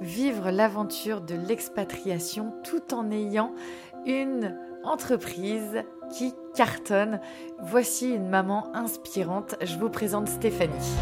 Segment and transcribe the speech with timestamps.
[0.00, 3.52] vivre l'aventure de l'expatriation tout en ayant
[4.06, 5.84] une entreprise
[6.16, 7.20] qui cartonne.
[7.62, 9.56] Voici une maman inspirante.
[9.62, 10.96] Je vous présente Stéphanie.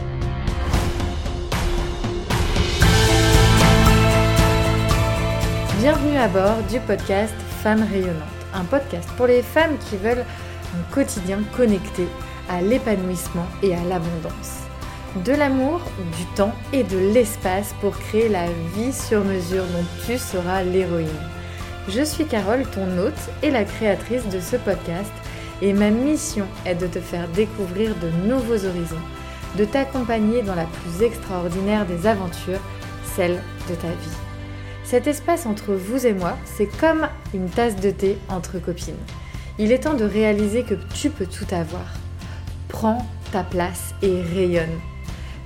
[5.81, 8.23] Bienvenue à bord du podcast Femmes rayonnantes,
[8.53, 10.25] un podcast pour les femmes qui veulent
[10.75, 12.07] un quotidien connecté
[12.49, 14.68] à l'épanouissement et à l'abondance
[15.17, 15.81] de l'amour,
[16.17, 21.09] du temps et de l'espace pour créer la vie sur mesure dont tu seras l'héroïne.
[21.89, 25.11] Je suis Carole, ton hôte et la créatrice de ce podcast,
[25.63, 28.97] et ma mission est de te faire découvrir de nouveaux horizons,
[29.57, 32.61] de t'accompagner dans la plus extraordinaire des aventures,
[33.17, 34.17] celle de ta vie.
[34.85, 38.95] Cet espace entre vous et moi, c'est comme une tasse de thé entre copines.
[39.59, 41.95] Il est temps de réaliser que tu peux tout avoir.
[42.69, 44.79] Prends ta place et rayonne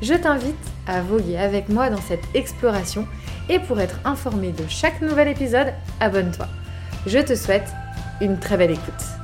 [0.03, 0.57] je t'invite
[0.87, 3.07] à voguer avec moi dans cette exploration
[3.49, 6.49] et pour être informé de chaque nouvel épisode, abonne-toi.
[7.07, 7.69] Je te souhaite
[8.21, 9.22] une très belle écoute.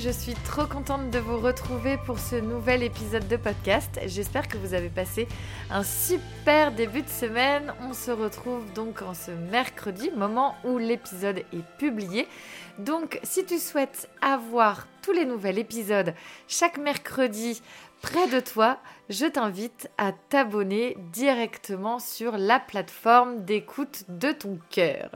[0.00, 4.00] Je suis trop contente de vous retrouver pour ce nouvel épisode de podcast.
[4.06, 5.28] J'espère que vous avez passé
[5.70, 7.74] un super début de semaine.
[7.82, 12.26] On se retrouve donc en ce mercredi, moment où l'épisode est publié.
[12.78, 16.14] Donc si tu souhaites avoir tous les nouveaux épisodes
[16.48, 17.60] chaque mercredi
[18.00, 18.78] près de toi,
[19.10, 25.10] je t'invite à t'abonner directement sur la plateforme d'écoute de ton cœur.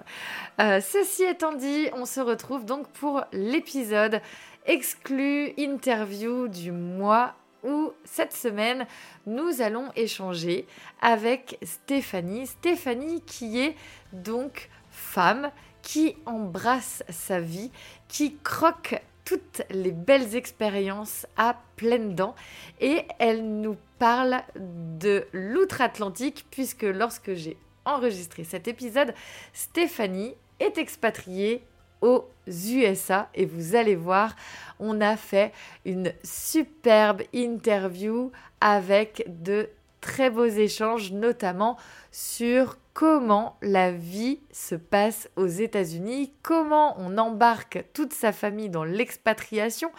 [0.60, 4.20] Euh, ceci étant dit, on se retrouve donc pour l'épisode
[4.66, 8.86] exclu interview du mois où cette semaine
[9.26, 10.66] nous allons échanger
[11.00, 12.46] avec Stéphanie.
[12.46, 13.74] Stéphanie qui est
[14.12, 15.50] donc femme,
[15.82, 17.70] qui embrasse sa vie,
[18.08, 22.34] qui croque toutes les belles expériences à pleines dents
[22.80, 29.14] et elle nous parle de l'outre-Atlantique puisque lorsque j'ai enregistré cet épisode,
[29.52, 31.62] Stéphanie est expatriée
[32.04, 34.36] aux USA et vous allez voir,
[34.78, 35.52] on a fait
[35.86, 39.70] une superbe interview avec de
[40.02, 41.78] très beaux échanges, notamment
[42.12, 48.84] sur comment la vie se passe aux États-Unis, comment on embarque toute sa famille dans
[48.84, 49.90] l'expatriation,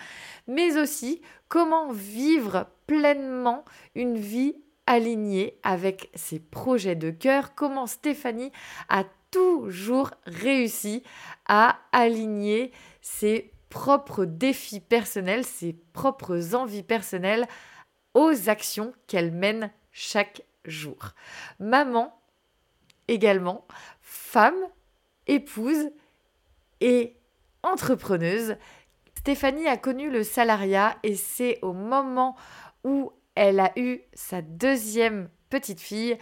[0.47, 4.55] mais aussi comment vivre pleinement une vie
[4.85, 8.51] alignée avec ses projets de cœur, comment Stéphanie
[8.89, 9.05] a
[9.35, 11.03] toujours réussi
[11.45, 17.45] à aligner ses propres défis personnels, ses propres envies personnelles
[18.13, 21.09] aux actions qu'elle mène chaque jour.
[21.59, 22.17] Maman
[23.09, 23.67] également
[24.01, 24.55] femme,
[25.27, 25.89] épouse
[26.79, 27.17] et
[27.61, 28.55] entrepreneuse.
[29.17, 32.37] Stéphanie a connu le salariat et c'est au moment
[32.85, 36.17] où elle a eu sa deuxième petite fille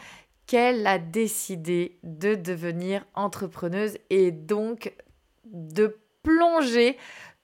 [0.54, 4.94] qu'elle a décidé de devenir entrepreneuse et donc
[5.46, 6.96] de plonger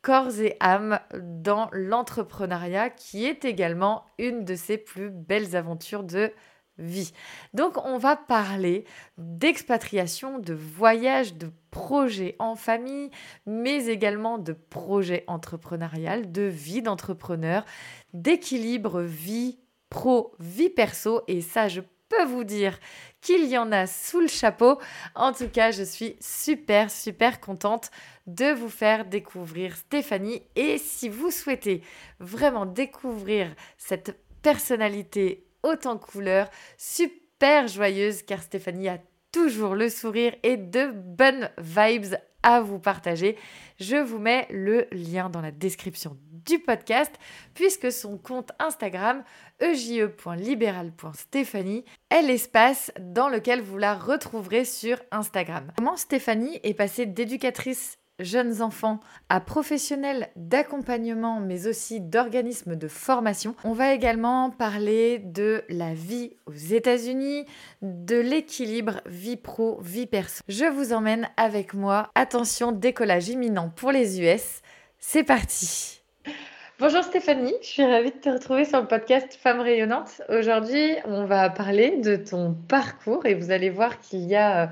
[0.03, 6.31] corps et âme dans l'entrepreneuriat qui est également une de ses plus belles aventures de
[6.77, 7.11] vie.
[7.55, 8.85] Donc on va parler
[9.17, 13.09] d'expatriation, de voyage, de projets en famille,
[13.47, 17.65] mais également de projets entrepreneurial, de vie d'entrepreneur,
[18.13, 19.57] d'équilibre vie
[19.89, 21.23] pro, vie perso.
[21.27, 21.81] Et ça, je
[22.25, 22.77] vous dire
[23.21, 24.79] qu'il y en a sous le chapeau.
[25.15, 27.91] En tout cas, je suis super, super contente
[28.27, 30.43] de vous faire découvrir Stéphanie.
[30.55, 31.81] Et si vous souhaitez
[32.19, 38.99] vraiment découvrir cette personnalité autant de couleurs, super joyeuse car Stéphanie a
[39.31, 43.35] toujours le sourire et de bonnes vibes à vous partager.
[43.79, 47.13] Je vous mets le lien dans la description du podcast
[47.53, 49.25] puisque son compte Instagram
[49.59, 55.71] eje.libéral.stéphanie est l'espace dans lequel vous la retrouverez sur Instagram.
[55.77, 58.99] Comment Stéphanie est passée d'éducatrice jeunes enfants
[59.29, 63.55] à professionnels d'accompagnement, mais aussi d'organismes de formation.
[63.63, 67.45] On va également parler de la vie aux États-Unis,
[67.81, 70.43] de l'équilibre vie pro, vie perso.
[70.47, 72.11] Je vous emmène avec moi.
[72.15, 74.61] Attention, décollage imminent pour les US.
[74.99, 76.01] C'est parti.
[76.79, 80.21] Bonjour Stéphanie, je suis ravie de te retrouver sur le podcast Femmes rayonnantes.
[80.29, 84.69] Aujourd'hui, on va parler de ton parcours et vous allez voir qu'il y a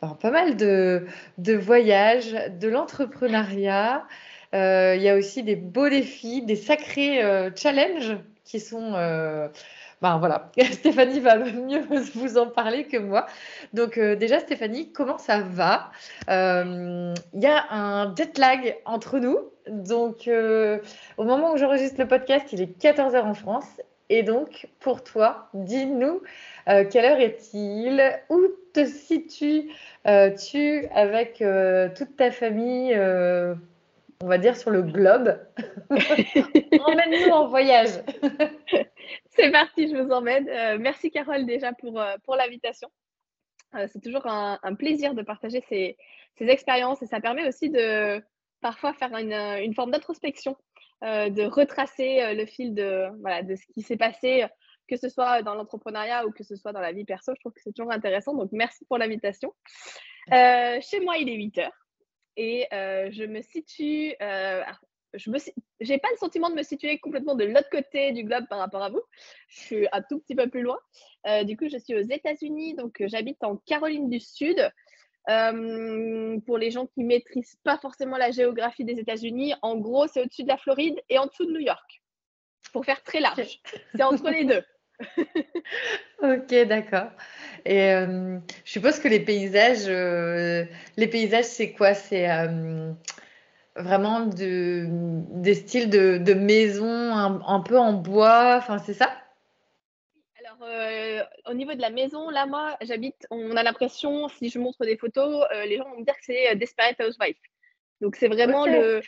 [0.00, 1.06] pas mal de,
[1.54, 4.04] voyages, de l'entrepreneuriat.
[4.54, 9.48] Euh, il y a aussi des beaux défis, des sacrés euh, challenges qui sont euh,
[10.00, 11.84] ben voilà, Stéphanie va mieux
[12.14, 13.26] vous en parler que moi.
[13.74, 15.90] Donc déjà, Stéphanie, comment ça va?
[16.28, 19.38] Il y a un jet lag entre nous.
[19.68, 20.30] Donc
[21.16, 23.80] au moment où j'enregistre le podcast, il est 14h en France.
[24.10, 26.22] Et donc, pour toi, dis-nous,
[26.66, 28.02] quelle heure est-il?
[28.30, 28.40] Où
[28.72, 31.44] te situes-tu avec
[31.94, 32.94] toute ta famille
[34.20, 35.38] on va dire, sur le globe?
[35.90, 37.90] Emmène-nous en voyage.
[39.30, 40.48] C'est parti, je vous emmène.
[40.48, 42.90] Euh, merci Carole déjà pour, euh, pour l'invitation.
[43.74, 45.96] Euh, c'est toujours un, plaisir de partager ces,
[46.36, 48.22] ces, expériences et ça permet aussi de
[48.62, 50.56] parfois faire une, une forme d'introspection,
[51.02, 54.46] de retracer le fil de, voilà, de ce qui s'est passé,
[54.88, 57.32] que ce soit dans l'entrepreneuriat ou que ce soit dans la vie perso.
[57.34, 58.34] Je trouve que c'est toujours intéressant.
[58.34, 59.54] Donc, merci pour l'invitation.
[60.30, 61.86] chez moi, il est 8 heures
[62.36, 64.14] et je me situe.
[65.14, 65.30] je
[65.80, 68.82] j'ai pas le sentiment de me situer complètement de l'autre côté du globe par rapport
[68.82, 69.02] à vous.
[69.48, 70.78] Je suis un tout petit peu plus loin.
[71.44, 74.70] du coup, je suis aux États-Unis, donc j'habite en Caroline du Sud.
[75.26, 80.42] Pour les gens qui maîtrisent pas forcément la géographie des États-Unis, en gros, c'est au-dessus
[80.44, 82.02] de la Floride et en dessous de New York.
[82.72, 83.60] Pour faire très large,
[83.94, 84.62] c'est entre les deux.
[86.22, 87.10] ok, d'accord.
[87.64, 90.64] Et euh, je suppose que les paysages, euh,
[90.96, 91.94] les paysages, c'est quoi?
[91.94, 92.92] C'est euh,
[93.76, 99.10] vraiment de, des styles de, de maisons un, peu en bois, enfin c'est ça?
[100.60, 104.84] Alors, au niveau de la maison, là, moi, j'habite, on a l'impression, si je montre
[104.84, 107.38] des photos, les gens vont me dire que c'est Desperate Housewife.
[108.00, 109.00] Donc, c'est vraiment le,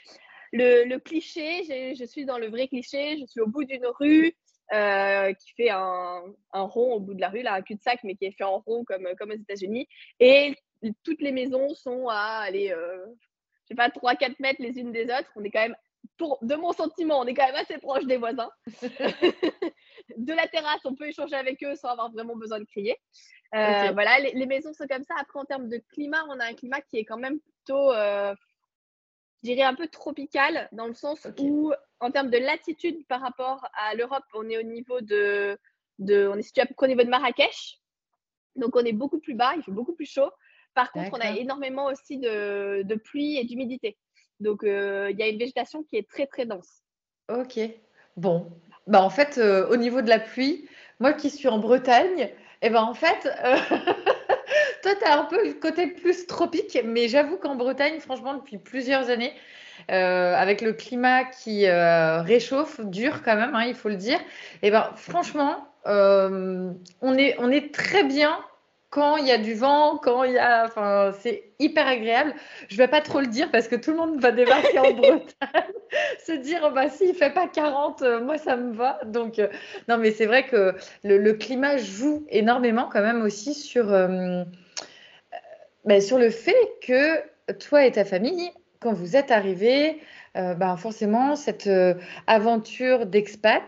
[0.52, 1.94] le, le, cliché.
[1.94, 3.18] Je suis dans le vrai cliché.
[3.18, 4.34] Je suis au bout d'une rue.
[4.72, 8.14] Euh, qui fait un, un, rond au bout de la rue, là, un cul-de-sac, mais
[8.14, 9.88] qui est fait en rond comme, comme aux États-Unis.
[10.20, 10.54] Et
[11.02, 13.04] toutes les maisons sont à, aller, euh,
[13.64, 15.28] je sais pas, 3-4 mètres les unes des autres.
[15.34, 15.76] On est quand même,
[16.16, 18.50] pour, de mon sentiment, on est quand même assez proche des voisins.
[20.16, 22.96] de la terrasse, on peut échanger avec eux sans avoir vraiment besoin de crier.
[23.54, 25.14] Euh, voilà, les, les, maisons sont comme ça.
[25.18, 27.92] Après, en termes de climat, on a un climat qui est quand même plutôt
[29.42, 33.66] je dirais un peu tropical, dans le sens où, en termes de latitude par rapport
[33.72, 35.58] à l'Europe, on est au niveau de,
[35.98, 37.78] de, on est situé au niveau de Marrakech.
[38.56, 40.30] Donc, on est beaucoup plus bas, il fait beaucoup plus chaud.
[40.74, 43.96] Par contre, on a énormément aussi de, de pluie et d'humidité.
[44.40, 46.82] Donc, euh, il y a une végétation qui est très, très dense.
[47.28, 47.58] Ok.
[48.16, 48.50] Bon.
[48.90, 52.66] Bah, en fait, euh, au niveau de la pluie, moi qui suis en Bretagne, et
[52.66, 53.56] eh ben, en fait, euh,
[54.82, 58.58] Toi, tu as un peu le côté plus tropique, mais j'avoue qu'en Bretagne, franchement, depuis
[58.58, 59.32] plusieurs années,
[59.92, 64.18] euh, avec le climat qui réchauffe, dur quand même, hein, il faut le dire,
[64.62, 66.74] et eh ben franchement, on,
[67.16, 68.38] est, on est très bien
[68.90, 70.64] quand il y a du vent, quand il y a.
[70.66, 72.34] Enfin, c'est hyper agréable.
[72.68, 74.92] Je ne vais pas trop le dire parce que tout le monde va débarquer en
[74.94, 75.72] Bretagne,
[76.26, 79.00] se dire oh, bah s'il ne fait pas 40, moi ça me va.
[79.06, 79.40] Donc,
[79.88, 83.86] non, mais c'est vrai que le, le, climat joue énormément quand même aussi sur
[85.84, 88.50] ben, sur le fait que toi et ta famille,
[88.80, 90.00] quand vous êtes arrivés,
[90.36, 91.94] euh, ben, forcément, cette euh,
[92.26, 93.62] aventure d'expat,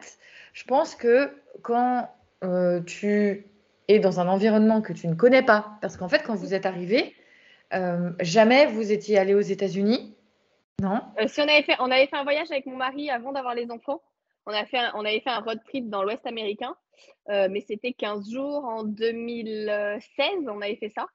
[0.53, 1.31] je pense que
[1.63, 2.09] quand
[2.45, 3.47] euh, tu
[3.89, 6.67] es dans un environnement que tu ne connais pas, parce qu'en fait, quand vous êtes
[6.67, 7.15] arrivés,
[8.21, 10.15] jamais vous étiez allé aux États-Unis,
[10.81, 13.55] non Si on avait fait, on avait fait un voyage avec mon mari avant d'avoir
[13.55, 14.03] les enfants.
[14.47, 16.75] On, a fait on avait fait un road trip dans l'Ouest américain,
[17.29, 20.01] mais c'était 15 jours en 2016,
[20.49, 21.07] on avait fait ça.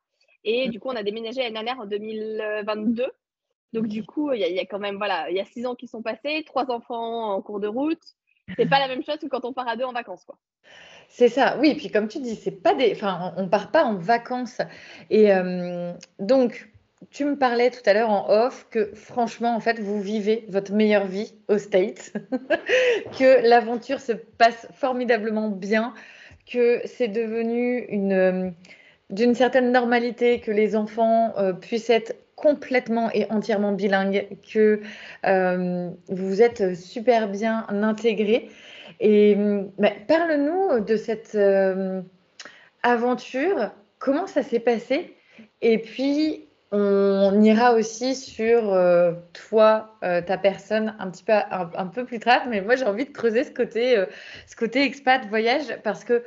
[0.43, 3.11] Et du coup, on a déménagé l'année dernière en 2022.
[3.73, 5.89] Donc, du coup, il y, a quand même, voilà, il y a six ans qui
[5.89, 8.01] sont passés, trois enfants en cours de route.
[8.55, 10.37] C'est pas la même chose que quand on part à deux en vacances, quoi.
[11.09, 11.75] C'est ça, oui.
[11.75, 14.61] Puis comme tu dis, c'est pas des, enfin, on, part pas en vacances.
[15.09, 16.69] Et euh, donc,
[17.11, 20.73] tu me parlais tout à l'heure en off que franchement, en fait, vous vivez votre
[20.73, 22.13] meilleure vie aux States,
[23.17, 25.93] que l'aventure se passe formidablement bien,
[26.45, 28.53] que c'est devenu une
[29.09, 34.79] d'une certaine normalité, que les enfants euh, puissent être complètement et entièrement bilingues, que
[35.25, 38.49] euh, vous êtes super bien intégrés.
[38.99, 39.35] Et
[39.77, 42.01] bah, parle-nous de cette euh,
[42.83, 45.15] aventure, comment ça s'est passé?
[45.61, 48.77] Et puis, on ira aussi sur
[49.33, 52.47] toi, ta personne, un petit peu, un, peu plus tard.
[52.49, 54.03] Mais moi, j'ai envie de creuser ce côté,
[54.47, 56.23] ce côté expat voyage parce que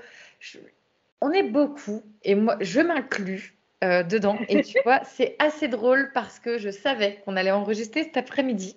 [1.21, 4.37] on est beaucoup, et moi, je m'inclus euh, dedans.
[4.51, 8.77] Et tu vois, c'est assez drôle parce que je savais qu'on allait enregistrer cet après-midi.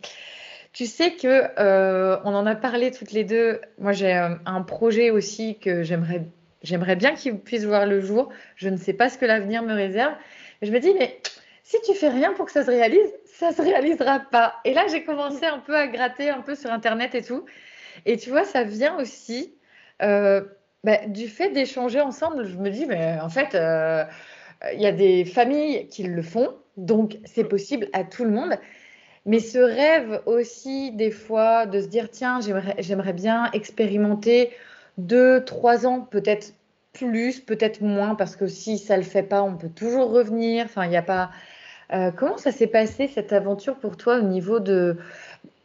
[0.71, 3.59] Tu sais que euh, on en a parlé toutes les deux.
[3.79, 6.23] Moi, j'ai euh, un projet aussi que j'aimerais,
[6.61, 8.29] j'aimerais bien qu'il puisse voir le jour.
[8.55, 10.13] Je ne sais pas ce que l'avenir me réserve.
[10.61, 11.19] je me dis, mais
[11.63, 14.55] si tu fais rien pour que ça se réalise, ça se réalisera pas.
[14.63, 17.43] Et là, j'ai commencé un peu à gratter un peu sur Internet et tout.
[18.05, 19.53] Et tu vois, ça vient aussi
[19.99, 20.41] bah,
[21.07, 23.53] Du fait d'échanger ensemble, je me dis, mais en fait,
[24.73, 28.57] il y a des familles qui le font, donc c'est possible à tout le monde.
[29.25, 32.39] Mais ce rêve aussi, des fois, de se dire, tiens,
[32.77, 34.51] j'aimerais bien expérimenter
[34.97, 36.53] deux, trois ans, peut-être
[36.91, 40.65] plus, peut-être moins, parce que si ça ne le fait pas, on peut toujours revenir.
[40.65, 41.31] Enfin, il n'y a pas.
[41.93, 44.97] Euh, comment ça s'est passé cette aventure pour toi au niveau de,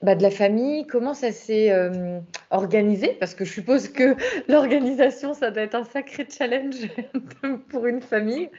[0.03, 0.87] bah, de la famille?
[0.87, 3.17] Comment ça s'est euh, organisé?
[3.21, 4.17] Parce que je suppose que
[4.49, 6.89] l'organisation, ça doit être un sacré challenge
[7.69, 8.51] pour une famille.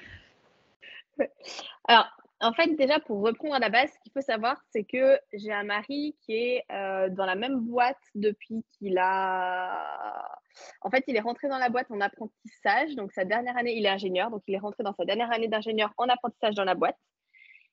[1.87, 2.07] Alors,
[2.41, 5.51] en fait, déjà, pour reprendre à la base, ce qu'il faut savoir, c'est que j'ai
[5.51, 10.39] un mari qui est euh, dans la même boîte depuis qu'il a.
[10.81, 12.95] En fait, il est rentré dans la boîte en apprentissage.
[12.95, 14.31] Donc, sa dernière année, il est ingénieur.
[14.31, 16.97] Donc, il est rentré dans sa dernière année d'ingénieur en apprentissage dans la boîte.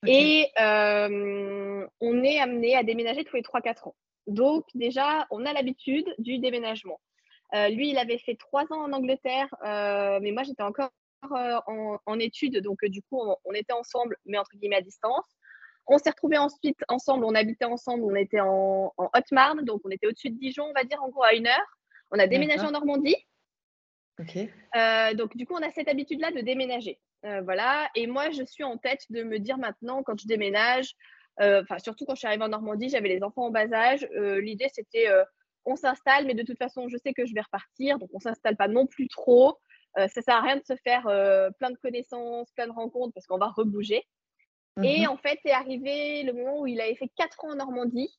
[0.06, 3.96] Et euh, on est amené à déménager tous les 3-4 ans.
[4.26, 7.00] Donc, déjà, on a l'habitude du déménagement.
[7.54, 10.90] Euh, lui, il avait fait trois ans en Angleterre, mais moi, j'étais encore
[11.24, 15.24] euh, en, études, donc euh, du coup, on, était ensemble, mais entre guillemets à distance.
[15.86, 20.06] On s'est retrouvés ensuite ensemble, on habitait ensemble, on était en, Haute-Marne, donc on était
[20.06, 21.78] au-dessus de Dijon, on va dire en gros à une heure.
[22.10, 23.16] On a déménagé en Normandie.
[24.76, 26.98] Euh, donc du coup, on a cette habitude-là de déménager.
[27.22, 27.88] voilà.
[27.94, 30.94] Et moi, je suis en tête de me dire maintenant, quand je déménage,
[31.40, 34.08] enfin surtout quand je suis arrivée en Normandie, j'avais les enfants en bas âge.
[34.12, 35.08] L'idée, c'était
[35.66, 38.56] on s'installe, mais de toute façon, je sais que je vais repartir, donc on s'installe
[38.56, 39.58] pas non plus trop.
[39.98, 43.14] Euh, ça sert à rien de se faire euh, plein de connaissances, plein de rencontres
[43.14, 44.04] parce qu'on va rebouger.
[44.82, 45.08] Et mhm.
[45.08, 48.10] en fait, est arrivé le moment où il avait fait quatre ans en Normandie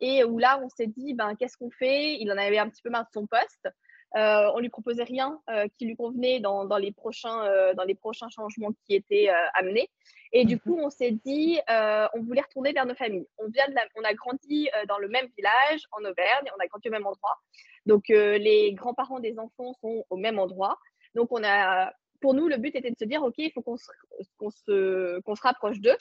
[0.00, 2.18] et où là, on s'est dit, ben, qu'est-ce qu'on fait?
[2.20, 3.66] Il en avait un petit peu marre de son poste.
[4.14, 7.94] Euh, on lui proposait rien euh, qui lui convenait dans, dans les prochains, dans les
[7.94, 9.88] prochains changements qui étaient amenés.
[10.32, 10.60] Et du mhm.
[10.60, 13.26] coup, on s'est dit, on voulait retourner vers nos familles.
[13.38, 16.88] On, vient de on a grandi dans le même village, en Auvergne, on a grandi
[16.88, 17.38] au même endroit.
[17.86, 20.78] Donc, les grands-parents des enfants sont au même endroit.
[21.14, 21.92] Donc, on a,
[22.22, 23.84] pour nous, le but était de se dire, OK, il faut qu'on se,
[24.20, 25.96] se, se, rapproche d'eux.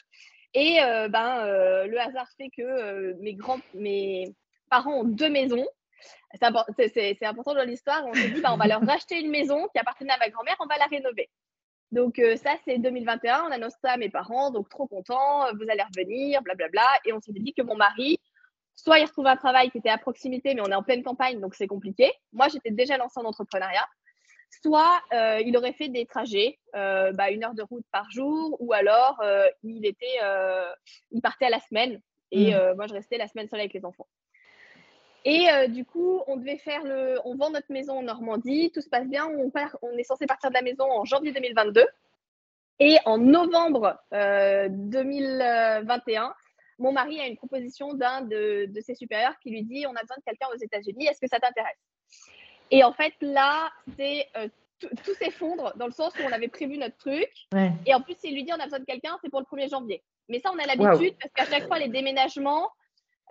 [0.53, 4.34] Et euh, ben, euh, le hasard fait que euh, mes, grands, mes
[4.70, 5.68] parents ont deux maisons.
[6.34, 8.06] C'est important dans l'histoire.
[8.06, 10.56] On s'est dit, ben, on va leur racheter une maison qui appartenait à ma grand-mère,
[10.60, 11.30] on va la rénover.
[11.91, 15.84] Donc ça, c'est 2021, on annonce ça à mes parents, donc trop content, vous allez
[15.84, 16.88] revenir, blablabla.
[17.06, 18.18] Et on s'est dit que mon mari,
[18.75, 21.41] soit il retrouve un travail qui était à proximité, mais on est en pleine campagne,
[21.41, 22.12] donc c'est compliqué.
[22.32, 23.86] Moi, j'étais déjà lancée en entrepreneuriat
[24.62, 28.58] soit euh, il aurait fait des trajets, euh, bah, une heure de route par jour,
[28.60, 30.20] ou alors euh, il était,
[31.12, 32.74] il partait à la semaine et mm.
[32.75, 34.08] moi je restais la semaine seule avec les enfants.
[35.24, 38.89] Et du coup, on devait faire le, on vend notre maison en Normandie, tout se
[38.89, 41.86] passe bien, on part, on est censé partir de la maison en janvier 2022
[42.79, 46.34] et en novembre 2021.
[46.79, 50.01] Mon mari a une proposition d'un de, de ses supérieurs qui lui dit on a
[50.01, 51.77] besoin de quelqu'un aux États-Unis, est-ce que ça t'intéresse?
[52.72, 54.48] Et en fait, là, c'est euh,
[54.80, 57.30] tout s'effondre dans le sens où on avait prévu notre truc.
[57.86, 59.70] Et en plus, s'il lui dit on a besoin de quelqu'un, c'est pour le 1er
[59.70, 60.01] janvier.
[60.30, 62.70] Mais ça, on a l'habitude parce qu'à chaque fois, les déménagements,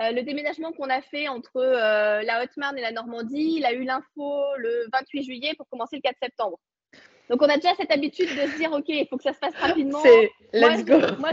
[0.00, 3.72] euh, le déménagement qu'on a fait entre euh, la Haute-Marne et la Normandie, il a
[3.72, 6.58] eu l'info le 28 juillet pour commencer le 4 septembre.
[7.30, 9.38] Donc, on a déjà cette habitude de se dire, OK, il faut que ça se
[9.38, 10.00] passe rapidement.
[10.02, 10.98] C'est let's go.
[11.18, 11.30] moi,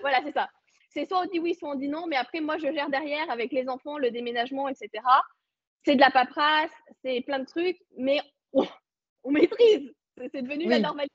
[0.00, 0.48] voilà, c'est ça.
[0.88, 2.06] C'est soit on dit oui, soit on dit non.
[2.06, 5.02] Mais après, moi, je gère derrière avec les enfants, le déménagement, etc
[5.84, 6.70] c'est de la paperasse,
[7.04, 8.20] c'est plein de trucs, mais
[8.52, 9.92] on, maîtrise.
[10.32, 11.14] C'est devenu la normalité.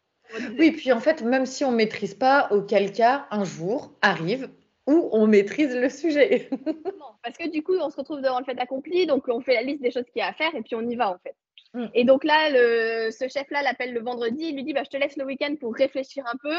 [0.57, 4.49] Oui, puis en fait, même si on ne maîtrise pas, auquel cas, un jour arrive
[4.87, 6.49] où on maîtrise le sujet.
[7.23, 9.61] parce que du coup, on se retrouve devant le fait accompli, donc on fait la
[9.61, 11.35] liste des choses qu'il y a à faire et puis on y va en fait.
[11.73, 11.87] Mm.
[11.93, 14.97] Et donc là, le, ce chef-là l'appelle le vendredi, il lui dit bah, Je te
[14.97, 16.55] laisse le week-end pour réfléchir un peu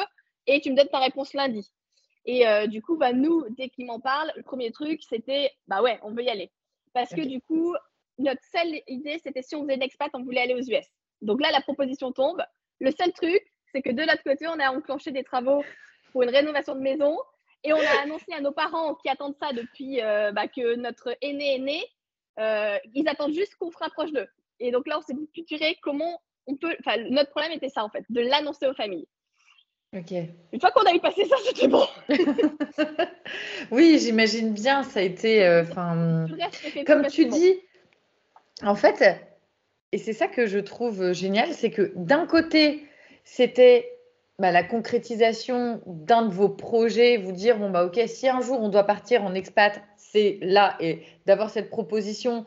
[0.47, 1.71] et tu me donnes ta réponse lundi.
[2.27, 5.83] Et euh, du coup, bah, nous, dès qu'il m'en parle, le premier truc, c'était Bah
[5.83, 6.50] ouais, on veut y aller.
[6.93, 7.75] Parce que du coup,
[8.19, 10.87] notre seule idée, c'était si on faisait une expat, on voulait aller aux US.
[11.23, 12.43] Donc là, la proposition tombe.
[12.81, 15.65] Le seul truc, c'est que de l'autre côté, on a enclenché des travaux
[16.13, 17.17] pour une rénovation de maison
[17.65, 21.17] et on a annoncé à nos parents qui attendent ça depuis euh, bah, que notre
[21.21, 21.85] aîné est né,
[22.39, 24.29] euh, ils attendent juste qu'on se rapproche d'eux.
[24.61, 26.75] Et donc là, on s'est dit, comment on peut.
[26.81, 29.07] Enfin, notre problème était ça, en fait, de l'annoncer aux familles.
[29.97, 30.13] Ok.
[30.53, 31.87] Une fois qu'on a eu passé ça, c'était bon.
[33.71, 35.47] oui, j'imagine bien, ça a été.
[35.47, 36.27] Euh, enfin,
[36.87, 37.55] comme tu dis,
[38.62, 39.05] en fait,
[39.93, 42.87] et c'est ça que je trouve génial, c'est que d'un côté,
[43.25, 43.91] c'était
[44.38, 48.61] bah, la concrétisation d'un de vos projets, vous dire, bon, bah ok, si un jour
[48.61, 52.45] on doit partir en expat, c'est là, et d'avoir cette proposition,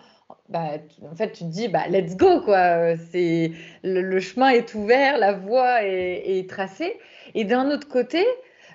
[0.50, 0.78] bah,
[1.10, 2.96] en fait, tu te dis, bah, let's go, quoi.
[3.12, 3.52] C'est,
[3.84, 7.00] le, chemin est ouvert, la voie est, tracée.
[7.34, 8.26] Et d'un autre côté,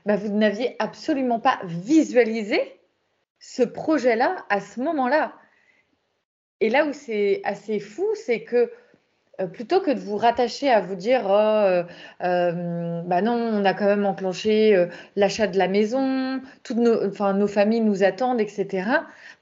[0.04, 2.60] bah, vous n'aviez absolument pas visualisé
[3.38, 5.32] ce projet-là à ce moment-là.
[6.60, 8.70] Et là où c'est assez fou, c'est que
[9.40, 11.84] euh, plutôt que de vous rattacher à vous dire oh, euh,
[12.22, 17.82] euh, bah non, on a quand même enclenché l'achat de la maison, toutes nos, familles
[17.82, 18.88] nous attendent, etc.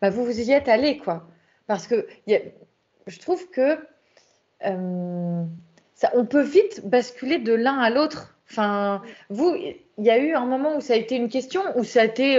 [0.00, 1.26] Bah, vous vous y êtes allé, quoi.
[1.66, 3.78] Parce que je trouve que
[4.64, 8.33] on peut vite basculer de l'un à l'autre.
[8.50, 11.84] Enfin, vous, il y a eu un moment où ça a été une question, où
[11.84, 12.38] ça a été,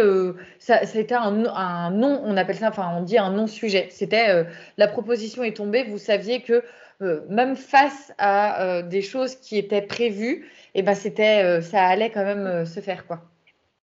[0.59, 3.87] ça, a été un, un, non, on appelle ça, enfin, on dit un non-sujet.
[3.89, 4.45] C'était
[4.77, 6.63] la proposition est tombée, vous saviez que
[7.01, 11.61] euh, même face à euh, des choses qui étaient prévues, et eh ben c'était, euh,
[11.61, 13.21] ça allait quand même se faire quoi.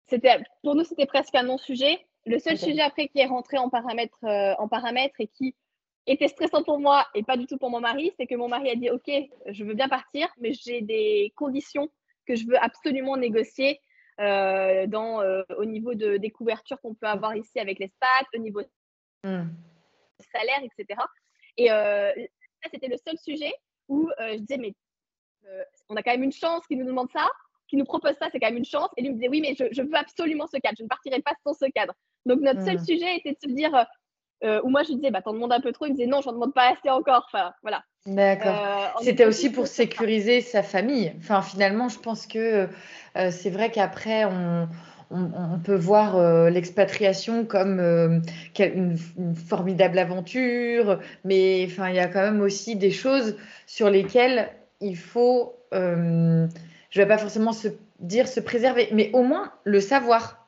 [0.07, 1.99] C'était, pour nous, c'était presque un non-sujet.
[2.25, 5.55] Le seul sujet après qui est rentré en paramètre, en paramètre et qui
[6.07, 8.69] était stressant pour moi et pas du tout pour mon mari, c'est que mon mari
[8.69, 9.09] a dit OK,
[9.45, 11.89] je veux bien partir, mais j'ai des conditions
[12.27, 13.79] que je veux absolument négocier
[14.19, 15.21] dans,
[15.57, 18.61] au niveau de, des couvertures qu'on peut avoir ici avec les stats, au niveau
[19.23, 19.43] mmh.
[20.33, 20.99] salaire, etc.
[21.57, 21.69] Et
[22.71, 23.53] c'était le seul sujet
[23.87, 24.73] où euh, je disais, mais
[25.47, 27.27] euh, on a quand même une chance qu'il nous demande ça,
[27.67, 28.89] qu'il nous propose ça, c'est quand même une chance.
[28.97, 31.33] Et lui me disait, oui, mais je, veux absolument ce cadre, je ne partirai pas
[31.43, 31.93] sans ce cadre.
[32.25, 32.85] Donc notre seul mmh.
[32.85, 33.85] sujet était de se dire,
[34.43, 36.21] euh, où moi je disais, bah, t'en demandes un peu trop, il me disait, non,
[36.21, 37.25] j'en demande pas assez encore.
[37.31, 37.83] Enfin, voilà.
[38.07, 38.99] D'accord.
[39.03, 41.13] C'était aussi pour sécuriser sa famille.
[41.19, 42.67] Enfin, finalement, je pense que
[43.29, 44.67] c'est vrai qu'après, on,
[45.09, 48.19] on, peut voir euh, l'expatriation comme euh,
[48.59, 48.97] une,
[49.35, 54.49] formidable aventure, mais enfin, il y a quand même aussi des choses sur lesquelles
[54.81, 56.47] il faut, euh,
[56.89, 60.46] je ne vais pas forcément se dire se préserver, mais au moins le savoir.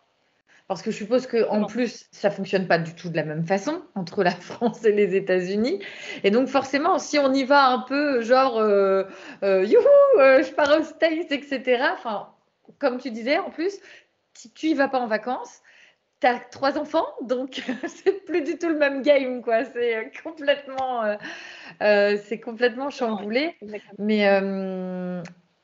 [0.69, 3.81] Parce que je suppose qu'en plus, ça fonctionne pas du tout de la même façon
[3.95, 5.83] entre la France et les États-Unis.
[6.23, 9.83] Et donc, forcément, si on y va un peu, genre, youhou,
[10.15, 11.83] je pars aux States, etc.
[11.93, 12.29] Enfin,
[12.77, 13.79] comme tu disais, en plus,
[14.33, 15.61] si tu y vas pas en vacances,
[16.21, 19.65] tu as trois enfants, donc c'est plus du tout le même game, quoi.
[19.65, 21.15] C'est euh, complètement, euh,
[21.81, 23.55] euh, c'est complètement chamboulé.
[23.97, 24.25] Mais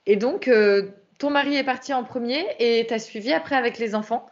[0.07, 0.49] et donc,
[1.17, 4.27] ton mari est parti en premier et tu as suivi après avec les enfants.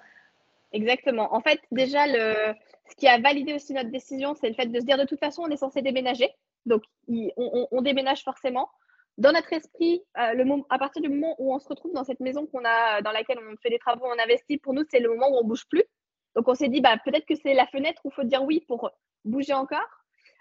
[0.73, 1.33] Exactement.
[1.33, 2.53] En fait, déjà, le,
[2.89, 5.19] ce qui a validé aussi notre décision, c'est le fait de se dire de toute
[5.19, 6.29] façon, on est censé déménager.
[6.65, 8.69] Donc, on déménage forcément
[9.17, 12.19] dans notre esprit, euh, le à partir du moment où on se retrouve dans cette
[12.19, 15.09] maison qu'on a, dans laquelle on fait des travaux, on investit, pour nous, c'est le
[15.09, 15.83] moment où on bouge plus.
[16.35, 18.61] Donc, on s'est dit, bah, peut-être que c'est la fenêtre où il faut dire oui
[18.67, 18.89] pour
[19.23, 19.87] bouger encore.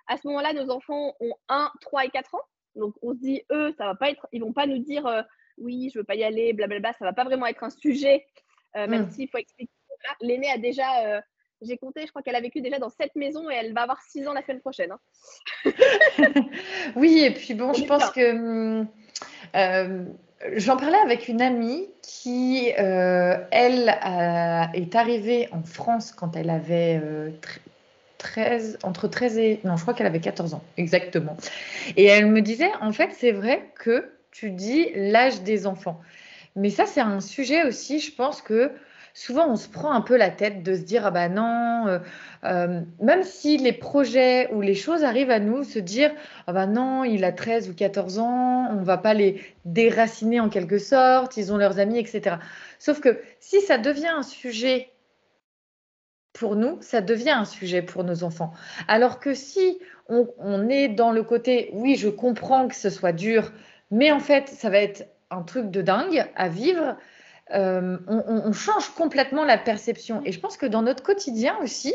[0.06, 2.42] À ce moment-là, nos enfants ont 1, 3 et 4 ans.
[2.74, 5.22] Donc, on se dit, eux, ça va pas être, ils vont pas nous dire, euh,
[5.58, 6.94] oui, je veux pas y aller, blablabla.
[6.94, 8.26] Ça va pas vraiment être un sujet,
[8.76, 9.10] euh, même hmm.
[9.10, 9.72] s'il faut expliquer.
[10.20, 11.22] L'aîné a déjà
[11.64, 14.00] j'ai compté, je crois qu'elle a vécu déjà dans cette maison et elle va avoir
[14.02, 14.90] six ans la semaine prochaine.
[14.92, 15.72] Hein.
[16.96, 18.88] oui, et puis bon, je pense que hum,
[19.54, 20.04] euh,
[20.56, 23.88] j'en parlais avec une amie qui, euh, elle,
[24.74, 27.00] est arrivée en France quand elle avait
[28.18, 29.60] 13, euh, entre 13 et...
[29.64, 31.36] Non, je crois qu'elle avait 14 ans, exactement.
[31.96, 36.00] Et elle me disait, en fait, c'est vrai que tu dis l'âge des enfants.
[36.56, 38.72] Mais ça, c'est un sujet aussi, je pense que
[39.14, 41.98] souvent on se prend un peu la tête de se dire ah bah non, euh,
[42.44, 46.10] euh, même si les projets ou les choses arrivent à nous, se dire
[46.46, 50.48] ah bah non, il a 13 ou 14 ans, on va pas les déraciner en
[50.48, 52.36] quelque sorte, ils ont leurs amis, etc.
[52.78, 54.90] Sauf que si ça devient un sujet
[56.32, 58.52] pour nous, ça devient un sujet pour nos enfants.
[58.88, 63.12] Alors que si on, on est dans le côté oui, je comprends que ce soit
[63.12, 63.52] dur,
[63.90, 66.96] mais en fait, ça va être un truc de dingue à vivre.
[67.52, 70.22] Euh, on, change complètement la perception.
[70.24, 71.94] Et je pense que dans notre quotidien aussi,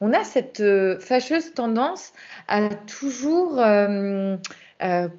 [0.00, 2.12] on a cette euh, fâcheuse tendance
[2.48, 4.36] à toujours, euh,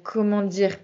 [0.02, 0.76] comment dire,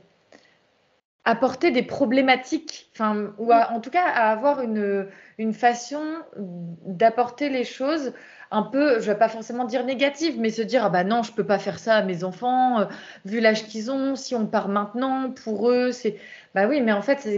[1.25, 2.91] apporter des problématiques,
[3.39, 6.03] ou en tout cas à avoir une, une façon
[6.37, 8.13] d'apporter les choses
[8.55, 11.33] un peu, je vais pas forcément dire négative, mais se dire ah bah non, je
[11.33, 12.87] peux pas faire ça à mes enfants,
[13.25, 16.17] vu l'âge qu'ils ont, si on part maintenant, pour eux, c'est
[16.55, 17.29] bah oui, mais en fait,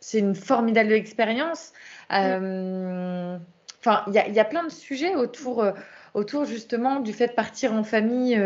[0.00, 1.72] c'est une formidable expérience.
[2.12, 3.38] Euh,
[3.78, 5.70] enfin, il y, a plein de sujets autour, euh,
[6.14, 8.36] autour justement du fait de partir en famille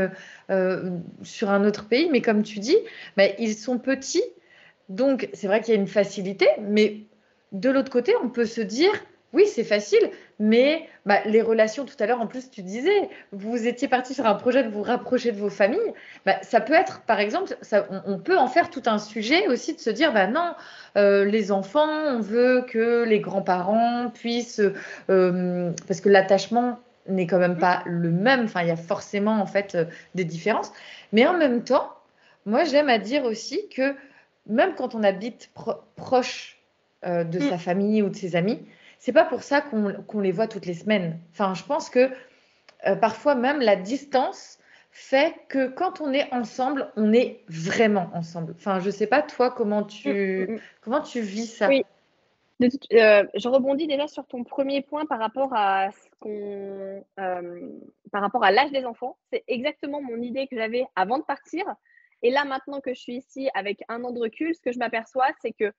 [0.50, 2.10] euh, sur un autre pays.
[2.10, 2.76] Mais comme tu dis,
[3.16, 4.22] bah, ils sont petits.
[4.90, 6.48] Donc, c'est vrai qu'il y a une facilité.
[6.60, 7.04] Mais
[7.52, 8.92] de l'autre côté, on peut se dire,
[9.32, 13.68] oui, c'est facile, mais bah, les relations, tout à l'heure, en plus, tu disais, vous
[13.68, 15.92] étiez parti sur un projet de vous rapprocher de vos familles.
[16.26, 19.74] Bah, ça peut être, par exemple, ça, on, peut en faire tout un sujet aussi
[19.74, 20.54] de se dire, bah non,
[20.96, 24.62] euh, les enfants, on veut que les grands-parents puissent,
[25.10, 28.44] euh, parce que l'attachement n'est quand même pas le même.
[28.44, 29.84] Enfin, il y a forcément en fait euh,
[30.16, 30.72] des différences.
[31.12, 31.88] Mais en même temps,
[32.46, 33.94] moi, j'aime à dire aussi que
[34.48, 35.50] même quand on habite
[35.94, 36.56] proche
[37.04, 37.48] de mm.
[37.48, 38.58] sa famille ou de ses amis,
[39.00, 41.18] c'est pas pour ça qu'on les voit toutes les semaines.
[41.32, 42.10] Enfin, je pense que
[42.86, 44.58] euh, parfois même la distance
[44.90, 48.54] fait que quand on est ensemble, on est vraiment ensemble.
[48.56, 50.60] Enfin, je sais pas toi comment tu mm, mm, mm.
[50.82, 51.68] comment tu vis ça?
[51.68, 51.84] Oui.
[52.92, 57.68] Euh, je rebondis déjà sur ton premier point par rapport à ce qu'on, euh,
[58.12, 59.16] par rapport à l'âge des enfants.
[59.32, 61.64] C'est exactement mon idée que j'avais avant de partir.
[62.22, 64.78] Et là, maintenant que je suis ici avec un an de recul, ce que je
[64.78, 65.72] m'aperçois, c'est que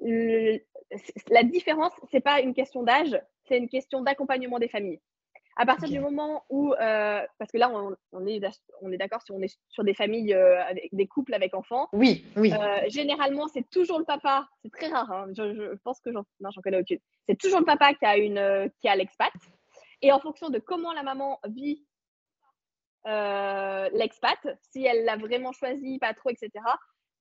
[0.00, 5.00] la différence, c'est pas une question d'âge, c'est une question d'accompagnement des familles.
[5.56, 8.40] À partir du moment où, euh, parce que là, on, est,
[8.80, 11.88] on est d'accord si on est sur des familles, euh, avec des couples avec enfants.
[11.92, 12.52] Oui, oui.
[12.52, 14.48] Euh, généralement, c'est toujours le papa.
[14.62, 15.10] C'est très rare.
[15.12, 16.98] Hein, je, pense que j'en, non, j'en connais aucune.
[17.28, 19.32] C'est toujours le papa qui a une, qui a l'expat.
[20.02, 21.84] Et en fonction de comment la maman vit
[23.04, 24.38] l'expat,
[24.72, 26.50] si elle l'a vraiment choisi, pas trop, etc.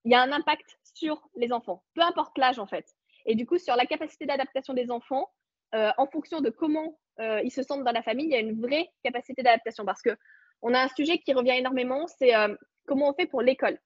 [0.06, 2.86] Il y a un impact sur les enfants, peu importe l'âge en fait.
[3.26, 5.30] Et du coup, sur la capacité d'adaptation des enfants,
[5.74, 8.60] en fonction de comment euh, ils se sentent dans la famille, il y a une
[8.60, 10.12] vraie capacité d'adaptation parce que
[10.62, 12.56] on a un sujet qui revient énormément, c'est euh,
[12.88, 13.78] comment on fait pour l'école.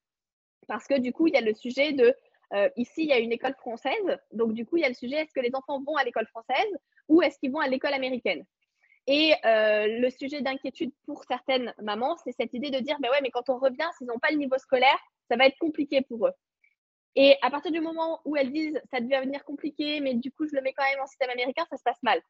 [0.67, 2.13] Parce que du coup, il y a le sujet de
[2.53, 4.93] euh, ici, il y a une école française, donc du coup, il y a le
[4.93, 6.71] sujet est-ce que les enfants vont à l'école française
[7.09, 8.45] ou est-ce qu'ils vont à l'école américaine?
[9.09, 13.31] Et le sujet d'inquiétude pour certaines mamans, c'est cette idée de dire, ben ouais, mais
[13.31, 14.99] quand on revient, s'ils n'ont pas le niveau scolaire,
[15.29, 16.33] ça va être compliqué pour eux.
[17.15, 20.47] Et à partir du moment où elles disent, ça devient venir compliqué, mais du coup,
[20.47, 22.21] je le mets quand même en système américain, ça se passe mal.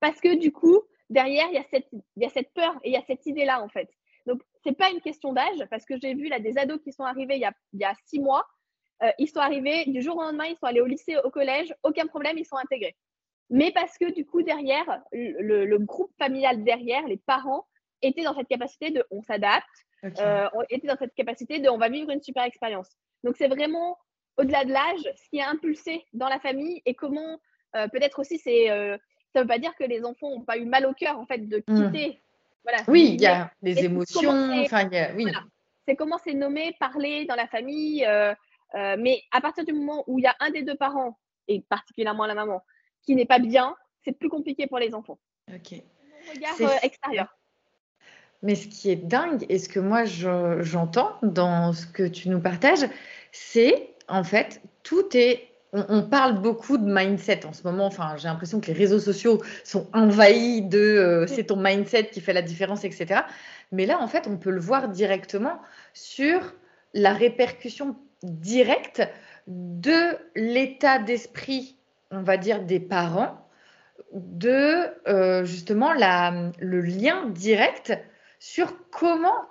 [0.00, 2.92] Parce que du coup, derrière, il y a cette, y a cette peur et il
[2.92, 3.88] y a cette idée-là, en fait.
[4.26, 6.92] Donc, ce n'est pas une question d'âge, parce que j'ai vu là des ados qui
[6.92, 8.46] sont arrivés il y a, il y a six mois.
[9.02, 11.74] Euh, ils sont arrivés du jour au lendemain, ils sont allés au lycée, au collège,
[11.82, 12.96] aucun problème, ils sont intégrés.
[13.50, 17.66] Mais parce que du coup, derrière, le, groupe familial derrière, les parents,
[18.02, 19.66] étaient dans cette capacité de on s'adapte,
[20.04, 22.90] euh, étaient dans cette capacité de on va vivre une super expérience.
[23.24, 23.98] Donc, c'est vraiment
[24.36, 27.38] au-delà de l'âge, ce qui est impulsé dans la famille et comment
[27.76, 28.96] euh, peut-être aussi c'est euh,
[29.32, 31.26] ça ne veut pas dire que les enfants n'ont pas eu mal au cœur en
[31.26, 31.74] fait de hmm.
[31.74, 32.20] quitter.
[32.64, 34.30] Voilà, oui, il y a des émotions.
[34.62, 35.26] Enfin, oui.
[35.86, 38.06] C'est comment c'est nommé, parler dans la famille.
[38.74, 42.24] Mais à partir du moment où il y a un des deux parents, et particulièrement
[42.26, 42.62] la maman,
[43.04, 45.18] qui n'est pas bien, c'est plus compliqué pour les enfants.
[45.52, 45.82] Ok.
[46.32, 47.36] regard extérieur.
[48.42, 52.40] Mais ce qui est dingue, et ce que moi j'entends dans ce que tu nous
[52.40, 52.86] partages,
[53.30, 57.86] c'est en fait, tout est on, parle beaucoup de mindset en ce moment.
[57.86, 62.20] Enfin, j'ai l'impression que les réseaux sociaux sont envahis de euh, c'est ton mindset qui
[62.20, 63.22] fait la différence, etc.
[63.70, 65.58] Mais là, en fait, on peut le voir directement
[65.94, 66.52] sur
[66.92, 69.02] la répercussion directe
[69.46, 71.76] de l'état d'esprit,
[72.10, 73.38] on va dire, des parents,
[74.12, 77.94] de euh, justement le lien direct
[78.42, 79.46] sur comment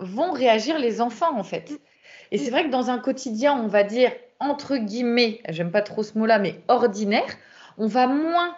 [0.00, 1.72] vont réagir les enfants, en fait.
[2.30, 6.02] Et c'est vrai que dans un quotidien, on va dire entre guillemets, j'aime pas trop
[6.02, 7.38] ce mot-là, mais ordinaire,
[7.78, 8.54] on va moins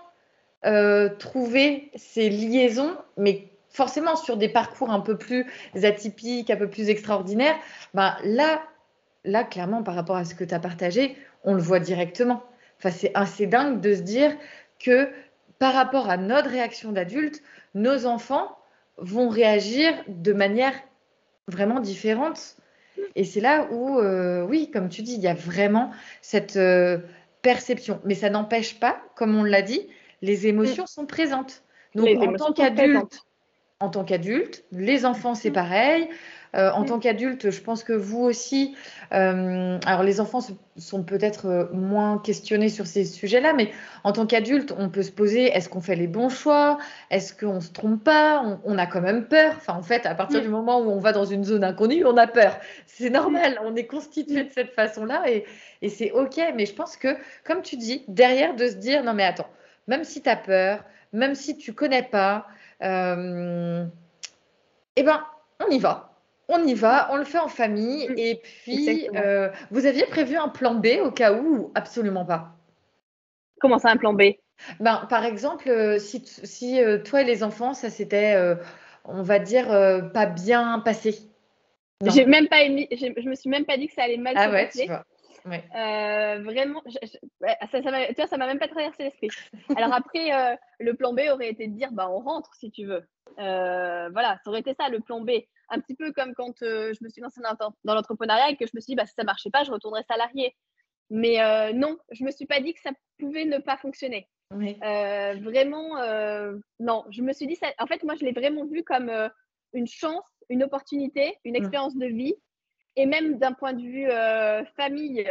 [0.64, 5.46] euh, trouver ces liaisons, mais forcément sur des parcours un peu plus
[5.80, 7.54] atypiques, un peu plus extraordinaires,
[7.94, 8.62] ben là,
[9.24, 12.42] là, clairement, par rapport à ce que tu as partagé, on le voit directement.
[12.78, 14.34] Enfin, c'est assez dingue de se dire
[14.80, 15.08] que
[15.60, 17.40] par rapport à notre réaction d'adulte,
[17.76, 18.56] nos enfants
[18.98, 20.74] vont réagir de manière
[21.48, 22.56] vraiment différente.
[23.14, 25.90] Et c'est là où, euh, oui, comme tu dis, il y a vraiment
[26.22, 26.98] cette euh,
[27.42, 28.00] perception.
[28.04, 29.86] Mais ça n'empêche pas, comme on l'a dit,
[30.22, 31.62] les émotions sont présentes.
[31.94, 33.20] Donc, en tant qu'adulte,
[33.80, 36.08] en tant qu'adulte, les enfants, c'est pareil.
[36.56, 38.74] Euh, en tant qu'adulte, je pense que vous aussi,
[39.12, 40.40] euh, alors les enfants
[40.76, 43.70] sont peut-être euh, moins questionnés sur ces sujets-là, mais
[44.04, 46.78] en tant qu'adulte, on peut se poser est-ce qu'on fait les bons choix?
[47.10, 48.58] Est-ce qu'on se trompe pas?
[48.64, 49.54] On, a quand même peur.
[49.56, 52.16] Enfin, en fait, à partir du moment où on va dans une zone inconnue, on
[52.16, 52.58] a peur.
[52.86, 55.44] C'est normal, on est constitué de cette façon-là et,
[55.82, 56.40] et c'est OK.
[56.54, 59.50] Mais je pense que, comme tu dis, derrière de se dire non, mais attends,
[59.88, 62.46] même si tu as peur, même si tu connais pas,
[62.82, 63.84] euh,
[64.96, 65.22] eh ben,
[65.66, 66.15] on y va
[66.48, 68.08] on y va, on le fait en famille.
[68.08, 68.14] Mm.
[68.18, 72.56] Et puis, euh, vous aviez prévu un plan B au cas où ou absolument pas?
[73.60, 74.22] Comment ça, un plan B?
[74.80, 78.36] Ben, Par exemple, euh, si, si euh, toi et les enfants, ça s'était,
[79.04, 79.68] on va dire,
[80.12, 81.18] pas bien passé.
[82.04, 84.68] J'ai même pas je me suis même pas dit que ça allait mal ah ouais,
[84.68, 85.06] Tu vois.
[86.40, 86.82] vraiment,
[87.70, 89.30] ça, ça, ça m'a même pas traversé l'esprit.
[89.76, 93.04] Alors après, le plan B aurait été de dire, bah, on rentre si tu veux.
[93.36, 95.30] voilà, ça aurait été ça le plan B
[95.68, 98.72] un petit peu comme quand euh, je me suis lancée dans, l'entrepreneuriat et que je
[98.74, 100.54] me suis dit, bah, si ça ne marchait pas, je retournerais salarié.
[101.10, 104.28] Mais euh, non, je ne me suis pas dit que ça pouvait ne pas fonctionner.
[104.52, 105.96] Euh, vraiment,
[106.78, 107.68] non, je me suis dit, ça...
[107.78, 109.10] en fait, moi, je l'ai vraiment vu comme
[109.72, 111.56] une chance, une opportunité, une mmh.
[111.56, 112.34] expérience de vie.
[112.98, 114.08] Et même d'un point de vue
[114.76, 115.30] famille,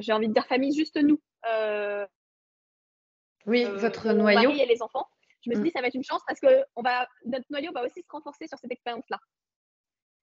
[0.00, 1.20] j'ai envie de dire famille, juste nous.
[3.46, 4.50] oui, votre noyau.
[4.50, 5.06] et les enfants.
[5.44, 5.64] Je me suis mm.
[5.64, 8.08] dit, ça va être une chance parce que on va, notre noyau va aussi se
[8.08, 9.18] renforcer sur cette expérience-là.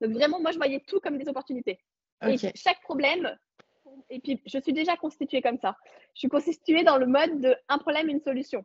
[0.02, 1.80] Donc vraiment, moi, je voyais tout comme des opportunités.
[2.28, 3.36] Et chaque problème,
[4.10, 5.76] et puis je suis déjà constituée comme ça.
[6.14, 8.64] Je suis constituée dans le mode de un problème, une solution.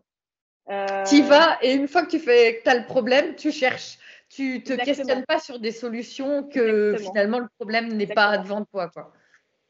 [0.68, 1.04] Euh...
[1.04, 3.98] Tu y vas et une fois que tu fais, as le problème, tu cherches.
[4.28, 8.88] Tu te questionnes pas sur des solutions que finalement le problème n'est pas devant toi.
[8.90, 9.12] Quoi.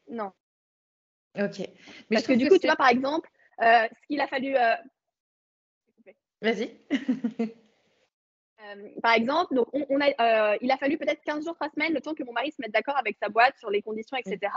[0.09, 0.31] Non.
[1.39, 1.59] Ok.
[1.59, 1.67] Mais
[2.15, 3.29] Parce que du coup, tu vois, par exemple,
[3.61, 4.55] euh, ce qu'il a fallu.
[4.55, 4.75] Euh,
[6.41, 6.77] Vas-y.
[8.59, 12.01] Euh, par exemple, donc on, a, il a fallu peut-être 15 jours, 3 semaines, le
[12.01, 14.51] temps que mon mari se mette d'accord avec sa boîte sur les conditions, etc.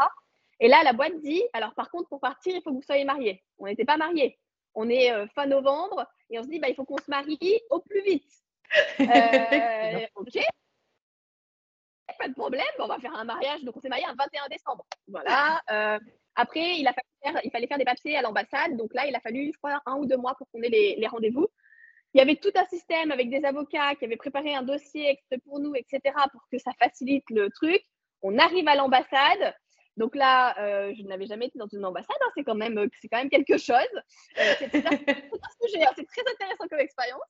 [0.58, 3.04] Et là, la boîte dit alors, par contre, pour partir, il faut que vous soyez
[3.04, 3.44] mariés.
[3.58, 4.38] On n'était pas mariés.
[4.74, 7.80] On est fin novembre et on se dit bah, il faut qu'on se marie au
[7.80, 8.32] plus vite.
[10.14, 10.38] ok,
[12.18, 13.62] pas de problème, on va faire un mariage.
[13.64, 14.86] Donc, on s'est marié un 21 décembre.
[15.08, 15.62] Voilà.
[16.36, 18.76] Après, il, a faire, il fallait faire des papiers à l'ambassade.
[18.76, 21.06] Donc là, il a fallu, je crois, un ou deux mois pour qu'on ait les,
[21.06, 21.48] rendez-vous.
[22.14, 25.60] Il y avait tout un système avec des avocats qui avaient préparé un dossier pour
[25.60, 27.82] nous, etc., pour que ça facilite le truc.
[28.22, 29.54] On arrive à l'ambassade.
[29.96, 32.16] Donc là, euh, je n'avais jamais été dans une ambassade.
[32.20, 32.30] Hein.
[32.36, 33.76] c'est quand même, c'est quand même quelque chose.
[34.38, 37.20] Euh, c'est très intéressant comme expérience.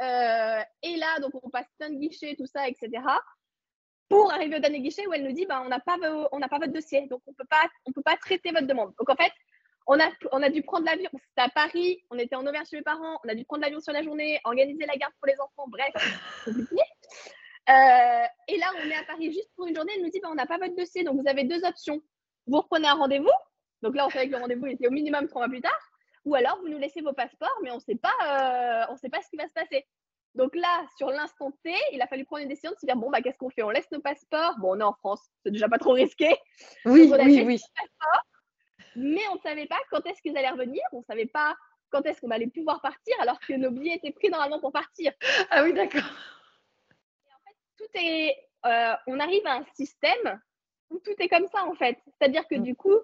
[0.00, 3.02] Euh, et là, donc on passe plein de guichets, tout ça, etc
[4.08, 5.96] pour arriver au dernier guichet où elle nous dit bah, on n'a pas,
[6.32, 8.94] on pas votre dossier, donc on ne peut pas traiter votre demande.
[8.98, 9.32] Donc en fait,
[9.88, 11.10] on a, on a dû prendre l'avion.
[11.14, 13.80] C'était à Paris, on était en Auvergne chez mes parents, on a dû prendre l'avion
[13.80, 15.90] sur la journée, organiser la garde pour les enfants, bref,
[16.44, 16.82] compliqué.
[17.70, 19.92] Euh, et là, on est à Paris juste pour une journée.
[19.96, 22.00] Elle nous dit bah, on n'a pas votre dossier, donc vous avez deux options.
[22.46, 23.28] Vous reprenez un rendez-vous.
[23.82, 25.78] Donc là, on savait que le rendez-vous était au minimum trois mois plus tard.
[26.24, 29.22] Ou alors, vous nous laissez vos passeports, mais on ne sait pas, euh, sait pas
[29.22, 29.86] ce qui va se passer.
[30.34, 33.10] Donc là, sur l'instant T, il a fallu prendre une décision de se dire bon,
[33.10, 33.62] bah, qu'est-ce qu'on fait?
[33.62, 34.56] On laisse nos passeports.
[34.60, 36.36] Bon, on est en France, c'est déjà pas trop risqué.
[36.84, 37.60] Oui, oui, oui.
[38.98, 40.82] Mais on ne savait pas quand est-ce qu'ils allaient revenir.
[40.92, 41.56] On ne savait pas
[41.90, 45.12] quand est-ce qu'on allait pouvoir partir alors que nos billets étaient pris normalement pour partir.
[45.50, 46.02] Ah oui, d'accord.
[46.02, 48.36] En fait, tout est.
[48.66, 50.40] Euh, on arrive à un système
[50.90, 51.98] où tout est comme ça en fait.
[52.06, 52.62] C'est-à-dire que mm.
[52.62, 52.98] du coup,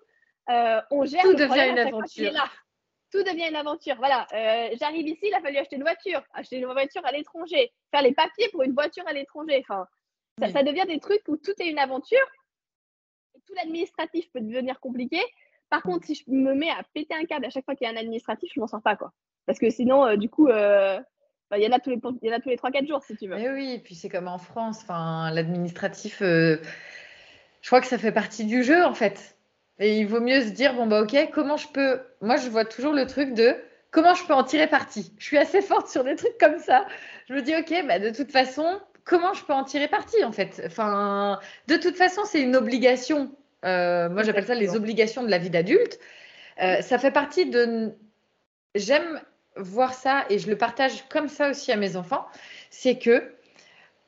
[0.50, 1.22] euh, on gère.
[1.22, 2.32] Tout devient une aventure
[3.14, 3.94] tout devient une aventure.
[3.96, 7.72] Voilà, euh, j'arrive ici, il a fallu acheter une voiture, acheter une voiture à l'étranger,
[7.92, 9.64] faire les papiers pour une voiture à l'étranger.
[9.68, 9.86] Enfin,
[10.52, 12.26] ça, devient des trucs où tout est une aventure.
[13.36, 15.22] Et tout l'administratif peut devenir compliqué.
[15.74, 17.90] Par contre, si je me mets à péter un câble à chaque fois qu'il y
[17.90, 19.12] a un administratif, je m'en sors pas, quoi.
[19.44, 21.00] Parce que sinon, euh, du coup, euh,
[21.50, 23.02] bah, il y en a tous les, il y en a tous les 3-4 jours,
[23.02, 23.36] si tu veux.
[23.36, 24.78] Et oui, et puis c'est comme en France.
[24.82, 26.60] Enfin, l'administratif, je
[27.66, 29.36] crois que ça fait partie du jeu, en fait.
[29.80, 32.00] Et il vaut mieux se dire, bon, bah ok, comment je peux...
[32.20, 33.56] Moi, je vois toujours le truc de
[33.90, 35.12] comment je peux en tirer parti?
[35.18, 36.86] Je suis assez forte sur des trucs comme ça.
[37.28, 40.30] Je me dis, ok, bah, de toute façon, comment je peux en tirer parti, en
[40.30, 40.62] fait?
[40.66, 43.34] Enfin, de toute façon, c'est une obligation.
[43.64, 45.98] Euh, moi, j'appelle ça les obligations de la vie d'adulte.
[46.62, 47.92] Euh, ça fait partie de...
[48.74, 49.20] J'aime
[49.56, 52.26] voir ça et je le partage comme ça aussi à mes enfants.
[52.70, 53.34] C'est que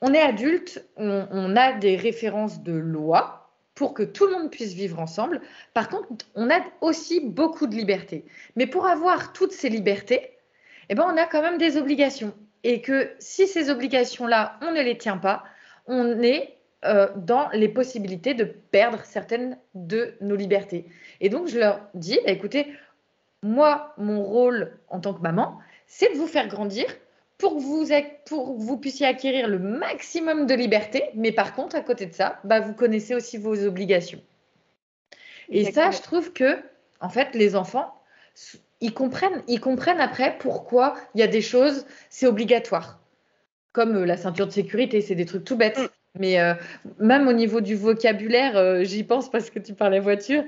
[0.02, 4.72] on est adulte, on a des références de loi, pour que tout le monde puisse
[4.72, 5.40] vivre ensemble.
[5.74, 8.24] Par contre, on a aussi beaucoup de liberté.
[8.56, 10.32] Mais pour avoir toutes ces libertés,
[10.88, 12.34] eh ben, on a quand même des obligations.
[12.64, 15.44] Et que si ces obligations-là, on ne les tient pas,
[15.86, 16.55] on est
[16.86, 20.86] euh, dans les possibilités de perdre certaines de nos libertés.
[21.20, 22.66] Et donc, je leur dis, bah, écoutez,
[23.42, 26.86] moi, mon rôle en tant que maman, c'est de vous faire grandir
[27.38, 27.86] pour que vous,
[28.26, 32.40] pour vous puissiez acquérir le maximum de liberté, mais par contre, à côté de ça,
[32.44, 34.22] bah, vous connaissez aussi vos obligations.
[35.48, 36.58] Et ça, je trouve que,
[37.00, 37.94] en fait, les enfants,
[38.80, 43.00] ils comprennent, ils comprennent après pourquoi il y a des choses, c'est obligatoire.
[43.72, 45.78] Comme euh, la ceinture de sécurité, c'est des trucs tout bêtes.
[46.16, 46.20] Mm.
[46.20, 46.54] Mais euh,
[46.98, 50.44] même au niveau du vocabulaire, euh, j'y pense parce que tu parlais voiture,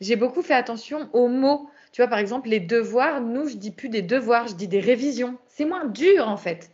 [0.00, 1.70] j'ai beaucoup fait attention aux mots.
[1.92, 4.78] Tu vois, par exemple, les devoirs, nous, je dis plus des devoirs, je dis des
[4.80, 5.36] révisions.
[5.48, 6.70] C'est moins dur, en fait.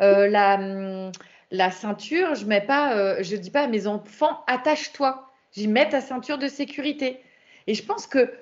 [0.00, 1.10] Euh, la,
[1.50, 5.30] la, ceinture, je mets pas, euh, je dis pas à mes enfants, attache-toi.
[5.52, 7.20] J'y mets ta ceinture de sécurité.
[7.66, 8.32] Et je pense que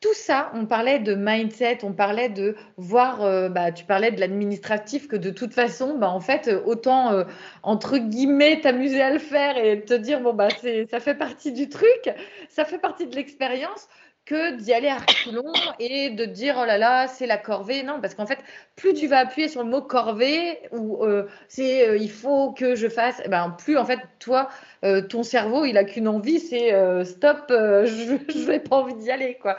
[0.00, 4.20] tout ça, on parlait de mindset, on parlait de voir, euh, bah, tu parlais de
[4.20, 7.24] l'administratif, que de toute façon, bah, en fait, autant,
[7.62, 10.48] entre guillemets, t'amuser à le faire et te dire, bon, bah,
[10.90, 12.10] ça fait partie du truc,
[12.48, 13.88] ça fait partie de l'expérience
[14.28, 17.82] que d'y aller à reculons et de dire oh là là c'est la corvée.
[17.82, 18.38] Non parce qu'en fait
[18.76, 22.74] plus tu vas appuyer sur le mot corvée ou euh, c'est euh, il faut que
[22.74, 24.50] je fasse eh ben plus en fait toi
[24.84, 26.74] euh, ton cerveau il a qu'une envie c'est
[27.06, 29.56] stop je n'ai pas envie d'y aller quoi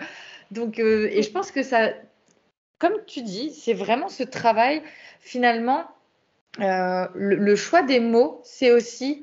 [0.52, 1.92] donc et je pense que ça
[2.78, 4.82] comme tu dis c'est vraiment ce travail
[5.20, 5.86] finalement
[6.58, 9.22] le, choix des mots c'est aussi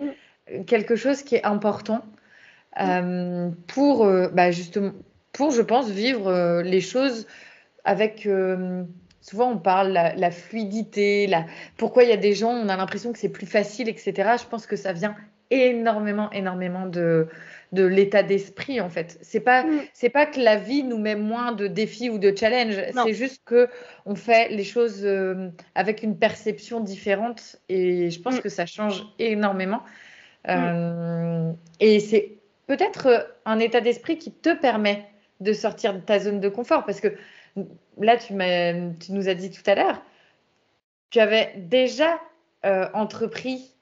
[0.67, 2.05] quelque chose qui est important
[3.67, 4.93] pour bah, justement
[5.37, 7.27] pour, je pense, vivre euh, les choses
[7.85, 8.83] avec euh,
[9.21, 11.45] souvent on parle la, la fluidité, la,
[11.77, 14.15] pourquoi il y a des gens, on a l'impression que c'est plus facile, etc.
[14.41, 15.15] Je pense que ça vient
[15.51, 17.29] énormément, énormément de,
[17.73, 19.19] de l'état d'esprit en fait.
[19.23, 19.81] C'est pas mm.
[19.93, 23.43] c'est pas que la vie nous met moins de défis ou de challenges, c'est juste
[23.45, 23.69] que
[24.05, 28.41] on fait les choses euh, avec une perception différente et je pense mm.
[28.41, 29.83] que ça change énormément.
[30.47, 30.51] Mm.
[30.51, 32.33] Euh, et c'est
[32.67, 35.07] peut-être un état d'esprit qui te permet
[35.41, 37.09] de sortir de ta zone de confort parce que
[37.99, 38.35] là tu,
[39.01, 40.03] tu nous as dit tout à l'heure,
[41.11, 42.21] tu avais déjà
[42.65, 43.76] euh, entrepris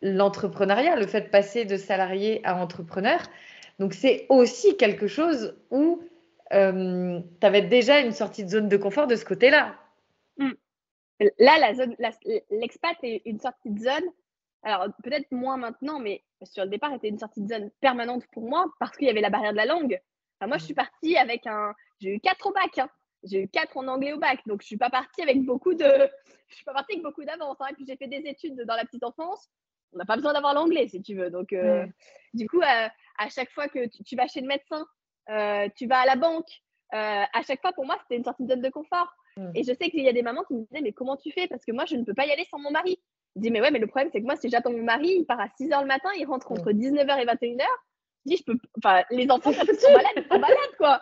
[0.00, 3.20] l'entrepreneuriat, le fait de passer de salarié à entrepreneur.
[3.78, 6.02] Donc c'est aussi quelque chose où
[6.52, 9.76] euh, tu avais déjà une sortie de zone de confort de ce côté-là.
[10.36, 10.52] Hmm.
[11.38, 11.96] Là, la zone,
[12.50, 14.04] l'expat est une sortie de zone.
[14.62, 18.48] Alors peut-être moins maintenant, mais sur le départ, était une sortie de zone permanente pour
[18.48, 20.00] moi parce qu'il y avait la barrière de la langue.
[20.40, 22.78] moi, je suis partie avec un, j'ai eu quatre au bac.
[22.78, 22.88] Hein.
[23.24, 26.08] J'ai eu quatre en anglais au bac, donc je suis pas partie avec beaucoup de,
[26.48, 27.56] je suis pas partie avec beaucoup d'avance.
[27.60, 27.66] Hein.
[27.70, 29.48] Et puis j'ai fait des études dans la petite enfance
[29.92, 31.30] on n'a pas besoin d'avoir l'anglais si tu veux.
[31.30, 31.86] Donc, euh,
[32.34, 34.86] du coup, euh, à chaque fois que tu, vas chez le médecin,
[35.30, 36.48] euh, tu vas à la banque,
[36.90, 39.12] à chaque fois, pour moi, c'était une sortie de zone de confort.
[39.54, 41.46] Et je sais qu'il y a des mamans qui me disaient, mais comment tu fais?
[41.46, 42.98] Parce que moi, je ne peux pas y aller sans mon mari.
[43.36, 45.26] Je dis, mais ouais, mais le problème, c'est que moi, si j'attends mon mari, il
[45.26, 47.64] part à 6 h le matin, il rentre entre 19h et 21h.
[48.26, 48.58] Je dis, je peux.
[48.78, 49.58] Enfin, les enfants, sont
[49.92, 51.00] malades, ils sont malades, quoi.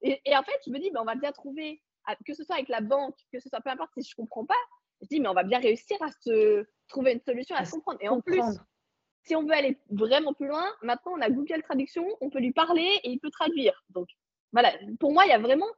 [0.00, 1.82] Et, et, en fait, je me dis, ben, on va bien trouver,
[2.26, 4.46] que ce soit avec la banque, que ce soit peu importe si je ne comprends
[4.46, 4.54] pas,
[5.04, 7.98] je dis, mais on va bien réussir à se trouver une solution, à, se comprendre.
[8.00, 8.42] Et en plus,
[9.24, 12.52] si on veut aller vraiment plus loin, maintenant on a Google Traduction, on peut lui
[12.52, 13.84] parler et il peut traduire.
[13.90, 14.08] Donc
[14.52, 15.68] voilà, pour moi, il y a vraiment.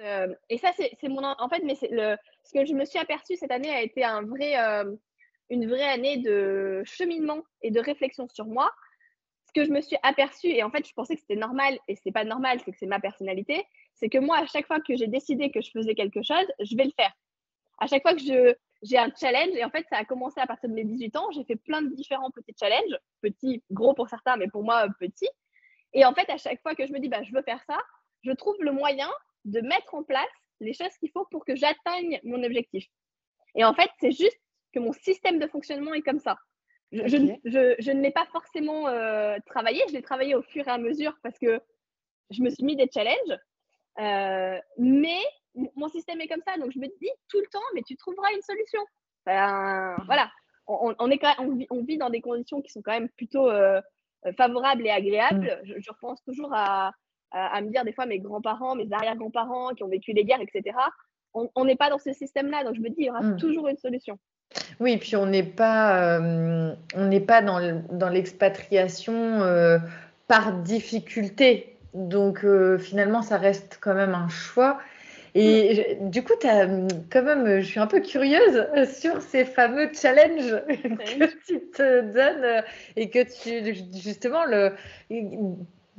[0.00, 1.22] Euh, et ça, c'est mon.
[1.22, 4.22] En fait, mais le, ce que je me suis aperçue cette année a été un
[4.22, 4.94] vrai, euh,
[5.50, 8.70] une vraie année de cheminement et de réflexion sur moi.
[9.46, 11.94] Ce que je me suis aperçue, et en fait, je pensais que c'était normal, et
[11.94, 14.96] c'est pas normal, c'est que c'est ma personnalité, c'est que moi, à chaque fois que
[14.96, 17.12] j'ai décidé que je faisais quelque chose, je vais le faire
[17.78, 20.46] à chaque fois que je, j'ai un challenge, et en fait, ça a commencé à
[20.46, 24.08] partir de mes 18 ans, j'ai fait plein de différents petits challenges, petits, gros pour
[24.08, 25.28] certains, mais pour moi, petits.
[25.92, 27.78] Et en fait, à chaque fois que je me dis, bah, je veux faire ça,
[28.22, 29.10] je trouve le moyen
[29.44, 30.26] de mettre en place
[30.60, 32.86] les choses qu'il faut pour que j'atteigne mon objectif.
[33.54, 34.40] Et en fait, c'est juste
[34.72, 36.36] que mon système de fonctionnement est comme ça.
[36.92, 40.70] Je, je, je, ne l'ai pas forcément euh, travaillé, je l'ai travaillé au fur et
[40.70, 41.60] à mesure parce que
[42.30, 43.38] je me suis mis des challenges.
[43.98, 45.18] Euh, mais
[45.54, 48.28] mon système est comme ça, donc je me dis tout le temps, mais tu trouveras
[48.34, 48.80] une solution.
[49.26, 50.30] voilà,
[50.66, 51.20] on, est
[51.70, 53.80] on, vit, dans des conditions qui sont quand même plutôt euh,
[54.36, 55.60] favorables et agréables.
[55.64, 55.74] Mm.
[55.78, 56.92] Je, repense toujours à,
[57.30, 60.76] à, me dire des fois mes grands-parents, mes arrière-grands-parents qui ont vécu les guerres, etc.
[61.34, 63.36] On n'est pas dans ce système-là, donc je me dis il y aura mm.
[63.36, 64.18] toujours une solution.
[64.78, 69.78] Oui, puis on n'est pas, euh, on n'est pas dans l'expatriation euh,
[70.28, 71.76] par difficulté.
[71.92, 72.44] Donc
[72.78, 74.78] finalement, ça reste quand même un choix.
[75.36, 76.66] Et du coup, as,
[77.10, 82.62] quand même, je suis un peu curieuse sur ces fameux challenges que tu te donnes
[82.94, 84.72] et que tu, justement, le,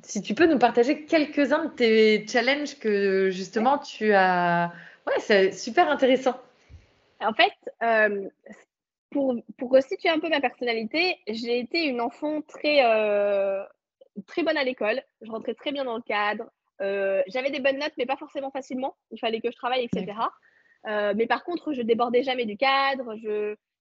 [0.04, 4.72] si tu peux nous partager quelques-uns de tes challenges que justement tu as.
[5.08, 6.40] Ouais, c'est super intéressant.
[7.20, 8.28] En fait, euh,
[9.10, 13.64] pour, pour resituer un peu ma personnalité, j'ai été une enfant très, euh,
[14.28, 15.02] très bonne à l'école.
[15.22, 16.46] Je rentrais très bien dans le cadre.
[16.82, 18.96] Euh, j'avais des bonnes notes, mais pas forcément facilement.
[19.12, 20.18] Il fallait que je travaille, etc.
[20.88, 23.16] Euh, mais par contre, je débordais jamais du cadre.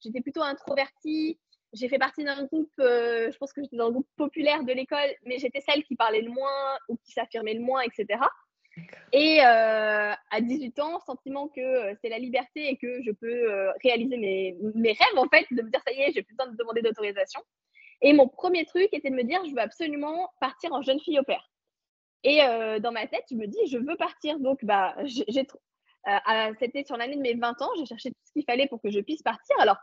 [0.00, 1.38] J'étais plutôt introvertie.
[1.72, 4.72] J'ai fait partie d'un groupe, euh, je pense que j'étais dans le groupe populaire de
[4.72, 8.20] l'école, mais j'étais celle qui parlait le moins ou qui s'affirmait le moins, etc.
[9.12, 14.57] Et à 18 ans, sentiment que c'est la liberté et que je peux réaliser mes,
[14.74, 16.83] mes, rêves, en fait, de me dire ça y est, j'ai plus besoin de demander
[16.83, 17.40] d'autorisation.
[18.02, 21.18] Et mon premier truc était de me dire, je veux absolument partir en jeune fille
[21.18, 21.48] au père.
[22.25, 24.41] Et euh, dans ma tête, je me dis, je veux partir.
[24.41, 25.47] Donc, bah, j'ai,
[26.09, 28.81] euh, c'était sur l'année de mes 20 ans, j'ai cherché tout ce qu'il fallait pour
[28.81, 29.55] que je puisse partir.
[29.61, 29.77] Alors,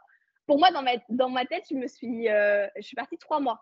[0.47, 3.39] pour moi, dans ma, dans ma tête, je me suis, euh, je suis partie trois
[3.39, 3.61] mois.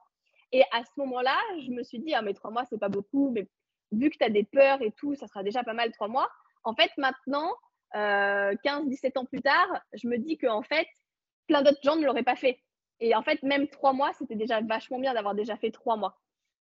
[0.53, 3.29] Et à ce moment-là, je me suis dit, ah, mais trois mois, c'est pas beaucoup,
[3.31, 3.47] mais
[3.91, 6.29] vu que tu as des peurs et tout, ça sera déjà pas mal trois mois.
[6.63, 7.53] En fait, maintenant,
[7.93, 10.87] 15-17 ans plus tard, je me dis qu'en fait,
[11.47, 12.59] plein d'autres gens ne l'auraient pas fait.
[12.99, 16.17] Et en fait, même trois mois, c'était déjà vachement bien d'avoir déjà fait trois mois.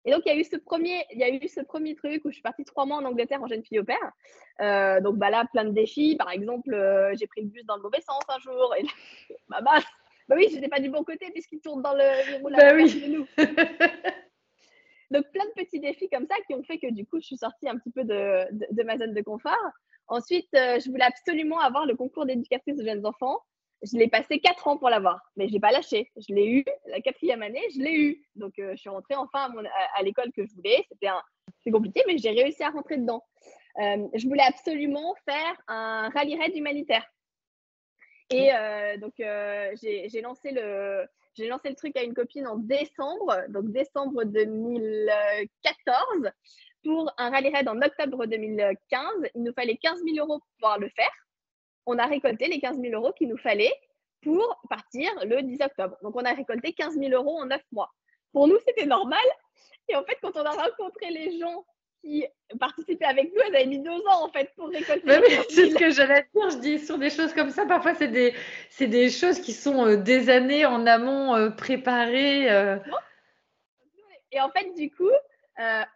[0.04, 2.24] Et donc, il y a eu ce premier, il y a eu ce premier truc
[2.24, 4.12] où je suis partie trois mois en Angleterre en jeune fille au père.
[4.60, 6.16] Euh, donc, bah là, plein de défis.
[6.16, 8.74] Par exemple, euh, j'ai pris le bus dans le mauvais sens un jour.
[8.78, 8.90] Et là,
[9.48, 9.80] bah, bah,
[10.28, 13.00] bah oui, j'étais pas du bon côté puisqu'il tourne dans le, le bah oui.
[13.00, 13.26] de nous.
[15.10, 17.38] donc, plein de petits défis comme ça qui ont fait que du coup, je suis
[17.38, 19.72] sortie un petit peu de, de, ma zone de confort.
[20.08, 23.38] Ensuite, euh, je voulais absolument avoir le concours d'éducatrice de jeunes enfants
[23.84, 26.10] je l'ai passé quatre ans pour l'avoir, mais je n'ai pas lâché.
[26.16, 28.26] Je l'ai eu, la quatrième année, je l'ai eu.
[28.34, 29.52] Donc, euh, je suis rentrée enfin
[29.96, 30.86] à, l'école que je voulais.
[30.90, 33.22] C'était compliqué, mais j'ai réussi à rentrer dedans.
[33.76, 37.06] je voulais absolument faire un rallye raid humanitaire.
[38.30, 38.50] Et
[38.98, 44.24] donc, j'ai lancé le, j'ai lancé le truc à une copine en décembre, donc décembre
[44.24, 46.30] 2014,
[46.84, 49.08] pour un rallye raid en octobre 2015.
[49.34, 51.10] Il nous fallait 15 000 euros pour pouvoir le faire.
[51.86, 53.74] On a récolté les 15 000 euros qu'il nous fallait
[54.22, 55.96] pour partir le 10 octobre.
[56.02, 57.90] Donc, on a récolté 15 000 euros en 9 mois.
[58.32, 59.24] Pour nous, c'était normal.
[59.88, 61.64] Et en fait, quand on a rencontré les gens
[62.04, 62.26] qui
[62.60, 65.08] participaient avec nous, elles avaient mis deux ans en fait pour récolter.
[65.48, 66.50] c'est ce que j'allais dire.
[66.50, 68.34] Je dis sur des choses comme ça, parfois c'est des,
[68.68, 72.50] c'est des choses qui sont euh, des années en amont euh, préparées.
[72.50, 72.76] Euh.
[74.32, 75.10] Et en fait, du coup,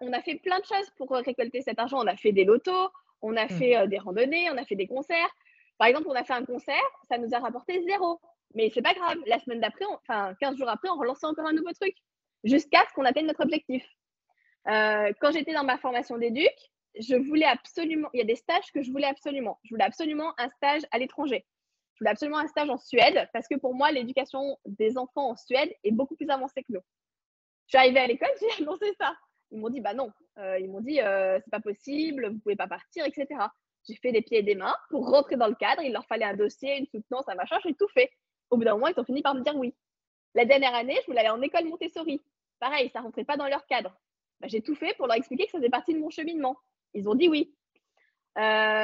[0.01, 1.99] on a fait plein de choses pour récolter cet argent.
[1.99, 3.49] On a fait des lotos, on a mmh.
[3.49, 5.35] fait des randonnées, on a fait des concerts.
[5.79, 8.21] Par exemple, on a fait un concert, ça nous a rapporté zéro.
[8.55, 9.19] Mais c'est pas grave.
[9.27, 11.95] La semaine d'après, enfin 15 jours après, on relançait encore un nouveau truc
[12.45, 13.85] jusqu'à ce qu'on atteigne notre objectif.
[14.69, 16.53] Euh, quand j'étais dans ma formation d'éduc,
[16.99, 19.59] je voulais absolument, il y a des stages que je voulais absolument.
[19.65, 21.47] Je voulais absolument un stage à l'étranger.
[21.95, 25.37] Je voulais absolument un stage en Suède parce que pour moi, l'éducation des enfants en
[25.37, 26.83] Suède est beaucoup plus avancée que nous.
[27.67, 29.15] Je suis arrivée à l'école, j'ai annoncé ça.
[29.51, 30.13] Ils m'ont dit, bah non.
[30.39, 33.27] Euh, ils m'ont dit, euh, c'est pas possible, vous pouvez pas partir, etc.
[33.89, 35.83] J'ai fait des pieds et des mains pour rentrer dans le cadre.
[35.83, 37.57] Il leur fallait un dossier, une soutenance, un machin.
[37.65, 38.11] J'ai tout fait.
[38.51, 39.75] Au bout d'un moment, ils ont fini par me dire oui.
[40.35, 42.21] La dernière année, je voulais aller en école Montessori.
[42.61, 43.97] Pareil, ça rentrait pas dans leur cadre.
[44.41, 46.57] Bah, j'ai tout fait pour leur expliquer que ça faisait partie de mon cheminement.
[46.95, 47.55] Ils ont dit oui.
[48.37, 48.41] Euh,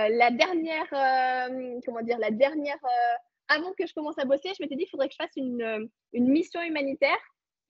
[0.08, 3.16] la dernière, euh, comment dire, la dernière, euh,
[3.48, 5.88] avant que je commence à bosser, je m'étais dit qu'il faudrait que je fasse une,
[6.12, 7.18] une, mission humanitaire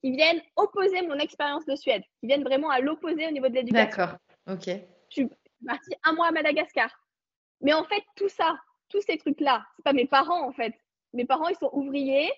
[0.01, 3.55] qui vienne opposer mon expérience de Suède, qui vienne vraiment à l'opposé au niveau de
[3.55, 3.91] l'éducation.
[3.91, 4.17] D'accord,
[4.49, 4.67] ok.
[5.11, 5.29] Je suis
[5.67, 6.91] partie un mois à Madagascar.
[7.61, 8.57] Mais en fait, tout ça,
[8.89, 10.75] tous ces trucs-là, c'est pas mes parents en fait.
[11.13, 12.31] Mes parents, ils sont ouvriers,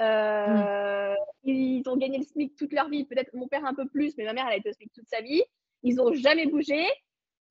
[0.00, 1.14] euh,
[1.44, 4.24] ils ont gagné le SMIC toute leur vie, peut-être mon père un peu plus, mais
[4.24, 5.42] ma mère, elle a été au SMIC toute sa vie.
[5.82, 6.86] Ils n'ont jamais bougé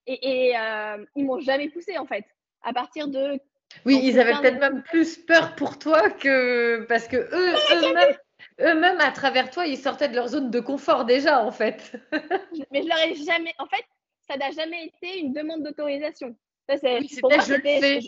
[0.08, 2.26] et, et euh, ils m'ont jamais poussé en fait.
[2.62, 3.40] À partir de.
[3.86, 6.86] Oui, ils avaient peut-être même plus peur pour toi que.
[6.88, 8.16] Parce que eux, eux-mêmes.
[8.62, 11.94] Eux-mêmes, à travers toi, ils sortaient de leur zone de confort déjà, en fait.
[12.72, 13.54] mais je leur ai jamais.
[13.60, 13.84] En fait,
[14.28, 16.36] ça n'a jamais été une demande d'autorisation.
[16.68, 18.00] C'était je le fais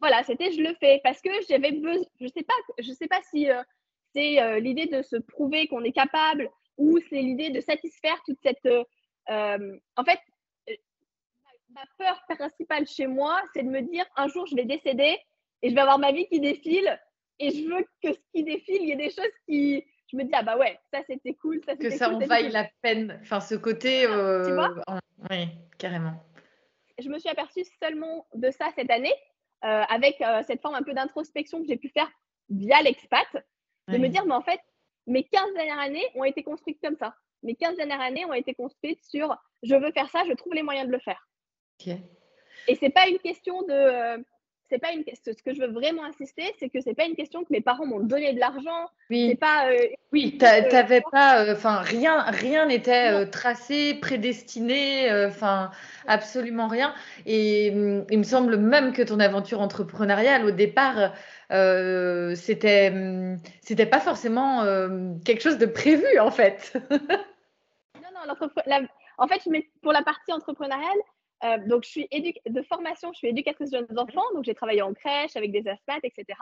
[0.00, 3.20] voilà, c'était je le fais parce que j'avais besoin, je sais pas, je sais pas
[3.30, 3.62] si euh,
[4.14, 8.38] c'est euh, l'idée de se prouver qu'on est capable ou c'est l'idée de satisfaire toute
[8.42, 8.66] cette.
[8.66, 10.18] Euh, en fait,
[11.70, 15.16] ma peur principale chez moi, c'est de me dire un jour je vais décéder
[15.62, 17.00] et je vais avoir ma vie qui défile
[17.38, 19.84] et je veux que ce qui défile, il y ait des choses qui.
[20.08, 21.60] Je me dis, ah bah ouais, ça c'était cool.
[21.64, 23.18] Ça, que ça en vaille la peine.
[23.22, 24.02] Enfin, ce côté.
[24.02, 24.72] tu vois
[25.30, 26.22] Oui, carrément.
[26.98, 29.14] Je me suis aperçue seulement de ça cette année
[29.64, 32.10] euh, avec euh, cette forme un peu d'introspection que j'ai pu faire
[32.48, 33.26] via l'expat,
[33.88, 34.60] de me dire, mais en fait,
[35.06, 37.14] mes 15 dernières années ont été construites comme ça.
[37.42, 40.62] Mes 15 dernières années ont été construites sur je veux faire ça, je trouve les
[40.62, 41.28] moyens de le faire.
[42.68, 44.24] Et c'est pas une question de.
[44.66, 47.16] Euh, c'est pas une ce que je veux vraiment insister, c'est que c'est pas une
[47.16, 48.90] question que mes parents m'ont donné de l'argent.
[49.10, 49.28] Oui.
[49.30, 49.68] C'est pas.
[50.12, 51.52] oui, t'avais pas.
[51.52, 55.10] Enfin, rien, rien n'était tracé, prédestiné.
[55.26, 55.70] Enfin,
[56.06, 56.94] absolument rien.
[57.26, 61.12] Et hum, il me semble même que ton aventure entrepreneuriale, au départ,
[61.52, 66.72] euh, c'était, hum, c'était pas forcément euh, quelque chose de prévu, en fait.
[66.90, 68.34] non, non,
[69.18, 69.42] en fait,
[69.82, 70.98] pour la partie entrepreneuriale,
[71.44, 72.08] euh, donc je suis
[72.46, 75.68] de formation, je suis éducatrice de jeunes enfants, donc j'ai travaillé en crèche avec des
[75.68, 76.38] asthmates, etc.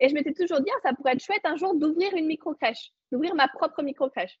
[0.00, 2.90] Et je m'étais toujours dit, ah, ça pourrait être chouette un jour d'ouvrir une micro-crèche,
[3.12, 4.38] d'ouvrir ma propre micro-crèche.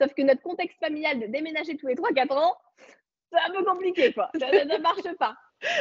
[0.00, 2.54] Sauf que notre contexte familial de déménager tous les 3-4 ans,
[3.32, 4.30] c'est un peu compliqué, quoi.
[4.38, 5.34] Ça, ne marche pas.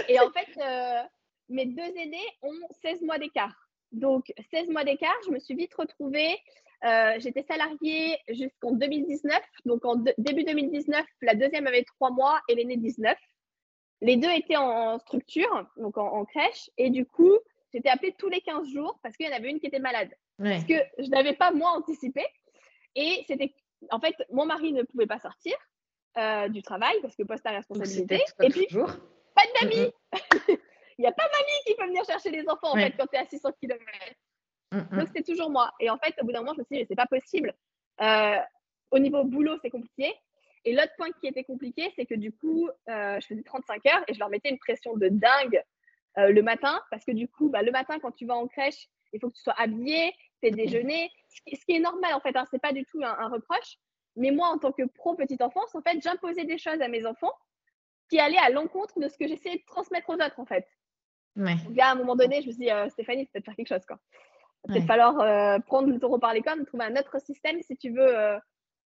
[0.08, 1.04] Et en fait, euh,
[1.50, 3.54] mes deux aînés ont 16 mois d'écart.
[3.92, 6.38] Donc, 16 mois d'écart, je me suis vite retrouvée.
[6.84, 9.40] Euh, j'étais salariée jusqu'en 2019.
[9.66, 13.18] Donc, en début 2019, la deuxième avait 3 mois et l'aîné 19.
[14.02, 16.70] Les deux étaient en structure, donc en, crèche.
[16.78, 17.34] Et du coup,
[17.74, 20.10] j'étais appelée tous les 15 jours parce qu'il y en avait une qui était malade.
[20.38, 22.24] Parce que je n'avais pas, moi, anticipé.
[22.96, 23.54] Et c'était.
[23.92, 25.56] En fait, mon mari ne pouvait pas sortir.
[26.18, 28.24] Euh, du travail parce que poste à responsabilité.
[28.42, 29.92] Et puis, pas de mamie.
[30.98, 33.16] Il n'y a pas mamie qui peut venir chercher les enfants en fait quand tu
[33.16, 33.84] es à 600 km.
[34.72, 35.72] Donc c'est toujours moi.
[35.80, 37.54] Et en fait, au bout d'un moment, je me suis dit, c'est pas possible.
[38.02, 38.40] Euh,
[38.90, 40.12] au niveau boulot, c'est compliqué.
[40.66, 44.04] Et l'autre point qui était compliqué, c'est que du coup, euh, je faisais 35 heures
[44.08, 45.62] et je leur mettais une pression de dingue
[46.20, 49.20] le matin parce que du coup, bah, le matin, quand tu vas en crèche, il
[49.20, 52.60] faut que tu sois habillé, tu déjeuné, ce qui est normal en fait, hein, c'est
[52.60, 53.78] pas du tout un reproche.
[54.18, 57.06] Mais moi, en tant que pro petite enfance, en fait, j'imposais des choses à mes
[57.06, 57.32] enfants
[58.10, 60.68] qui allaient à l'encontre de ce que j'essayais de transmettre aux autres, en fait.
[61.36, 61.56] Ouais.
[61.66, 63.68] Donc à un moment donné, je me suis dit, euh, Stéphanie, il peut-être faire quelque
[63.68, 64.00] chose, quoi.
[64.66, 67.62] Il va peut-être falloir euh, prendre le taureau par les cornes, trouver un autre système
[67.62, 68.18] si tu veux.
[68.18, 68.40] Euh,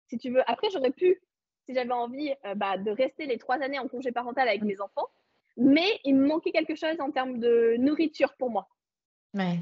[0.08, 0.42] si tu veux.
[0.50, 1.22] Après, j'aurais pu,
[1.70, 5.08] si j'avais envie, bah, de rester les trois années en congé parental avec mes enfants.
[5.56, 8.68] mais il me manquait quelque chose en termes de nourriture pour moi.
[9.34, 9.58] Ouais.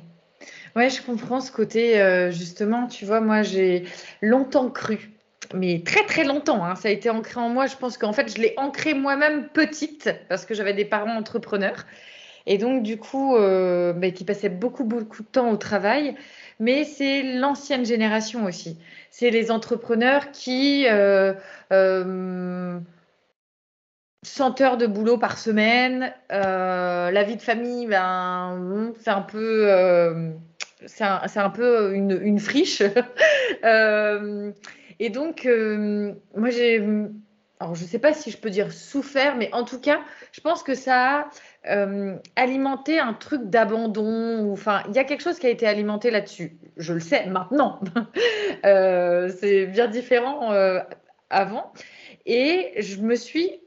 [0.77, 3.85] Ouais, je comprends ce côté, euh, justement, tu vois, moi j'ai
[4.23, 5.11] longtemps cru,
[5.53, 8.35] mais très très longtemps, hein, ça a été ancré en moi, je pense qu'en fait
[8.35, 11.87] je l'ai ancré moi-même petite, parce que j'avais des parents entrepreneurs,
[12.47, 16.15] et donc du coup, euh, bah, qui passaient beaucoup beaucoup de temps au travail,
[16.59, 18.79] mais c'est l'ancienne génération aussi,
[19.11, 20.87] c'est les entrepreneurs qui...
[20.89, 21.35] Euh,
[24.23, 26.13] 100 heures de boulot par semaine.
[26.33, 30.33] Euh, la vie de famille, ben, c'est un peu, euh,
[30.87, 32.83] c'est un, peu une, friche.
[33.65, 34.53] Euh,
[35.01, 35.49] et donc,
[36.37, 36.77] moi, j'ai,
[37.59, 40.01] alors je ne sais pas si je peux dire souffert, mais en tout cas,
[40.33, 41.31] je pense que ça a
[42.37, 44.53] alimenté un truc d'abandon.
[44.53, 46.59] Enfin, il y a quelque chose qui a été alimenté là-dessus.
[46.77, 47.81] Je le sais maintenant.
[48.63, 50.53] c'est bien différent
[51.31, 51.73] avant.
[52.27, 53.61] Et je me suis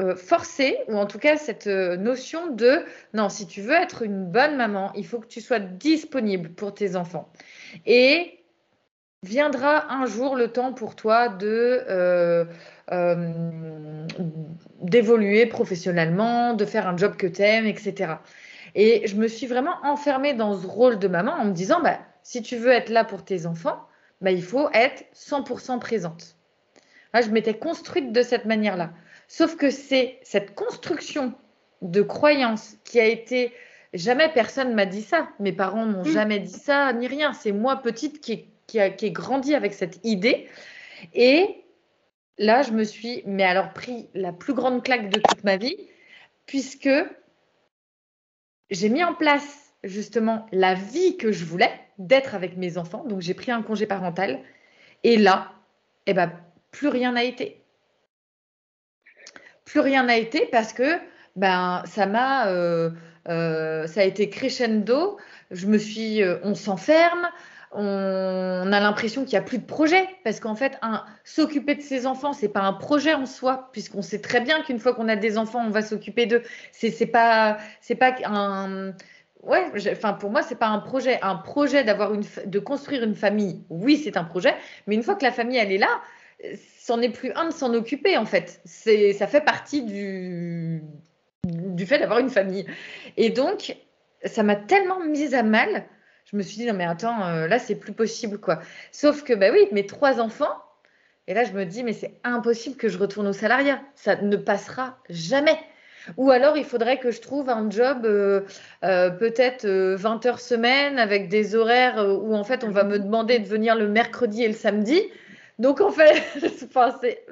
[0.00, 2.82] euh, forcer, ou en tout cas cette euh, notion de
[3.12, 6.74] non, si tu veux être une bonne maman, il faut que tu sois disponible pour
[6.74, 7.32] tes enfants.
[7.86, 8.40] Et
[9.22, 11.84] viendra un jour le temps pour toi de
[12.92, 14.06] euh,
[14.82, 18.14] d'évoluer professionnellement, de faire un job que tu aimes, etc.
[18.74, 21.98] Et je me suis vraiment enfermée dans ce rôle de maman en me disant, bah,
[22.22, 23.80] si tu veux être là pour tes enfants,
[24.20, 26.36] bah, il faut être 100% présente.
[27.14, 28.90] je m'étais construite de cette manière-là.
[29.28, 31.32] Sauf que c'est cette construction
[31.82, 33.52] de croyance qui a été
[33.94, 35.28] jamais personne m'a dit ça.
[35.40, 36.12] Mes parents m'ont mm.
[36.12, 37.32] jamais dit ça ni rien.
[37.32, 40.48] C'est moi petite qui, qui, a, qui grandi avec cette idée.
[41.14, 41.63] Et
[42.38, 45.76] là, je me suis, mais alors pris la plus grande claque de toute ma vie,
[46.46, 46.90] puisque
[48.70, 53.04] j'ai mis en place justement la vie que je voulais d'être avec mes enfants.
[53.04, 54.40] Donc j'ai pris un congé parental.
[55.02, 55.52] Et là,
[56.06, 56.32] eh ben,
[56.70, 57.64] plus rien n'a été
[59.64, 60.98] plus rien n'a été parce que
[61.36, 62.90] ben ça m'a euh,
[63.28, 65.18] euh, ça a été crescendo.
[65.50, 67.28] Je me suis, euh, on s'enferme,
[67.74, 70.78] on, a l'impression qu'il n'y a plus de projet parce qu'en fait,
[71.24, 74.78] s'occuper de ses enfants, c'est pas un projet en soi, puisqu'on sait très bien qu'une
[74.78, 76.42] fois qu'on a des enfants, on va s'occuper d'eux.
[76.72, 78.92] C'est, pas, c'est pas un,
[79.42, 81.18] ouais, enfin pour moi, c'est pas un projet.
[81.22, 84.54] Un projet d'avoir une, de construire une famille, oui, c'est un projet,
[84.86, 86.00] mais une fois que la famille elle est là,
[86.78, 88.60] c'en est plus un de s'en occuper en fait.
[88.64, 90.82] C'est, ça fait partie du,
[91.44, 92.66] du fait d'avoir une famille.
[93.16, 93.76] Et donc,
[94.24, 95.86] ça m'a tellement mise à mal.
[96.24, 98.60] Je me suis dit non mais attends, euh, là c'est plus possible quoi.
[98.92, 100.62] Sauf que bah oui, mes trois enfants.
[101.26, 103.80] Et là je me dis mais c'est impossible que je retourne au salariat.
[103.94, 105.58] Ça ne passera jamais.
[106.18, 108.42] Ou alors, il faudrait que je trouve un job euh,
[108.84, 113.38] euh, peut-être 20 heures semaine avec des horaires où en fait on va me demander
[113.38, 115.02] de venir le mercredi et le samedi.
[115.58, 117.24] Donc en fait, c'est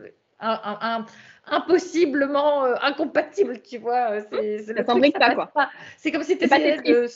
[1.47, 4.23] impossiblement incompatible, tu vois.
[4.31, 5.53] C'est ça quoi.
[5.99, 7.09] C'est comme si tu essayais de.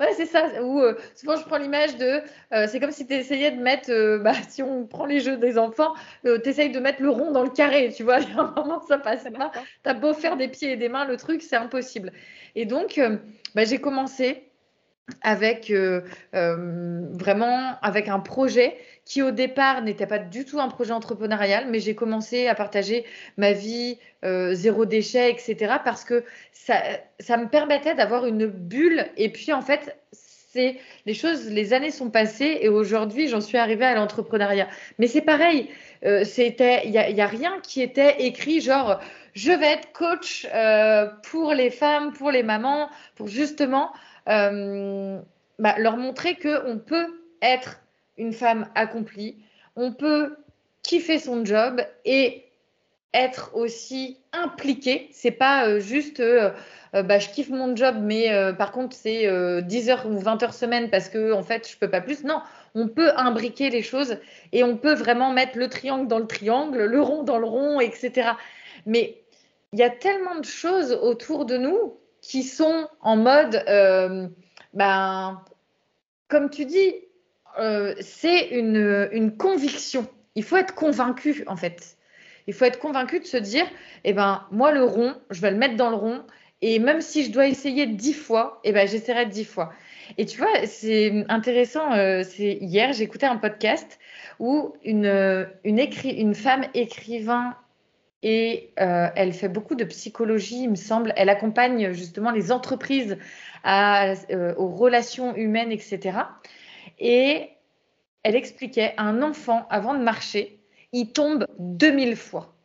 [0.00, 0.62] Ouais, c'est ça.
[0.62, 2.20] Ou euh, souvent, je prends l'image de.
[2.52, 4.18] Euh, c'est comme si tu essayais de mettre.
[4.22, 7.42] bah, si on prend les jeux des enfants, tu essayes de mettre le rond dans
[7.44, 8.18] le carré, tu vois.
[8.20, 9.52] Il y a un moment, ça passe pas.
[9.52, 12.12] Tu as beau faire des pieds et des mains, le truc, c'est impossible.
[12.56, 13.00] Et donc,
[13.54, 14.50] bah, j'ai commencé
[15.22, 21.66] avec vraiment avec un projet qui au départ n'était pas du tout un projet entrepreneurial,
[21.68, 23.04] mais j'ai commencé à partager
[23.36, 25.74] ma vie, euh, zéro déchet, etc.
[25.84, 26.76] parce que ça,
[27.20, 29.06] ça me permettait d'avoir une bulle.
[29.16, 33.58] Et puis en fait, c'est les choses, les années sont passées et aujourd'hui j'en suis
[33.58, 34.68] arrivée à l'entrepreneuriat.
[34.98, 35.68] Mais c'est pareil,
[36.04, 39.00] euh, c'était, il n'y a, a, rien qui était écrit genre
[39.34, 43.92] je vais être coach euh, pour les femmes, pour les mamans, pour justement
[44.26, 47.06] bah, leur montrer que on peut
[47.42, 47.80] être
[48.16, 49.36] une femme accomplie.
[49.76, 50.36] On peut
[50.82, 52.44] kiffer son job et
[53.14, 55.08] être aussi impliqué.
[55.12, 56.50] C'est pas euh, juste euh,
[56.94, 59.28] euh, bah, je kiffe mon job, mais par contre c'est
[59.62, 62.24] 10 heures ou 20 heures semaine parce que en fait je peux pas plus.
[62.24, 62.40] Non,
[62.74, 64.18] on peut imbriquer les choses
[64.52, 67.80] et on peut vraiment mettre le triangle dans le triangle, le rond dans le rond,
[67.80, 68.30] etc.
[68.86, 69.22] Mais
[69.72, 73.62] il y a tellement de choses autour de nous qui sont en mode,
[74.72, 75.42] ben,
[76.28, 76.94] comme tu dis,
[77.58, 80.06] euh, c'est une, conviction.
[80.34, 81.96] Il faut être convaincu, en fait.
[82.46, 83.66] Il faut être convaincu de se dire,
[84.04, 86.24] eh ben, moi, le rond, je vais le mettre dans le rond.
[86.60, 89.72] Et même si je dois essayer dix fois, eh ben, j'essaierai dix fois.
[90.18, 91.92] Et tu vois, c'est intéressant.
[91.92, 93.98] Euh, c'est hier, j'écoutais un podcast
[94.38, 97.56] où une, une, une femme écrivain
[98.26, 101.12] et euh, elle fait beaucoup de psychologie, il me semble.
[101.14, 103.18] Elle accompagne justement les entreprises
[103.64, 104.14] à,
[104.56, 106.20] aux relations humaines, etc.
[106.98, 107.50] Et
[108.22, 110.58] elle expliquait un enfant, avant de marcher,
[110.92, 112.56] il tombe 2000 fois.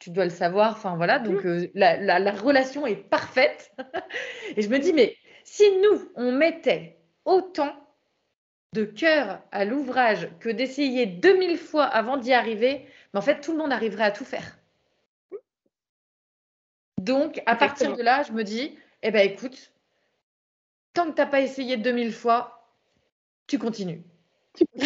[0.00, 0.72] tu dois le savoir.
[0.72, 1.48] Enfin voilà, donc mmh.
[1.48, 3.72] euh, la, relation est parfaite.
[4.56, 7.72] et je me dis, mais si nous, on mettait autant
[8.72, 13.52] de cœur à l'ouvrage que d'essayer 2000 fois avant d'y arriver, mais en fait, tout
[13.52, 14.55] le monde arriverait à tout faire.
[17.06, 19.72] Donc, à partir de là, je me dis, eh ben écoute,
[20.92, 22.68] tant que tu n'as pas essayé 2000 fois,
[23.46, 24.02] tu continues.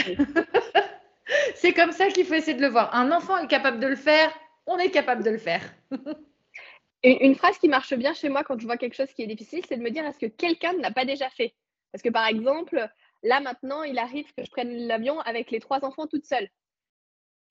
[1.54, 2.94] c'est comme ça qu'il faut essayer de le voir.
[2.94, 4.30] Un enfant est capable de le faire,
[4.66, 5.62] on est capable de le faire.
[7.02, 9.64] une, phrase qui marche bien chez moi quand je vois quelque chose qui est difficile,
[9.66, 11.54] c'est de me dire est-ce que quelqu'un ne l'a pas déjà fait?
[11.90, 12.86] Parce que par exemple,
[13.22, 16.50] là maintenant, il arrive que je prenne l'avion avec les trois enfants toute seule.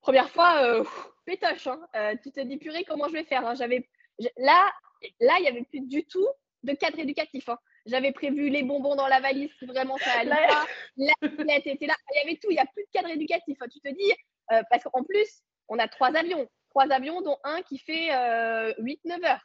[0.01, 0.84] Première fois, euh,
[1.26, 1.82] pétoche, hein.
[1.95, 3.55] euh, tu te dis purée, comment je vais faire hein?
[3.55, 3.89] J'avais
[4.38, 4.72] là,
[5.20, 6.28] là, il n'y avait plus du tout
[6.63, 7.49] de cadre éducatif.
[7.49, 7.57] Hein.
[7.86, 10.65] J'avais prévu les bonbons dans la valise si vraiment ça allait pas.
[10.97, 11.95] La était là.
[12.13, 12.49] Il y avait tout.
[12.51, 13.57] Il n'y a plus de cadre éducatif.
[13.72, 14.11] Tu te dis,
[14.51, 16.47] euh, parce qu'en plus, on a trois avions.
[16.70, 19.41] Trois avions, dont un qui fait 8-9 euh, heures.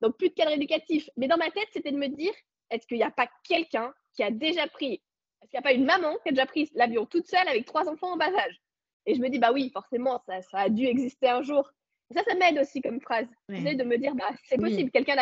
[0.00, 1.10] Donc, plus de cadre éducatif.
[1.16, 2.32] Mais dans ma tête, c'était de me dire,
[2.70, 5.02] est-ce qu'il n'y a pas quelqu'un qui a déjà pris,
[5.42, 7.66] est-ce qu'il n'y a pas une maman qui a déjà pris l'avion toute seule avec
[7.66, 8.60] trois enfants en bas âge?
[9.06, 11.70] Et je me dis, bah oui, forcément, ça, ça a dû exister un jour.
[12.14, 13.26] Ça, ça m'aide aussi comme phrase.
[13.48, 15.16] De me dire, bah, c'est possible, quelqu'un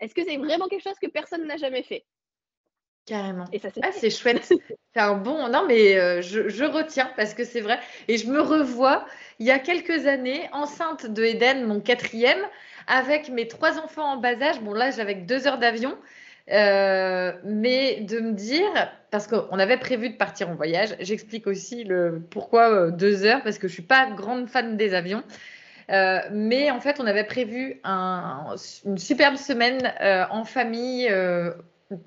[0.00, 2.04] est-ce que c'est vraiment quelque chose que personne n'a jamais fait?
[3.06, 3.46] Carrément.
[3.52, 4.44] Et ça, c'est ah, chouette.
[4.44, 5.48] c'est un bon.
[5.48, 7.78] Non, mais euh, je, retiens parce que c'est vrai.
[8.06, 9.06] Et je me revois
[9.38, 12.40] il y a quelques années, enceinte de Eden, mon quatrième,
[12.86, 14.60] avec mes trois enfants en bas âge.
[14.60, 15.96] Bon, là, j'avais deux heures d'avion.
[16.50, 21.84] Euh, mais de me dire, parce qu'on avait prévu de partir en voyage, j'explique aussi
[21.84, 25.22] le pourquoi euh, deux heures, parce que je suis pas grande fan des avions.
[25.90, 31.52] Euh, mais en fait, on avait prévu une superbe semaine euh, en famille euh,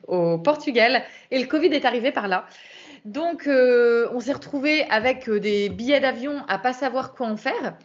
[0.08, 2.46] au Portugal et le Covid est arrivé par là.
[3.06, 7.76] Donc, on s'est retrouvé avec des billets d'avion à pas savoir quoi en faire.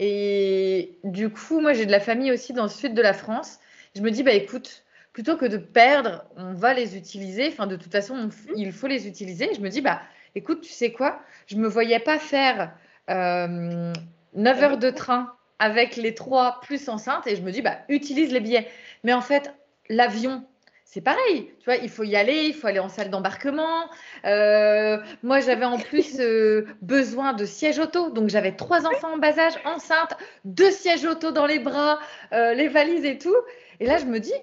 [0.00, 3.60] Et du coup, moi, j'ai de la famille aussi dans le sud de la France.
[3.94, 4.82] Je me dis, bah écoute,
[5.12, 7.46] plutôt que de perdre, on va les utiliser.
[7.46, 9.54] Enfin, de toute façon, il faut les utiliser.
[9.54, 10.00] je me dis, bah
[10.34, 11.20] écoute, tu sais quoi?
[11.46, 12.72] Je me voyais pas faire
[13.08, 13.94] 9
[14.34, 18.40] heures de train avec les trois plus enceintes et je me dis, bah, utilise les
[18.40, 18.68] billets.
[19.02, 19.52] Mais en fait,
[19.88, 20.44] l'avion,
[20.84, 21.50] c'est pareil.
[21.58, 23.88] Tu vois, il faut y aller, il faut aller en salle d'embarquement.
[24.24, 28.10] Euh, moi, j'avais en plus euh, besoin de sièges auto.
[28.10, 31.98] Donc, j'avais trois enfants en bas âge, enceintes, deux sièges auto dans les bras,
[32.32, 33.34] euh, les valises et tout.
[33.80, 34.34] Et là, je me dis,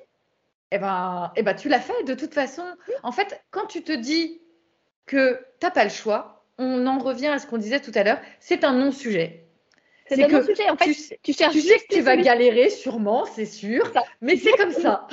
[0.72, 2.66] eh ben, eh ben tu l'as fait de toute façon.
[3.04, 4.42] En fait, quand tu te dis
[5.06, 8.04] que tu n'as pas le choix, on en revient à ce qu'on disait tout à
[8.04, 9.41] l'heure, c'est un non-sujet.
[10.16, 10.70] C'est que sujet.
[10.70, 11.54] En fait, tu, tu cherches.
[11.54, 13.90] Tu sais que tu vas galérer, sûrement, c'est sûr.
[14.22, 15.08] Mais c'est comme ça.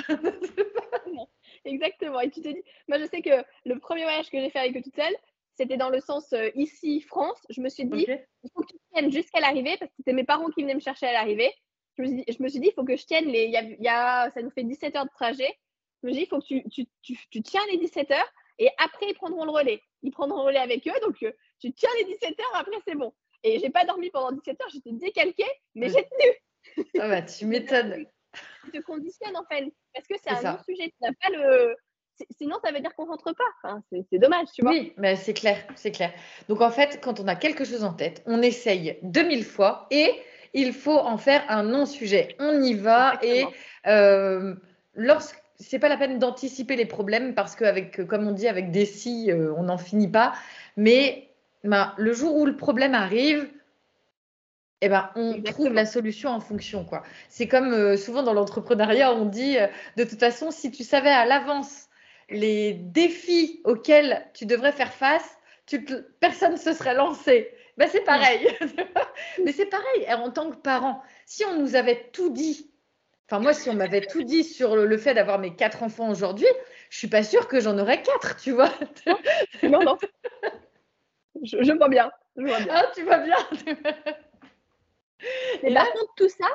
[1.65, 2.19] Exactement.
[2.19, 4.75] Et tu te dis, moi, je sais que le premier voyage que j'ai fait avec
[4.77, 5.15] eux toute seule,
[5.55, 7.39] c'était dans le sens euh, ici, France.
[7.49, 8.07] Je me suis dit,
[8.43, 10.79] il faut que tu tiennes jusqu'à l'arrivée parce que c'était mes parents qui venaient me
[10.79, 11.51] chercher à l'arrivée.
[11.97, 13.47] Je, je, me suis dit, il faut que je tienne les.
[13.47, 15.53] Y a, ça nous fait 17 heures de trajet.
[16.01, 18.69] Je me suis dit, il faut que tu, tu, tu, tiens les 17 heures et
[18.77, 19.81] après, ils prendront le relais.
[20.01, 20.99] Ils prendront le relais avec eux.
[21.01, 23.13] Donc, euh, tu tiens les 17 heures, après, c'est bon.
[23.43, 26.85] Et j'ai pas dormi pendant 17 heures, j'étais décalquée, mais j'ai tenu.
[26.99, 28.05] Ah bah, tu m'étonnes.
[28.65, 30.87] tu te conditionnes en fait, parce que c'est un sujet.
[30.89, 31.75] Tu n'as pas le.
[32.37, 33.43] Sinon, ça veut dire qu'on rentre pas.
[33.63, 33.81] Enfin,
[34.11, 34.71] c'est dommage, tu vois.
[34.71, 36.11] Oui, mais c'est clair, c'est clair.
[36.49, 40.11] Donc en fait, quand on a quelque chose en tête, on essaye 2000 fois et
[40.53, 42.35] il faut en faire un non-sujet.
[42.39, 43.45] On y va et
[43.87, 44.53] euh,
[44.95, 48.85] lorsque c'est pas la peine d'anticiper les problèmes parce qu'avec, comme on dit, avec des
[48.85, 50.33] si, euh, on n'en finit pas.
[50.75, 51.28] Mais
[51.63, 53.49] ben, le jour où le problème arrive,
[54.81, 56.85] eh ben, on trouve la solution en fonction.
[56.85, 57.03] quoi.
[57.27, 61.09] C'est comme euh, souvent dans l'entrepreneuriat, on dit euh, de toute façon, si tu savais
[61.09, 61.87] à l'avance
[62.29, 65.85] les défis auxquels tu devrais faire face, tu
[66.19, 67.51] personne ne se serait lancé.
[67.77, 68.47] Ben, c'est pareil.
[69.45, 71.01] Mais c'est pareil en tant que parent.
[71.25, 72.71] Si on nous avait tout dit,
[73.27, 76.47] enfin moi, si on m'avait tout dit sur le, fait d'avoir mes quatre enfants aujourd'hui,
[76.89, 78.71] je suis pas sûre que j'en aurais quatre, tu vois.
[79.63, 79.97] non, non
[81.43, 82.11] je, vois bien.
[82.69, 83.35] Ah, tu vois bien.
[85.63, 86.47] Mais par contre, tout ça,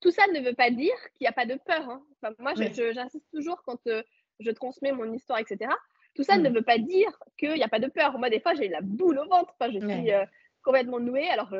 [0.00, 1.88] tout ça ne veut pas dire qu'il n'y a pas de peur.
[1.88, 2.02] Hein.
[2.38, 4.02] moi, j'insiste toujours quand euh,
[4.40, 5.70] je transmets mon histoire, etc.
[6.14, 6.54] Tout ça ne mm.
[6.54, 8.18] veut pas dire qu'il n'y a pas de peur.
[8.18, 9.54] Moi, des fois, j'ai la boule au ventre.
[9.58, 10.24] Enfin, je suis euh,
[10.62, 11.28] complètement nouée.
[11.30, 11.54] Alors,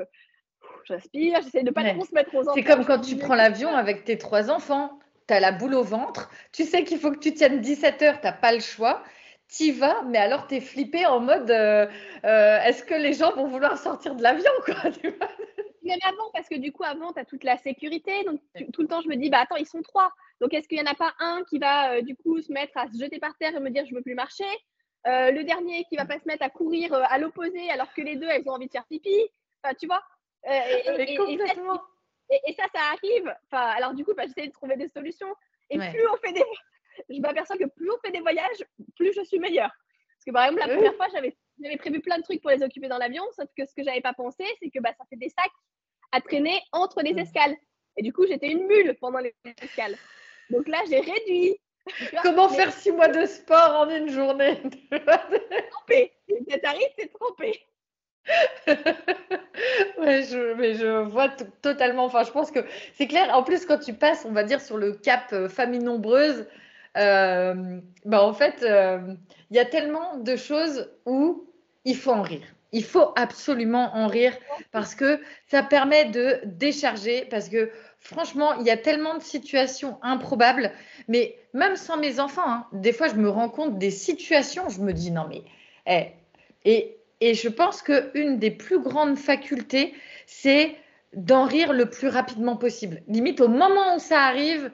[0.84, 2.54] j'aspire, j'essaie de ne pas trop se mettre aux enfants.
[2.54, 4.98] C'est comme quand tu prends l'avion avec tes trois enfants.
[5.28, 6.30] Tu as la boule au ventre.
[6.52, 8.20] Tu sais qu'il faut que tu tiennes 17 heures.
[8.20, 9.04] Tu n'as pas le choix
[9.48, 11.86] t'y vas, mais alors t'es flippé en mode euh,
[12.24, 14.74] euh, est-ce que les gens vont vouloir sortir de l'avion quoi
[15.82, 18.22] Même avant, parce que du coup, avant, tu as toute la sécurité.
[18.24, 18.42] Donc,
[18.74, 20.12] tout le temps, je me dis, bah attends, ils sont trois.
[20.38, 22.76] Donc, est-ce qu'il n'y en a pas un qui va euh, du coup se mettre
[22.76, 24.44] à se jeter par terre et me dire, je veux plus marcher?
[25.06, 28.26] Le dernier qui va pas se mettre à courir à l'opposé alors que les deux,
[28.28, 29.16] elles ont envie de faire pipi?
[29.62, 30.02] Enfin, tu vois?
[30.46, 31.80] Et, complètement.
[32.28, 33.34] Et, ça, ça arrive.
[33.50, 35.34] Enfin, alors du coup, bah, j'essaie de trouver des solutions.
[35.70, 36.44] Et plus on fait des,
[37.08, 38.64] je m'aperçois que plus on fait des voyages,
[38.96, 39.70] plus je suis meilleure.
[39.70, 42.88] Parce que par exemple, la première fois, j'avais prévu plein de trucs pour les occuper
[42.88, 45.28] dans l'avion, sauf que ce que j'avais pas pensé, c'est que bah, ça fait des
[45.28, 45.52] sacs
[46.12, 47.56] à traîner entre les escales.
[47.96, 49.96] Et du coup, j'étais une mule pendant les escales.
[50.50, 51.58] Donc là, j'ai réduit.
[52.22, 54.60] Comment faire six mois de sport en une journée
[55.70, 56.12] Trempé.
[56.28, 57.60] Ce t'arrive, c'est trempé.
[59.98, 61.30] ouais, je, mais je vois
[61.62, 62.04] totalement.
[62.04, 62.60] Enfin, je pense que
[62.94, 63.34] c'est clair.
[63.34, 66.46] En plus, quand tu passes, on va dire, sur le cap euh, famille nombreuse,
[66.96, 69.14] euh, bah, en fait, euh,
[69.50, 71.46] il y a tellement de choses où
[71.84, 72.46] il faut en rire.
[72.72, 74.36] Il faut absolument en rire
[74.72, 77.26] parce que ça permet de décharger.
[77.30, 80.72] Parce que franchement, il y a tellement de situations improbables.
[81.08, 84.80] Mais même sans mes enfants, hein, des fois, je me rends compte des situations, je
[84.80, 85.42] me dis non, mais.
[85.86, 86.12] Eh,
[86.64, 89.94] et, et je pense qu'une des plus grandes facultés,
[90.26, 90.76] c'est
[91.14, 93.02] d'en rire le plus rapidement possible.
[93.08, 94.70] Limite, au moment où ça arrive,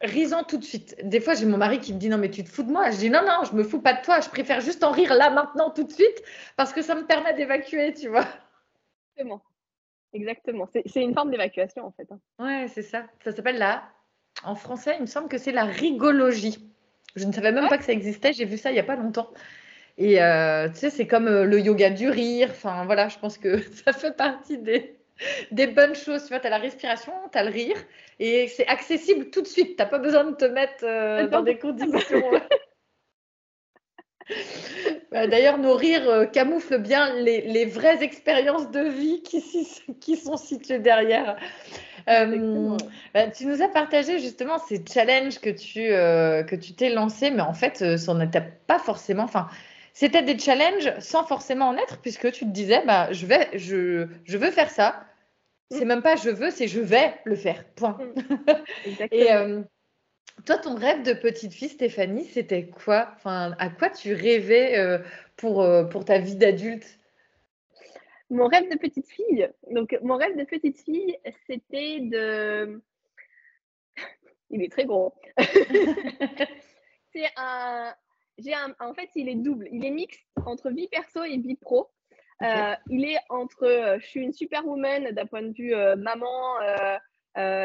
[0.00, 0.96] risant tout de suite.
[1.02, 2.90] Des fois, j'ai mon mari qui me dit non mais tu te fous de moi.
[2.90, 4.20] Je dis non non, je me fous pas de toi.
[4.20, 6.22] Je préfère juste en rire là maintenant tout de suite
[6.56, 8.26] parce que ça me permet d'évacuer, tu vois.
[9.16, 9.42] Exactement.
[10.12, 10.68] Exactement.
[10.86, 12.06] C'est une forme d'évacuation en fait.
[12.10, 12.20] Hein.
[12.38, 13.04] Ouais, c'est ça.
[13.24, 13.82] Ça s'appelle la.
[14.44, 16.70] En français, il me semble que c'est la rigologie.
[17.16, 18.32] Je ne savais même pas que ça existait.
[18.32, 19.30] J'ai vu ça il y a pas longtemps.
[19.96, 22.48] Et euh, tu sais, c'est comme euh, le yoga du rire.
[22.50, 24.98] Enfin voilà, je pense que ça fait partie des
[25.50, 26.22] des bonnes choses.
[26.22, 27.76] Tu vois, tu as la respiration, tu as le rire
[28.20, 29.76] et c'est accessible tout de suite.
[29.76, 32.30] Tu n'as pas besoin de te mettre euh, dans des conditions.
[35.12, 39.44] Bah, d'ailleurs, nos rires euh, camouflent bien les, vraies expériences de vie qui,
[40.00, 41.36] qui sont situées derrière.
[42.08, 42.78] Euh,
[43.12, 47.42] bah, tu nous as partagé justement ces challenges que tu que tu t'es lancé, mais
[47.42, 49.24] en fait, ça n'était pas forcément.
[49.24, 49.46] Enfin,
[49.94, 54.08] c'était des challenges sans forcément en être, puisque tu te disais, bah, je, vais, je,
[54.24, 55.04] je veux faire ça.
[55.70, 57.64] C'est même pas je veux, c'est je vais le faire.
[57.74, 57.98] Point.
[57.98, 58.14] Mm.
[59.12, 59.62] Et euh,
[60.46, 63.10] toi, ton rêve de petite fille, Stéphanie, c'était quoi?
[63.16, 64.98] Enfin, À quoi tu rêvais euh,
[65.36, 66.98] pour, euh, pour ta vie d'adulte?
[68.30, 72.82] Mon rêve de petite fille, donc mon rêve de petite fille, c'était de.
[74.50, 75.14] Il est très gros.
[77.12, 77.94] c'est un,
[78.80, 79.68] en fait, il est double.
[79.72, 81.90] Il est mixte entre vie perso et vie pro.
[82.42, 86.56] Euh, il est entre euh, je suis une superwoman d'un point de vue euh, maman,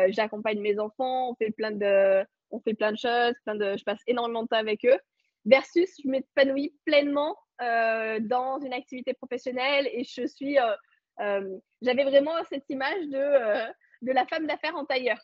[0.10, 3.84] j'accompagne mes enfants, on fait plein de, on fait plein de choses, plein de, je
[3.84, 4.98] passe énormément de temps avec eux,
[5.46, 10.58] versus je m'épanouis pleinement dans une activité professionnelle et je suis,
[11.82, 13.72] j'avais vraiment cette image de,
[14.04, 15.18] de la femme d'affaires en tailleur.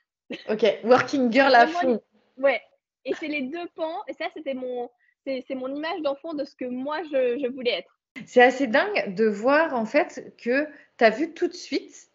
[0.50, 2.02] Ok, working girl à fond.
[2.38, 2.62] Ouais,
[3.06, 4.90] et c'est les deux pans, et ça c'était mon,
[5.26, 7.95] c'est mon image d'enfant de ce que moi je, voulais être.
[8.26, 12.10] C'est assez dingue de voir en fait que tu as vu tout de suite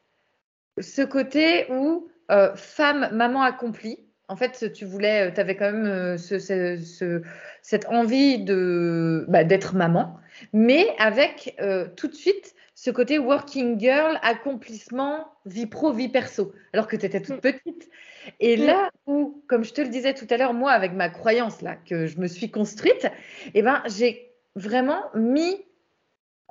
[0.78, 3.98] ce côté où euh, femme, maman accomplie.
[4.28, 7.22] En fait, tu voulais, euh, tu avais quand même euh, ce,
[7.62, 10.16] cette envie de bah, d'être maman,
[10.52, 11.56] mais avec
[11.96, 17.04] tout de suite ce côté working girl, accomplissement, vie pro, vie perso, alors que tu
[17.04, 17.40] étais toute mm.
[17.40, 17.90] petite.
[18.38, 18.64] Et mm.
[18.64, 21.76] là où, comme je te le disais tout à l'heure, moi, avec ma croyance là
[21.76, 23.06] que je me suis construite,
[23.52, 25.62] eh ben, j'ai vraiment mis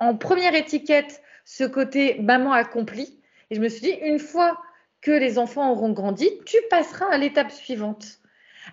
[0.00, 3.20] en première étiquette ce côté maman accomplie.
[3.50, 4.60] Et je me suis dit, une fois
[5.00, 8.18] que les enfants auront grandi, tu passeras à l'étape suivante.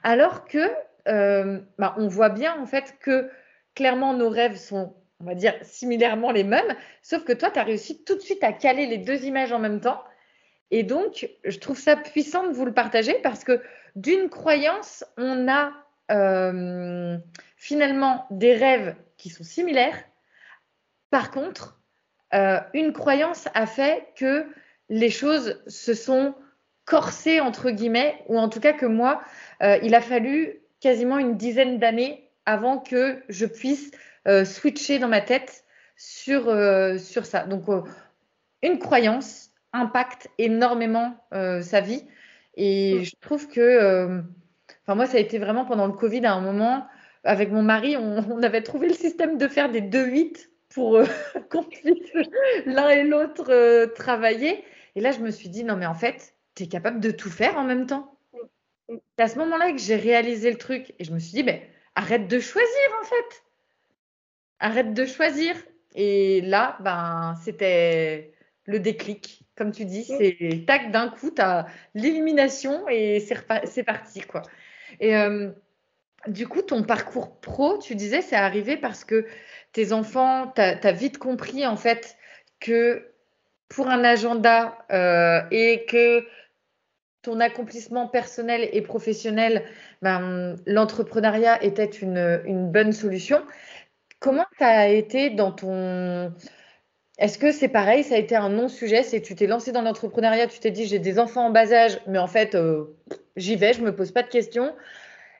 [0.03, 0.69] Alors que,
[1.07, 3.29] euh, bah, on voit bien en fait que
[3.75, 7.63] clairement nos rêves sont, on va dire, similairement les mêmes, sauf que toi, tu as
[7.63, 10.03] réussi tout de suite à caler les deux images en même temps.
[10.69, 13.61] Et donc, je trouve ça puissant de vous le partager parce que
[13.95, 15.71] d'une croyance, on a
[16.11, 17.17] euh,
[17.55, 19.97] finalement des rêves qui sont similaires.
[21.09, 21.79] Par contre,
[22.33, 24.45] euh, une croyance a fait que
[24.89, 26.35] les choses se sont
[26.85, 29.21] corsées, entre guillemets, ou en tout cas que moi,
[29.61, 33.91] euh, il a fallu quasiment une dizaine d'années avant que je puisse
[34.43, 35.63] switcher dans ma tête
[35.95, 36.53] sur,
[36.99, 37.45] sur ça.
[37.45, 37.63] Donc,
[38.61, 42.03] une croyance, impacte énormément euh, sa vie.
[42.55, 43.03] Et mm.
[43.03, 44.21] je trouve que, euh,
[44.83, 46.87] enfin moi, ça a été vraiment pendant le Covid à un moment,
[47.23, 51.05] avec mon mari, on, avait trouvé le système de faire des 2-8 pour euh,
[51.49, 52.11] qu'on puisse
[52.65, 54.63] l'un et l'autre travailler.
[54.95, 57.29] Et là, je me suis dit, non, mais en fait, tu es capable de tout
[57.29, 58.17] faire en même temps.
[58.33, 58.95] Mm.
[59.17, 61.59] C'est à ce moment-là que j'ai réalisé le truc et je me suis dit, ben,
[61.95, 63.43] arrête de choisir en fait.
[64.59, 65.55] Arrête de choisir.
[65.95, 68.33] Et là, ben, c'était
[68.65, 69.43] le déclic.
[69.55, 71.65] Comme tu dis, c'est tac d'un coup, tu as
[71.95, 74.21] l'élimination et c'est parti.
[74.21, 74.43] quoi.
[74.99, 75.51] Et euh,
[76.27, 79.25] du coup, ton parcours pro, tu disais, c'est arrivé parce que
[79.71, 82.17] tes enfants, tu as, vite compris en fait
[82.59, 83.11] que
[83.69, 86.25] pour un agenda euh, et que
[87.21, 89.63] ton accomplissement personnel et professionnel,
[90.01, 93.41] ben, l'entrepreneuriat était une, bonne solution.
[94.19, 96.33] Comment tu as été dans ton...
[97.17, 100.47] Est-ce que c'est pareil, ça a été un non-sujet C'est tu t'es lancé dans l'entrepreneuriat,
[100.47, 102.95] tu t'es dit j'ai des enfants en bas âge, mais en fait, euh,
[103.35, 104.73] j'y vais, je me pose pas de questions.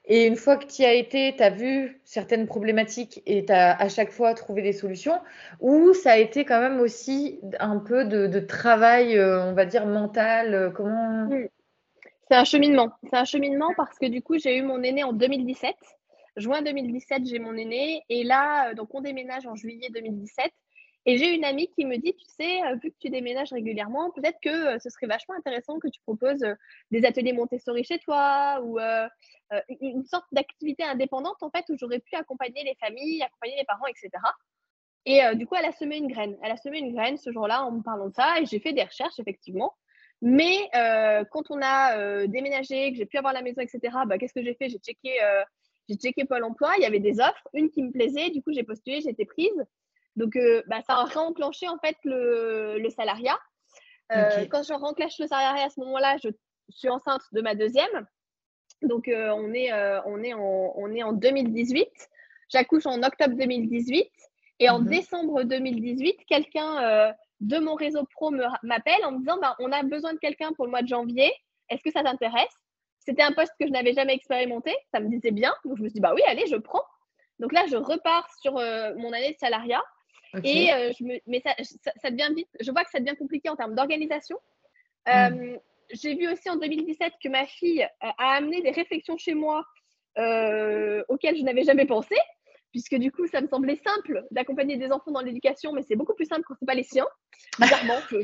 [0.10, 3.52] Et une fois que tu y as été, tu as vu certaines problématiques et tu
[3.52, 5.20] as à chaque fois trouvé des solutions,
[5.60, 9.86] ou ça a été quand même aussi un peu de, travail, euh, on va dire,
[9.86, 11.30] mental euh, Comment
[12.30, 12.92] C'est un cheminement.
[13.10, 15.76] C'est un cheminement parce que du coup, j'ai eu mon aîné en 2017.
[16.38, 18.02] Juin 2017, j'ai mon aîné.
[18.08, 20.52] Et là, euh, donc on déménage en juillet 2017.
[21.10, 24.40] Et j'ai une amie qui me dit, tu sais, vu que tu déménages régulièrement, peut-être
[24.42, 26.46] que ce serait vachement intéressant que tu proposes
[26.92, 28.78] des ateliers Montessori chez toi ou
[29.54, 33.64] euh, une sorte d'activité indépendante en fait où j'aurais pu accompagner les familles, accompagner les
[33.64, 34.10] parents, etc.
[35.06, 36.38] Et euh, du coup, elle a semé une graine.
[36.44, 38.74] Elle a semé une graine ce jour-là en me parlant de ça et j'ai fait
[38.74, 39.74] des recherches effectivement.
[40.22, 44.34] Mais euh, quand on a déménagé, que j'ai pu avoir la maison, etc., bah, qu'est-ce
[44.34, 44.68] que j'ai fait?
[44.68, 45.14] J'ai checké,
[45.88, 48.52] j'ai checké Pôle emploi, il y avait des offres, une qui me plaisait, du coup
[48.52, 49.64] j'ai postulé, j'ai été prise.
[50.18, 50.38] Donc
[50.68, 53.40] bah, ça a réenclenché en fait le, le salariat.
[54.10, 56.30] Quand je renclenche le salariat à ce moment-là, je
[56.70, 58.06] suis enceinte de ma deuxième.
[58.82, 61.88] Donc, euh, on, est, euh, on, est en, on est en 2018.
[62.50, 64.10] J'accouche en octobre 2018.
[64.60, 64.88] Et en mhm.
[64.88, 67.12] décembre 2018, quelqu'un euh,
[67.42, 68.32] de mon réseau pro
[68.64, 71.32] m'appelle en me disant bah, On a besoin de quelqu'un pour le mois de janvier.
[71.70, 72.54] Est-ce que ça t'intéresse?
[73.00, 74.76] C'était un poste que je n'avais jamais expérimenté.
[74.92, 75.54] Ça me disait bien.
[75.64, 76.84] Donc, je me suis dit Bah oui, allez, je prends.
[77.40, 79.84] Donc là, je repars sur mon année de salariat.
[80.44, 80.68] Et
[80.98, 81.56] je me, mais ça,
[82.02, 84.38] ça, devient vite, je vois que ça devient compliqué en termes d'organisation.
[85.08, 85.58] Mm
[85.92, 89.66] j'ai vu aussi en 2017 que ma fille euh, a amené des réflexions chez moi
[90.18, 92.16] euh, auxquelles je n'avais jamais pensé,
[92.72, 96.16] puisque du coup, ça me semblait simple d'accompagner des enfants dans l'éducation, mais c'est beaucoup
[96.16, 97.08] plus simple quand ce n'est pas les siens.
[97.60, 98.18] Bizarrement, je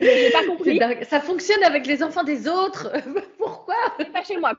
[0.00, 0.80] n'ai pas compris.
[1.04, 2.92] Ça fonctionne avec les enfants des autres.
[3.38, 3.76] Pourquoi?
[4.12, 4.52] Pas chez moi.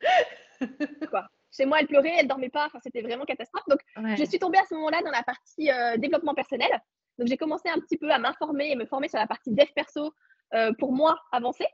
[1.10, 2.66] Quoi chez moi, elle pleurait, elle dormait pas.
[2.66, 3.64] Enfin, c'était vraiment catastrophe.
[3.68, 3.80] Donc,
[4.16, 6.70] je suis tombée à ce moment-là dans la partie euh, développement personnel.
[7.18, 9.68] Donc, j'ai commencé un petit peu à m'informer et me former sur la partie dev
[9.74, 10.12] perso
[10.54, 11.66] euh, pour moi avancer.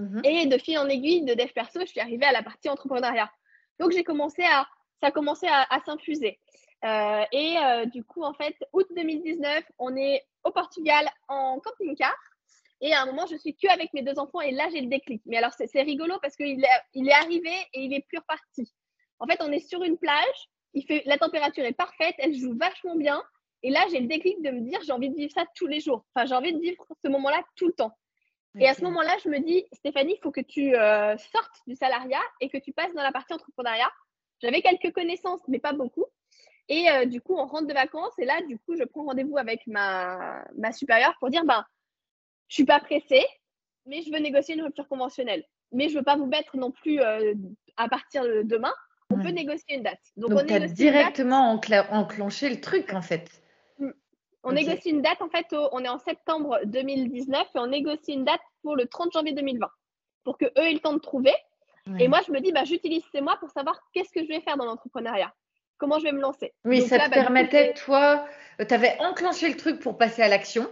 [0.00, 0.20] Mhm.
[0.24, 3.30] Et de fil en aiguille de dev perso, je suis arrivée à la partie entrepreneuriat.
[3.80, 4.68] Donc j'ai commencé à,
[5.00, 6.38] ça a commencé à, s'infuser.
[6.84, 7.56] Euh, et
[7.86, 12.14] du coup, en fait, août 2019, on est au Portugal en camping-car.
[12.80, 14.86] Et à un moment, je suis que avec mes deux enfants et là, j'ai le
[14.86, 15.20] déclic.
[15.26, 18.72] Mais alors, c'est rigolo parce qu'il est, il est arrivé et il est plus reparti.
[19.18, 22.56] En fait, on est sur une plage, il fait, la température est parfaite, elle joue
[22.56, 23.22] vachement bien.
[23.62, 25.80] Et là, j'ai le déclic de me dire, j'ai envie de vivre ça tous les
[25.80, 26.04] jours.
[26.14, 27.92] Enfin, j'ai envie de vivre ce moment-là tout le temps.
[28.60, 31.76] Et à ce moment-là, je me dis, Stéphanie, il faut que tu euh, sortes du
[31.76, 33.90] salariat et que tu passes dans la partie entrepreneuriat.
[34.40, 36.06] J'avais quelques connaissances, mais pas beaucoup.
[36.68, 39.38] Et euh, du coup, on rentre de vacances et là, du coup, je prends rendez-vous
[39.38, 41.64] avec ma, ma supérieure pour dire, ben,
[42.48, 43.24] je suis pas pressée,
[43.86, 45.44] mais je veux négocier une rupture conventionnelle.
[45.72, 47.34] Mais je veux pas vous mettre non plus euh,
[47.76, 48.72] à partir de demain.
[49.10, 50.00] On peut négocier une date.
[50.16, 53.30] Donc, on a directement enclenché le truc, en fait.
[54.44, 58.24] On négocie une date, en fait, on est en septembre 2019 et on négocie une
[58.24, 59.68] date pour le 30 janvier 2020
[60.24, 61.34] pour que eux aient le temps de trouver.
[61.98, 64.40] Et moi, je me dis, bah, j'utilise ces mois pour savoir qu'est-ce que je vais
[64.40, 65.32] faire dans l'entrepreneuriat,
[65.78, 66.52] comment je vais me lancer.
[66.66, 68.26] Oui, ça te bah, permettait, toi,
[68.60, 70.68] euh, tu avais enclenché le truc pour passer à l'action.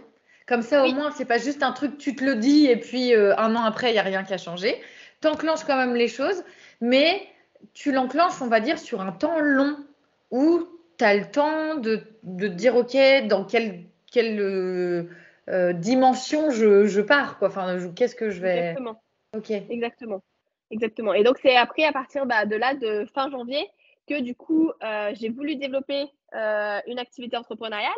[0.47, 3.13] Comme ça, au moins, c'est pas juste un truc, tu te le dis et puis
[3.15, 4.79] euh, un an après, il n'y a rien qui a changé.
[5.21, 6.43] Tu enclenches quand même les choses,
[6.79, 7.27] mais
[7.73, 9.77] tu l'enclenches, on va dire, sur un temps long
[10.31, 12.97] où tu as le temps de, de, dire, OK,
[13.27, 15.09] dans quelle, quelle euh,
[15.49, 17.49] euh, dimension je, je, pars quoi.
[17.49, 18.59] Enfin, qu'est-ce que je vais.
[18.59, 19.01] Exactement.
[19.35, 19.51] OK.
[19.51, 20.23] Exactement.
[20.71, 21.13] Exactement.
[21.13, 23.69] Et donc, c'est après, à partir bah, de là, de fin janvier,
[24.07, 27.89] que du coup, euh, j'ai voulu développer une activité entrepreneuriale.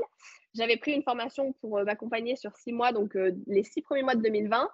[0.54, 4.22] J'avais pris une formation pour m'accompagner sur six mois, donc les six premiers mois de
[4.22, 4.70] 2020.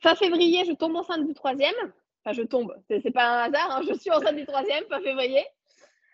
[0.00, 1.74] Fin février, je tombe enceinte du troisième.
[2.32, 3.82] Je tombe, c'est pas un hasard, hein.
[3.88, 5.44] je suis enceinte du troisième, fin février.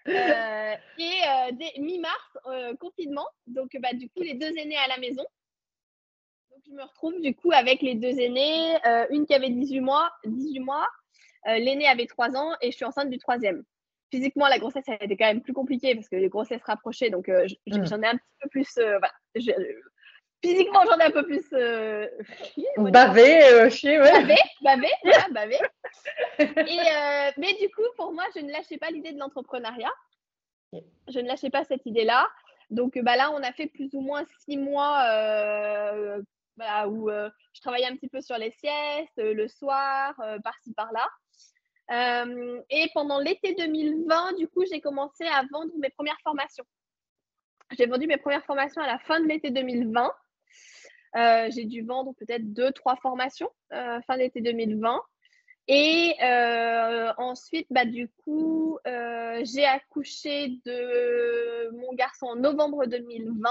[0.07, 3.27] Euh, et euh, mi-mars, euh, confinement.
[3.47, 5.25] Donc, bah, du coup, les deux aînés à la maison.
[6.51, 8.77] Donc, je me retrouve du coup avec les deux aînés,
[9.11, 10.87] une qui avait 18 mois, 18 mois
[11.47, 13.65] l'aîné avait 3 ans et je suis enceinte du troisième.
[14.11, 17.31] Physiquement, la grossesse a été quand même plus compliquée parce que les grossesses rapprochées, donc
[17.67, 18.79] j'en ai un petit peu plus.
[20.49, 21.49] Physiquement, j'en ai un peu plus.
[22.91, 24.13] bavé, chier, ouais.
[24.13, 25.59] Bavé, bavé, voilà, bavé.
[26.39, 29.93] Et, euh, mais du coup, pour moi, je ne lâchais pas l'idée de l'entrepreneuriat.
[31.09, 32.29] Je ne lâchais pas cette idée-là.
[32.71, 36.21] Donc bah, là, on a fait plus ou moins six mois euh,
[36.87, 41.09] où euh, je travaillais un petit peu sur les siestes, le soir, par-ci, par-là.
[42.71, 46.65] et pendant l'été 2020, du coup, j'ai commencé à vendre mes premières formations.
[47.79, 50.13] J'ai vendu mes premières formations à la fin de l'été 2020.
[51.15, 55.01] J'ai dû vendre peut-être deux, trois formations fin d'été 2020.
[55.69, 56.15] Et
[57.19, 63.51] ensuite, bah, du coup, j'ai accouché de mon garçon en novembre 2020.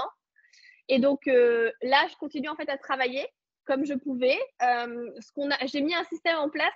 [0.88, 3.26] Et donc là, je continue en fait à travailler
[3.66, 4.38] comme je pouvais.
[4.60, 6.74] ce a, j'ai mis un système en place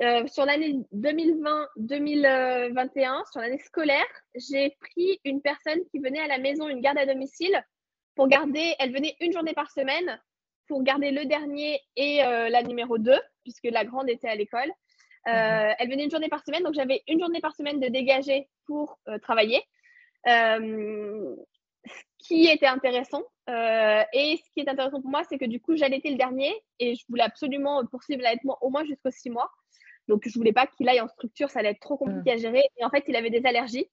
[0.00, 6.38] euh, sur l'année 2020-2021, sur l'année scolaire, j'ai pris une personne qui venait à la
[6.38, 7.60] maison, une garde à domicile,
[8.18, 10.20] pour garder, elle venait une journée par semaine
[10.66, 13.14] pour garder le dernier et euh, la numéro 2,
[13.44, 14.72] puisque la grande était à l'école.
[15.28, 15.74] Euh, mhm.
[15.78, 18.98] Elle venait une journée par semaine, donc j'avais une journée par semaine de dégager pour
[19.22, 19.62] travailler.
[20.26, 21.36] ce
[22.18, 26.10] qui était intéressant, et ce qui est intéressant pour moi, c'est que du coup, j'allaitais
[26.10, 29.48] le dernier et je voulais absolument poursuivre l'allaitement au moins jusqu'aux six mois.
[30.08, 32.34] Donc, je voulais pas qu'il aille en structure, ça allait être trop compliqué mm.
[32.34, 32.64] à gérer.
[32.78, 33.88] Et en fait, il avait des allergies.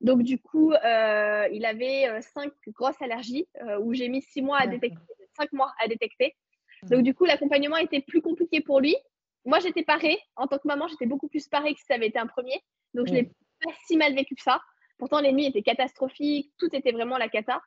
[0.00, 4.40] Donc, du coup, euh, il avait euh, cinq grosses allergies euh, où j'ai mis six
[4.40, 4.98] mois à détecter,
[5.36, 6.34] cinq mois à détecter.
[6.82, 6.88] Mm.
[6.88, 8.96] Donc, du coup, l'accompagnement était plus compliqué pour lui.
[9.44, 10.18] Moi, j'étais parée.
[10.36, 12.60] En tant que maman, j'étais beaucoup plus parée que si ça avait été un premier.
[12.94, 13.32] Donc, je n'ai mm.
[13.62, 14.60] pas si mal vécu que ça.
[14.98, 16.52] Pourtant, les nuits étaient catastrophiques.
[16.58, 17.60] Tout était vraiment la cata.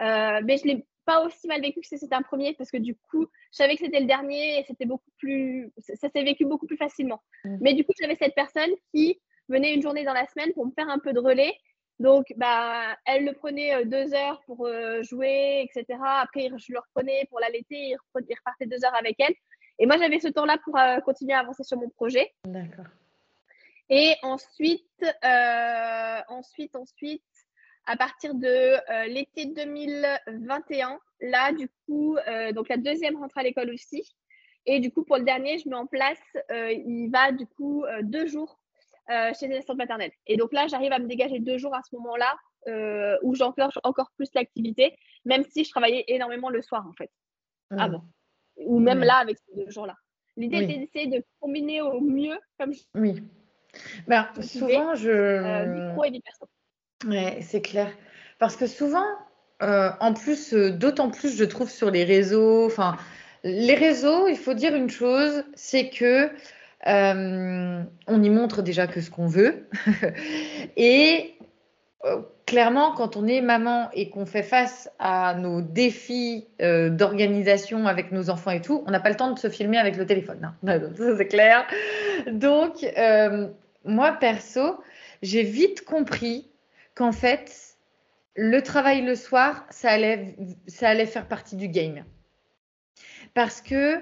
[0.00, 2.94] mais je l'ai pas aussi mal vécu que si c'était un premier parce que du
[2.94, 5.72] coup, je savais que c'était le dernier et c'était beaucoup plus.
[5.78, 7.22] Ça, s'est vécu beaucoup plus facilement.
[7.44, 7.58] Mm.
[7.60, 10.72] Mais du coup, j'avais cette personne qui venait une journée dans la semaine pour me
[10.72, 11.54] faire un peu de relais.
[11.98, 15.98] Donc, bah, elle le prenait euh, deux heures pour euh, jouer, etc.
[16.04, 19.34] Après, je le reprenais pour l'allaiter, il repartait deux heures avec elle.
[19.80, 22.32] Et moi, j'avais ce temps-là pour euh, continuer à avancer sur mon projet.
[22.44, 22.86] D'accord.
[23.90, 24.84] Et ensuite,
[26.28, 27.22] ensuite, ensuite,
[27.86, 31.00] à partir de l'été 2021.
[31.22, 32.18] Là, du coup,
[32.54, 34.14] donc la deuxième rentre à l'école aussi.
[34.66, 36.20] Et du coup, pour le dernier, je mets en place,
[36.50, 38.57] il va du coup deux jours
[39.08, 40.12] chez les assistantes maternelles.
[40.26, 42.36] Et donc là, j'arrive à me dégager deux jours à ce moment-là
[43.22, 47.10] où j'enclenche encore plus l'activité, même si je travaillais énormément le soir en fait,
[47.70, 47.78] mmh.
[47.78, 48.04] avant.
[48.56, 49.94] Ou même là avec ces deux jours-là.
[50.36, 53.22] L'idée était d'essayer de combiner au mieux comme je Oui.
[54.06, 55.64] Ben, souvent, je.
[55.66, 56.46] micro et vie perso.
[57.06, 57.90] Ouais, c'est clair.
[58.38, 59.06] Parce que souvent,
[59.62, 62.96] euh, en plus, euh, d'autant plus, je trouve sur les réseaux, enfin,
[63.44, 66.30] les réseaux, il faut dire une chose, c'est que
[66.86, 69.66] euh, on y montre déjà que ce qu'on veut.
[70.76, 71.34] et
[72.46, 78.30] clairement, quand on est maman et qu'on fait face à nos défis d'organisation avec nos
[78.30, 80.54] enfants et tout, on n'a pas le temps de se filmer avec le téléphone.
[80.62, 80.80] Hein.
[80.96, 81.66] Ça, c'est clair.
[82.30, 82.86] Donc,
[83.84, 84.80] moi, perso,
[85.22, 86.48] j'ai vite compris
[86.94, 87.68] qu'en fait,
[88.34, 90.36] le travail le soir, ça allait,
[90.68, 92.04] ça allait faire partie du game.
[93.34, 93.96] Parce que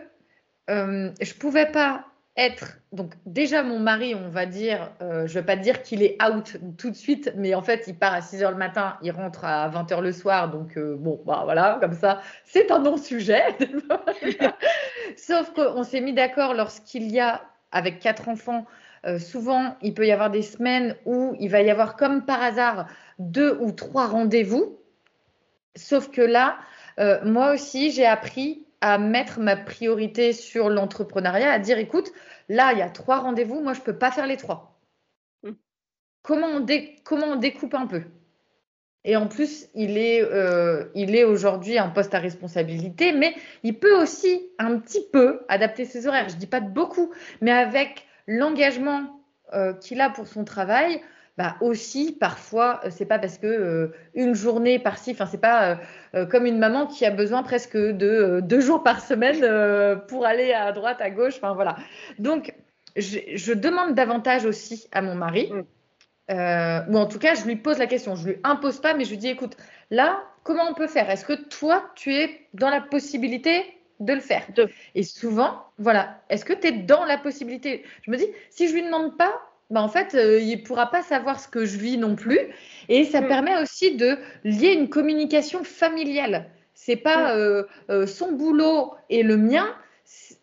[0.68, 2.04] euh, je ne pouvais pas
[2.36, 2.78] être.
[2.92, 6.56] Donc, déjà, mon mari, on va dire, euh, je vais pas dire qu'il est out
[6.76, 9.44] tout de suite, mais en fait, il part à 6 h le matin, il rentre
[9.44, 10.50] à 20 h le soir.
[10.50, 13.42] Donc, euh, bon, bah, voilà, comme ça, c'est un non-sujet.
[15.16, 18.66] Sauf qu'on s'est mis d'accord lorsqu'il y a, avec quatre enfants,
[19.06, 22.42] euh, souvent, il peut y avoir des semaines où il va y avoir comme par
[22.42, 22.86] hasard
[23.18, 24.78] deux ou trois rendez-vous.
[25.76, 26.56] Sauf que là,
[26.98, 32.12] euh, moi aussi, j'ai appris à mettre ma priorité sur l'entrepreneuriat, à dire, écoute,
[32.48, 34.78] là, il y a trois rendez-vous, moi, je ne peux pas faire les trois.
[35.42, 35.52] Hmm.
[36.22, 36.66] Comment, on
[37.04, 38.02] comment on découpe un peu?
[39.06, 43.78] Et en plus, il est, euh, il est aujourd'hui un poste à responsabilité, mais il
[43.78, 46.28] peut aussi un petit peu adapter ses horaires.
[46.28, 49.20] Je ne dis pas de beaucoup, mais avec l'engagement
[49.54, 51.00] euh, qu'il a pour son travail,
[51.36, 55.78] bah aussi parfois euh, c'est pas parce que euh, une journée par-ci, enfin c'est pas
[56.30, 59.40] comme une maman qui a besoin presque de deux jours par semaine
[60.08, 61.76] pour aller à droite, à gauche, enfin voilà.
[62.18, 62.54] Donc
[62.96, 66.84] je, demande davantage aussi à mon mari, mm.
[66.88, 69.10] ou en tout cas je lui pose la question, je lui impose pas, mais je
[69.10, 69.58] lui dis écoute,
[69.90, 71.10] là comment on peut faire?
[71.10, 73.64] Est-ce que toi tu es dans la possibilité
[74.00, 74.46] de le faire?
[74.94, 77.84] Et souvent, voilà, est-ce que tu es dans la possibilité?
[78.02, 79.34] Je me dis, si je lui demande pas,
[79.70, 82.38] bah en fait, euh, il pourra pas savoir ce que je vis non plus.
[82.88, 83.28] Et ça mm.
[83.28, 86.48] permet aussi de lier une communication familiale.
[86.74, 87.38] C'est pas mm.
[87.38, 89.66] euh, euh, son boulot et le mien.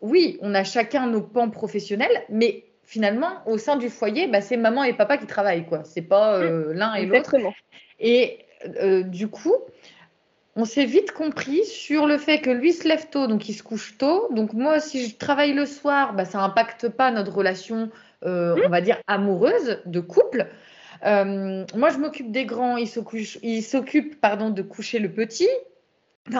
[0.00, 4.58] Oui, on a chacun nos pans professionnels, mais finalement, au sein du foyer, bah, c'est
[4.58, 5.84] maman et papa qui travaillent, quoi.
[5.84, 6.72] C'est pas mm.
[6.72, 7.34] l'un et l'autre.
[7.98, 8.40] Et
[9.06, 9.54] du coup,
[10.56, 13.62] on s'est vite compris sur le fait que lui se lève tôt, donc il se
[13.62, 14.28] couche tôt.
[14.32, 17.90] Donc moi, si je travaille le soir, bah, ça n'impacte pas notre relation,
[18.24, 20.46] euh, on va dire, amoureuse, de couple.
[21.04, 25.48] Euh, moi, je m'occupe des grands, il s'occupe pardon, de coucher le petit.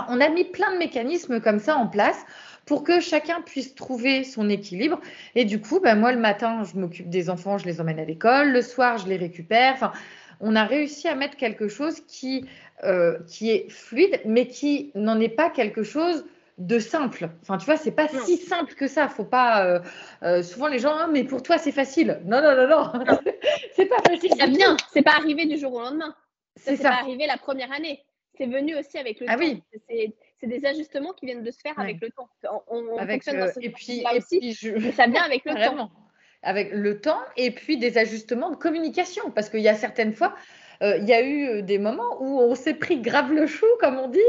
[0.08, 2.24] on a mis plein de mécanismes comme ça en place
[2.66, 5.00] pour que chacun puisse trouver son équilibre.
[5.34, 8.04] Et du coup, bah, moi, le matin, je m'occupe des enfants, je les emmène à
[8.04, 8.52] l'école.
[8.52, 9.74] Le soir, je les récupère.
[9.74, 9.92] Enfin,
[10.40, 12.46] on a réussi à mettre quelque chose qui,
[12.84, 16.24] euh, qui est fluide, mais qui n'en est pas quelque chose
[16.58, 17.30] de simple.
[17.42, 19.08] Enfin, tu vois, c'est pas si simple que ça.
[19.08, 19.66] Faut pas.
[19.66, 19.80] Euh,
[20.22, 22.20] euh, souvent, les gens, ah, mais pour toi, c'est facile.
[22.24, 22.92] Non, non, non, non.
[23.74, 24.30] c'est pas facile.
[24.38, 24.76] C'est bien.
[24.92, 26.14] C'est pas arrivé du jour au lendemain.
[26.56, 28.04] C'est pas arrivé la première année.
[28.36, 29.40] C'est venu aussi avec le ah, temps.
[29.40, 29.62] Oui.
[29.88, 32.28] C'est des ajustements qui viennent de se faire avec le temps.
[32.68, 34.54] On, fonctionne dans ce et puis, aussi.
[34.92, 35.90] Ça vient avec le temps.
[36.46, 39.30] Avec le temps et puis des ajustements de communication.
[39.30, 40.36] Parce qu'il y a certaines fois, euh,
[40.82, 44.08] il y a eu des moments où on s'est pris grave le chou, comme on
[44.08, 44.20] dit,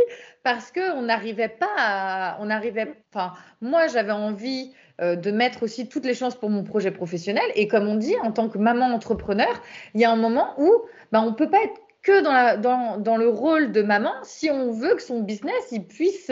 [0.44, 2.38] parce qu'on n'arrivait pas à.
[2.40, 4.72] On arrivait, enfin, moi, j'avais envie
[5.02, 7.44] euh, de mettre aussi toutes les chances pour mon projet professionnel.
[7.56, 9.62] Et comme on dit, en tant que maman entrepreneur,
[9.94, 10.72] il y a un moment où
[11.12, 14.14] ben, on ne peut pas être que dans, la, dans, dans, le rôle de maman
[14.24, 16.32] si on veut que son business il puisse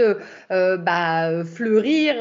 [0.52, 2.16] euh, bah, fleurir.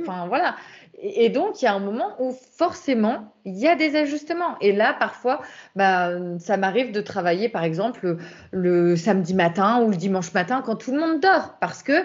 [0.00, 0.56] Enfin, voilà.
[1.02, 4.58] Et donc, il y a un moment où forcément, il y a des ajustements.
[4.60, 5.40] Et là, parfois,
[5.74, 8.18] bah, ça m'arrive de travailler, par exemple,
[8.50, 12.04] le samedi matin ou le dimanche matin quand tout le monde dort, parce que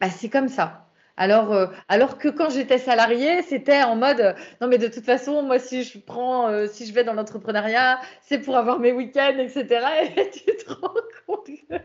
[0.00, 0.84] bah, c'est comme ça.
[1.16, 5.42] Alors, euh, alors que quand j'étais salariée, c'était en mode non, mais de toute façon,
[5.42, 9.36] moi, si je prends, euh, si je vais dans l'entrepreneuriat, c'est pour avoir mes week-ends,
[9.38, 9.66] etc.
[10.16, 10.94] Et tu te rends
[11.26, 11.76] compte que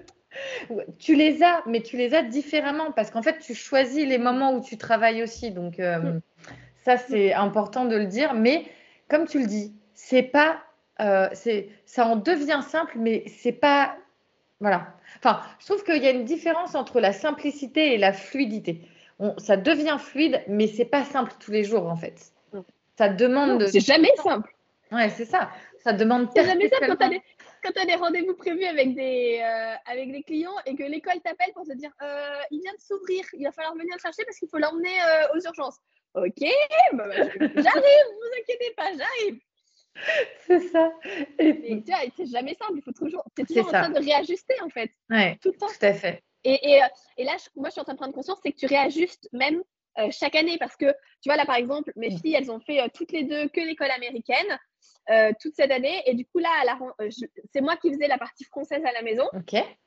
[1.00, 4.54] tu les as, mais tu les as différemment parce qu'en fait, tu choisis les moments
[4.54, 5.52] où tu travailles aussi.
[5.52, 6.22] Donc, euh, mm.
[6.86, 8.34] ça, c'est important de le dire.
[8.34, 8.66] Mais
[9.10, 10.62] comme tu le dis, c'est pas,
[11.02, 11.30] euh,
[11.86, 13.96] ça en devient simple, mais c'est pas,
[14.60, 14.88] voilà.
[15.18, 18.82] Enfin, je trouve qu'il y a une différence entre la simplicité et la fluidité.
[19.38, 22.32] ça devient fluide, mais c'est pas simple tous les jours en fait.
[22.54, 22.60] Mm.
[22.98, 23.68] Ça demande.
[23.68, 24.54] C'est jamais simple.
[24.92, 25.50] Ouais, c'est ça.
[25.84, 26.30] Ça demande.
[26.36, 27.10] C'est jamais simple quand
[27.64, 31.20] quand tu as des rendez-vous prévus avec des, euh, avec des clients et que l'école
[31.24, 34.24] t'appelle pour te dire euh, il vient de s'ouvrir, il va falloir venir le chercher
[34.26, 35.80] parce qu'il faut l'emmener euh, aux urgences.
[36.14, 36.44] Ok,
[36.94, 39.40] bah, bah, j'arrive, vous inquiétez pas, j'arrive.
[40.46, 40.92] C'est ça.
[41.40, 44.56] Et tu vois, c'est jamais simple, il faut toujours, es toujours en train de réajuster
[44.62, 44.92] en fait.
[45.10, 45.68] Ouais, tout le temps.
[45.68, 46.22] Tout à fait.
[46.44, 46.82] Et, et,
[47.18, 49.64] et, là, moi, je suis en train de prendre conscience, c'est que tu réajustes même
[50.12, 50.92] chaque année parce que,
[51.22, 53.92] tu vois, là, par exemple, mes filles, elles ont fait toutes les deux que l'école
[53.92, 54.60] américaine.
[55.10, 56.02] Euh, toute cette année.
[56.06, 56.50] Et du coup, là,
[57.02, 57.10] euh,
[57.52, 59.26] c'est moi qui faisais la partie française à la maison.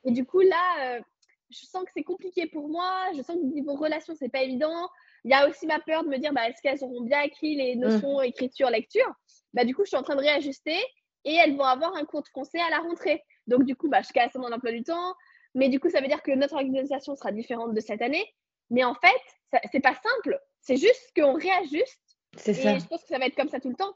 [0.04, 1.00] Et du coup, là, euh,
[1.48, 3.06] je sens que c'est compliqué pour moi.
[3.16, 4.90] Je sens que niveau relation, c'est pas évident.
[5.24, 7.56] Il y a aussi ma peur de me dire, bah, est-ce qu'elles auront bien écrit
[7.56, 8.24] les notions mm.
[8.24, 9.10] écriture, lecture?
[9.54, 10.78] Bah, Du coup, je suis en train de réajuster
[11.24, 13.24] et elles vont avoir un cours de français à la rentrée.
[13.46, 15.14] Donc, du coup, bah, je casse mon emploi du temps.
[15.54, 18.34] Mais du coup, ça veut dire que notre organisation sera différente de cette année.
[18.68, 20.38] Mais en fait, c'est pas simple.
[20.60, 22.18] C'est juste qu'on réajuste.
[22.36, 22.74] C'est ça.
[22.74, 23.94] Et je pense que ça va être comme ça tout le temps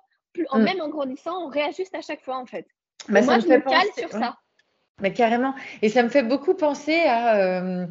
[0.50, 0.62] en, mm.
[0.62, 2.66] même en grandissant, on réajuste à chaque fois en fait.
[3.08, 4.36] Bah, moi, je me cale sur ça.
[5.00, 5.54] Mais carrément.
[5.82, 7.36] Et ça me fait beaucoup penser à.
[7.36, 7.86] Euh,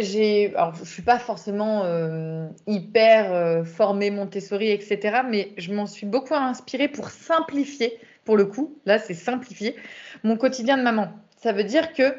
[0.00, 0.52] j'ai.
[0.56, 5.20] Alors, je suis pas forcément euh, hyper euh, formée Montessori, etc.
[5.28, 9.76] Mais je m'en suis beaucoup inspirée pour simplifier, pour le coup, là, c'est simplifier
[10.24, 11.12] mon quotidien de maman.
[11.36, 12.14] Ça veut dire que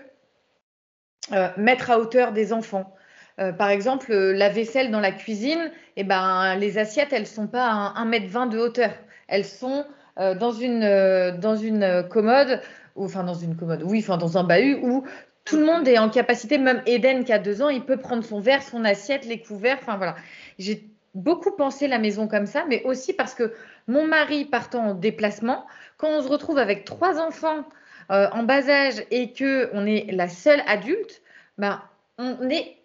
[1.55, 2.93] mettre à hauteur des enfants.
[3.37, 7.93] par exemple, la vaisselle dans la cuisine, et eh ben, les assiettes, elles sont pas
[7.95, 8.91] à 1m20 de hauteur
[9.33, 9.85] elles sont
[10.19, 12.61] euh, dans, une, euh, dans une commode,
[12.95, 15.03] ou, enfin dans une commode, oui, enfin dans un bahut où
[15.43, 18.23] tout le monde est en capacité, même Eden qui a deux ans, il peut prendre
[18.23, 20.15] son verre, son assiette, les couverts, enfin voilà.
[20.59, 23.53] J'ai beaucoup pensé la maison comme ça, mais aussi parce que
[23.87, 25.65] mon mari partant en déplacement,
[25.97, 27.65] quand on se retrouve avec trois enfants
[28.11, 31.23] euh, en bas âge et que on est la seule adulte,
[31.57, 31.81] ben
[32.19, 32.77] on est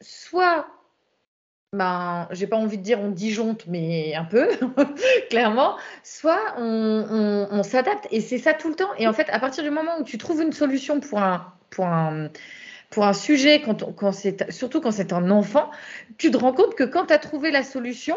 [0.00, 0.66] soit
[1.72, 4.48] ben, j'ai pas envie de dire on disjoncte, mais un peu,
[5.30, 8.06] clairement, soit on, s'adapte.
[8.10, 8.90] Et c'est ça tout le temps.
[8.98, 11.86] Et en fait, à partir du moment où tu trouves une solution pour un, pour
[11.86, 12.30] un,
[12.90, 15.70] pour un sujet, quand, quand c'est, surtout quand c'est un enfant,
[16.16, 18.16] tu te rends compte que quand tu as trouvé la solution,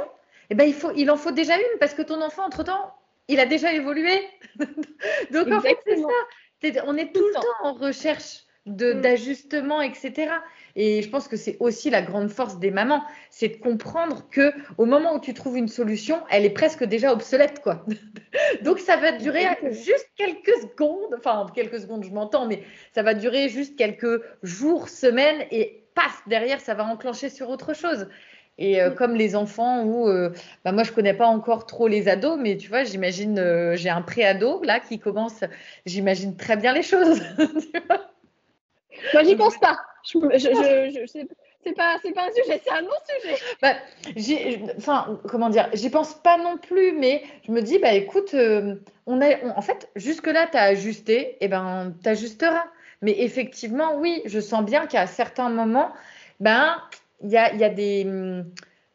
[0.49, 2.95] eh ben, il, faut, il en faut déjà une parce que ton enfant, entre-temps,
[3.27, 4.29] il a déjà évolué.
[5.31, 6.83] Donc, en fait, c'est ça.
[6.85, 9.01] on est tout, le temps en recherche mm.
[9.01, 10.31] d'ajustement, etc.
[10.75, 14.53] Et je pense que c'est aussi la grande force des mamans, c'est de comprendre que
[14.77, 17.85] au moment où tu trouves une solution, elle est presque déjà obsolète, quoi.
[18.63, 22.63] Donc ça va durer juste quelques secondes, enfin quelques secondes, je m'entends, mais
[22.93, 27.73] ça va durer juste quelques jours, semaines, et paf, derrière, ça va enclencher sur autre
[27.73, 28.07] chose.
[28.57, 30.31] Et euh, comme les enfants où, euh,
[30.63, 33.89] bah moi je connais pas encore trop les ados, mais tu vois, j'imagine, euh, j'ai
[33.89, 35.43] un pré-ado là qui commence,
[35.85, 37.21] j'imagine très bien les choses.
[39.13, 39.79] Moi, j'y pense pas.
[40.03, 41.25] Je, je, je,
[41.63, 43.35] c'est pas, pas un sujet, c'est un non-sujet.
[43.61, 43.75] Bah,
[44.77, 48.75] enfin, comment dire, j'y pense pas non plus, mais je me dis, bah écoute, euh,
[49.05, 52.65] on a, en fait, jusque-là, tu as ajusté, et eh ben, tu ajusteras.
[53.03, 55.91] Mais effectivement, oui, je sens bien qu'à certains moments,
[56.39, 56.81] ben,
[57.23, 58.07] il y a, y, a des,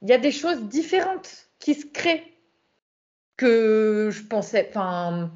[0.02, 2.32] y a des choses différentes qui se créent
[3.36, 5.30] que je pensais, enfin,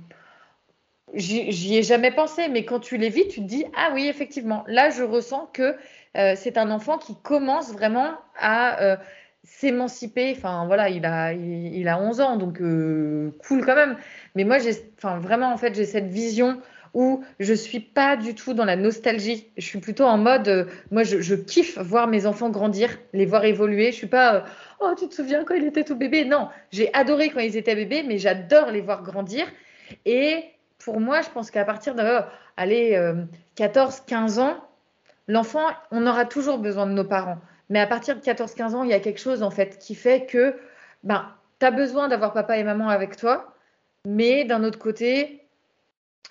[1.15, 4.65] j'y ai jamais pensé, mais quand tu les vis, tu te dis ah oui, effectivement,
[4.67, 5.77] là je ressens que
[6.17, 8.97] euh, c'est un enfant qui commence vraiment à euh,
[9.45, 10.35] s'émanciper.
[10.37, 13.97] Enfin voilà, il a, il, a 11 ans, donc euh, cool quand même.
[14.35, 14.59] Mais moi,
[14.97, 16.61] enfin vraiment en fait, j'ai cette vision
[16.93, 19.47] où je suis pas du tout dans la nostalgie.
[19.57, 23.45] Je suis plutôt en mode, moi, je, je, kiffe voir mes enfants grandir, les voir
[23.45, 23.93] évoluer.
[23.93, 24.45] Je suis pas,
[24.81, 26.25] oh, tu te souviens quand il était tout bébé?
[26.25, 29.47] Non, j'ai adoré quand ils étaient bébés, mais j'adore les voir grandir.
[30.05, 30.45] Et
[30.85, 32.21] pour moi, je pense qu'à partir de,
[32.57, 32.99] allez,
[33.55, 34.57] 14, 15 ans,
[35.29, 37.39] l'enfant, on aura toujours besoin de nos parents.
[37.71, 40.27] Mais à partir de 14-15 ans, il y a quelque chose en fait qui fait
[40.27, 40.57] que
[41.05, 41.25] ben,
[41.61, 43.55] tu as besoin d'avoir papa et maman avec toi,
[44.05, 45.47] mais d'un autre côté,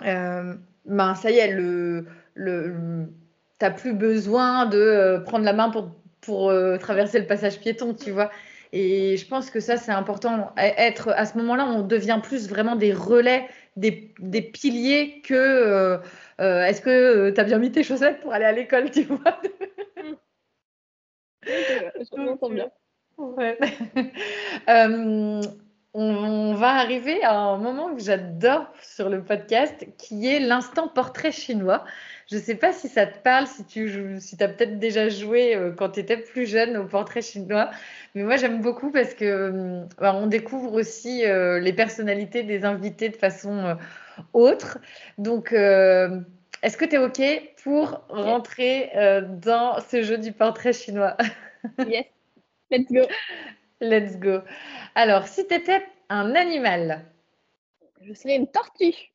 [0.06, 0.54] euh,
[0.86, 2.76] ben, ça y est, le, le,
[3.60, 7.60] tu n'as plus besoin de euh, prendre la main pour, pour euh, traverser le passage
[7.60, 8.30] piéton, tu vois.
[8.72, 10.54] Et je pense que ça, c'est important.
[10.58, 13.48] Être, à ce moment-là, on devient plus vraiment des relais,
[13.80, 16.00] des, des piliers que
[16.42, 19.04] euh, est-ce que euh, tu as bien mis tes chaussettes pour aller à l'école, tu
[19.04, 19.42] vois?
[21.46, 22.72] Je bien.
[24.70, 25.42] Euh,
[25.94, 31.34] on, va arriver à un moment que j'adore sur le podcast, qui est l'instant portrait
[31.34, 31.84] chinois.
[32.30, 35.58] Je ne sais pas si ça te parle, si tu si as peut-être déjà joué
[35.78, 37.72] quand tu étais plus jeune au portrait chinois,
[38.14, 43.16] mais moi j'aime beaucoup parce que bah, on découvre aussi les personnalités des invités de
[43.16, 43.76] façon
[44.34, 44.80] autre.
[45.18, 46.22] Donc, euh,
[46.62, 47.22] est-ce que tu es OK
[47.64, 51.16] pour rentrer euh, dans ce jeu du portrait chinois?
[51.78, 52.06] Yes,
[52.72, 53.02] let's go.
[53.82, 54.40] Let's go.
[54.96, 57.04] Alors, si tu étais un animal?
[58.02, 59.12] Je serais une tortue.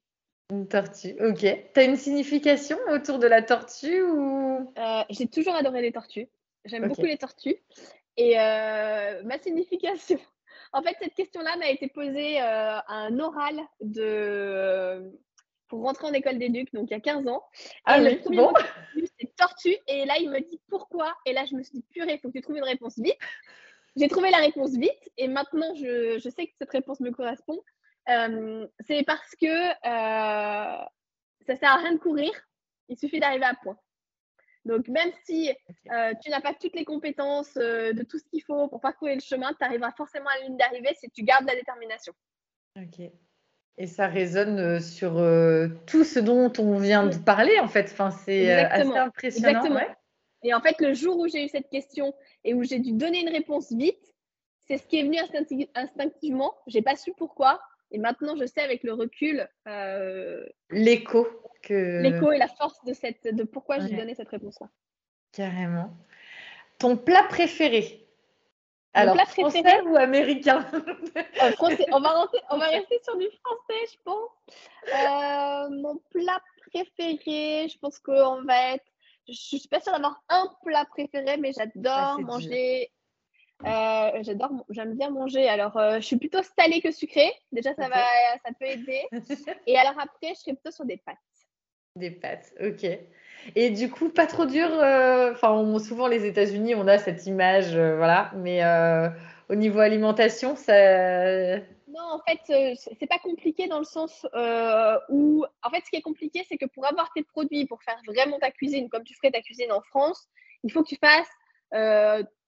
[0.51, 1.39] Une tortue, ok.
[1.39, 4.73] Tu as une signification autour de la tortue ou?
[4.77, 6.29] Euh, J'ai toujours adoré les tortues.
[6.65, 7.57] J'aime beaucoup les tortues.
[8.17, 10.19] Et ma signification,
[10.73, 15.13] en fait, cette question-là m'a été posée à un oral de
[15.69, 17.43] pour rentrer en école d'éduc, donc il y a 15 ans.
[17.85, 18.53] Ah et oui, le bon.
[19.19, 19.77] c'est tortue.
[19.89, 21.15] Et là, il me dit pourquoi.
[21.27, 23.19] Et là, je me suis dit, purée, il faut que tu trouves une réponse vite.
[23.97, 25.11] J'ai trouvé la réponse vite.
[25.17, 27.61] Et maintenant, je, je sais que cette réponse me correspond.
[28.09, 30.85] Euh, c'est parce que euh,
[31.47, 32.31] ça sert à rien de courir.
[32.89, 33.79] Il suffit d'arriver à point.
[34.65, 35.51] Donc, même si
[35.93, 39.15] euh, tu n'as pas toutes les compétences euh, de tout ce qu'il faut pour parcourir
[39.15, 42.15] le chemin, tu arriveras forcément à la ligne d'arrivée si tu gardes la détermination.
[42.77, 43.11] Ok.
[43.77, 45.15] Et ça résonne sur
[45.87, 47.91] tout ce dont on vient de parler, en fait.
[47.91, 49.49] Enfin, c'est assez impressionnant.
[49.49, 49.95] Exactement.
[50.45, 52.15] Et en fait, le jour où j'ai eu cette question
[52.45, 54.15] et où j'ai dû donner une réponse vite,
[54.67, 55.19] c'est ce qui est venu
[55.75, 56.55] instinctivement.
[56.67, 57.61] J'ai pas su pourquoi.
[57.95, 59.49] Et maintenant, je sais avec le recul.
[60.71, 61.29] L'écho.
[61.63, 62.03] Que...
[62.03, 64.69] L'écho et la force de, cette, de pourquoi j'ai donné cette réponse-là.
[65.33, 65.97] Carrément.
[66.79, 68.07] Ton plat préféré?
[68.93, 70.67] Alors, français ou américain?
[71.43, 71.87] Euh, français.
[71.93, 74.31] On, va on va rester sur du français, je pense.
[74.93, 76.41] Euh, mon plat
[76.71, 78.85] préféré, je pense qu'on va être.
[79.27, 82.91] Je ne suis pas sûre d'avoir un plat préféré, mais j'adore manger.
[83.65, 85.49] Euh, j'adore, j'aime bien manger.
[85.49, 87.33] Alors, je suis plutôt salée que sucrée.
[87.53, 88.05] Déjà, ça va,
[88.45, 89.03] ça peut aider.
[89.67, 91.19] Et alors après, je serai plutôt sur des pâtes.
[91.97, 92.85] Des pâtes, ok.
[93.55, 94.69] Et du coup, pas trop dur.
[94.69, 98.33] Euh, enfin, souvent les États-Unis, on a cette image, euh, voilà.
[98.35, 99.09] Mais euh,
[99.49, 101.59] au niveau alimentation, ça.
[101.89, 104.27] Non, en fait, c'est pas compliqué dans le sens
[105.09, 108.01] où, en fait, ce qui est compliqué, c'est que pour avoir tes produits, pour faire
[108.07, 110.27] vraiment ta cuisine, comme tu ferais ta cuisine en France,
[110.65, 111.31] il faut que tu fasses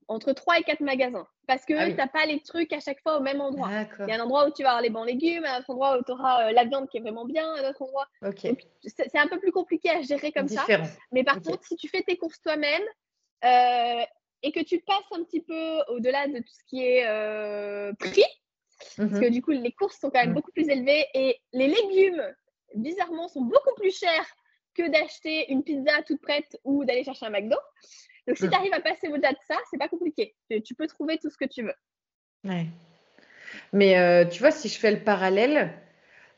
[0.08, 1.26] entre 3 et 4 magasins.
[1.46, 3.70] Parce que ah tu n'as pas les trucs à chaque fois au même endroit.
[4.00, 5.98] Il y a un endroit où tu vas avoir les bons légumes, un autre endroit
[5.98, 8.06] où tu auras euh, la viande qui est vraiment bien, un autre endroit.
[8.84, 10.64] C'est un peu plus compliqué à gérer comme ça.
[11.12, 12.82] Mais par contre, si tu fais tes courses toi-même
[13.44, 14.02] euh,
[14.42, 18.24] et que tu passes un petit peu au-delà de tout ce qui est euh, prix,
[18.96, 19.30] parce que mhm.
[19.30, 20.34] du coup, les courses sont quand même mhm.
[20.34, 22.22] beaucoup plus élevées et les légumes,
[22.74, 24.26] bizarrement, sont beaucoup plus chers
[24.74, 27.56] que d'acheter une pizza toute prête ou d'aller chercher un McDo.
[28.27, 30.35] Donc, si tu arrives à passer au-delà de ça, c'est pas compliqué.
[30.65, 31.74] Tu peux trouver tout ce que tu veux.
[32.44, 32.66] Ouais.
[33.73, 35.73] Mais euh, tu vois, si je fais le parallèle,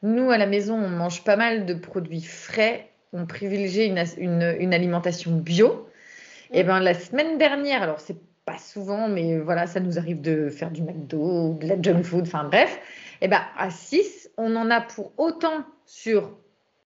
[0.02, 2.90] nous, à la maison, on mange pas mal de produits frais.
[3.12, 5.88] On privilégie une, alimentation bio.
[6.52, 6.66] Et mm.
[6.66, 10.70] ben la semaine dernière, alors c'est pas souvent, mais voilà, ça nous arrive de faire
[10.70, 12.80] du McDo, de la junk food, enfin bref.
[13.20, 16.36] Et ben à 6, on en a pour autant sur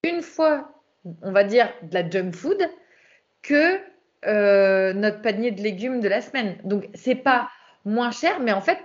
[0.05, 0.73] une fois,
[1.23, 2.59] on va dire, de la junk food
[3.43, 3.79] que
[4.27, 6.57] euh, notre panier de légumes de la semaine.
[6.63, 7.49] Donc, c'est pas
[7.85, 8.79] moins cher, mais en fait,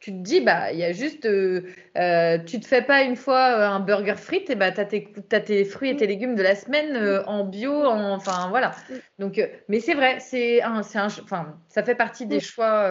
[0.00, 1.62] tu te dis, bah, il y a juste, euh,
[1.96, 5.64] euh, tu te fais pas une fois un burger frites, et bah, tu as, tes
[5.64, 8.72] fruits et tes légumes de la semaine en bio, enfin voilà.
[9.18, 12.90] Donc, mais c'est vrai, c'est un, un, enfin, ça fait partie des choix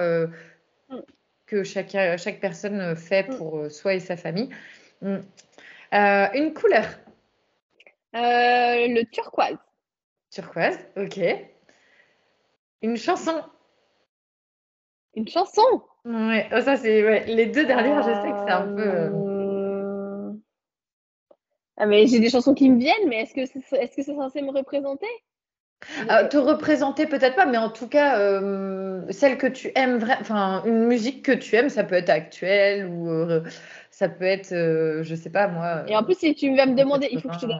[1.45, 4.49] que chaque, chaque personne fait pour soi et sa famille.
[5.03, 6.85] une couleur.
[8.13, 9.57] le turquoise.
[10.31, 11.19] Turquoise, ok.
[12.81, 13.43] Une chanson.
[15.15, 15.61] Une chanson?
[16.05, 20.41] Ouais, oh, ça c'est les deux dernières, je sais que c'est un peu.
[21.77, 24.15] Ah, mais j'ai des chansons qui me viennent, mais est-ce que c'est est -ce c'est
[24.15, 25.07] censé me représenter?
[26.09, 30.63] Ah, Te représenter peut-être pas, mais en tout cas, euh, celle que tu aimes, enfin,
[30.65, 33.41] une musique que tu aimes, ça peut être actuelle ou euh,
[33.89, 35.83] ça peut être, euh, je sais pas moi.
[35.87, 37.59] Et en plus, si tu vas me demander, il faut que je te donne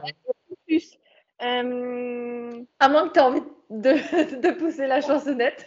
[1.42, 2.66] plus.
[2.78, 5.66] À moins que tu aies envie de, pousser la chansonnette.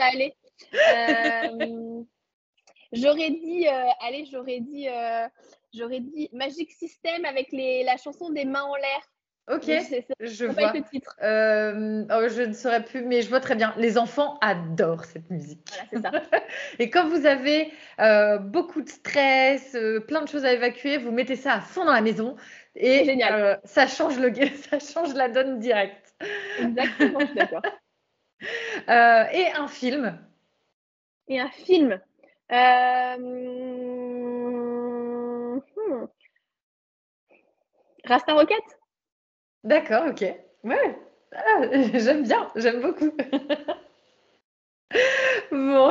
[0.00, 0.34] aller.
[2.92, 3.66] j'aurais dit,
[4.00, 4.88] allez, j'aurais dit
[5.74, 9.10] J'aurais dit Magic System avec les, la chanson des mains en l'air.
[9.52, 9.70] Ok,
[10.20, 10.72] je vois.
[10.72, 11.16] Le titre.
[11.22, 13.74] Euh, oh, je ne saurais plus, mais je vois très bien.
[13.76, 15.68] Les enfants adorent cette musique.
[15.92, 16.42] Voilà, c'est ça.
[16.78, 21.12] Et quand vous avez euh, beaucoup de stress, euh, plein de choses à évacuer, vous
[21.12, 22.36] mettez ça à fond dans la maison
[22.74, 23.60] et génial.
[23.64, 24.32] ça change le,
[24.70, 26.14] ça change la donne directe.
[26.58, 27.62] Exactement, je suis d'accord.
[29.30, 30.18] et un film.
[31.28, 32.00] Et un film.
[38.06, 38.83] Rasta Rocket
[39.64, 40.22] D'accord, ok.
[40.62, 40.96] Ouais,
[41.34, 41.62] ah,
[41.94, 43.12] j'aime bien, j'aime beaucoup.
[45.50, 45.90] bon,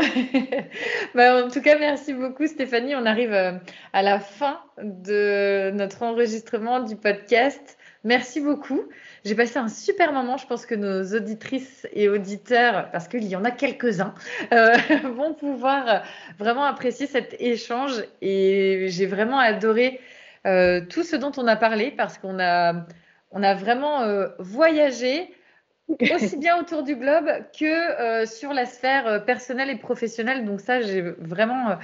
[1.15, 2.95] bah, en tout cas, merci beaucoup Stéphanie.
[2.95, 3.53] On arrive euh,
[3.91, 7.77] à la fin de notre enregistrement du podcast.
[8.03, 8.83] Merci beaucoup.
[9.25, 10.37] J'ai passé un super moment.
[10.37, 14.13] Je pense que nos auditrices et auditeurs, parce qu'il y en a quelques-uns,
[14.53, 14.75] euh,
[15.15, 16.03] vont pouvoir
[16.37, 18.03] vraiment apprécier cet échange.
[18.21, 19.99] Et j'ai vraiment adoré
[20.45, 22.85] euh, tout ce dont on a parlé parce qu'on a,
[23.33, 25.33] on a vraiment euh, voyagé
[26.13, 30.45] aussi bien autour du globe que euh, sur la sphère personnelle et professionnelle.
[30.45, 31.77] Donc ça, j'ai vraiment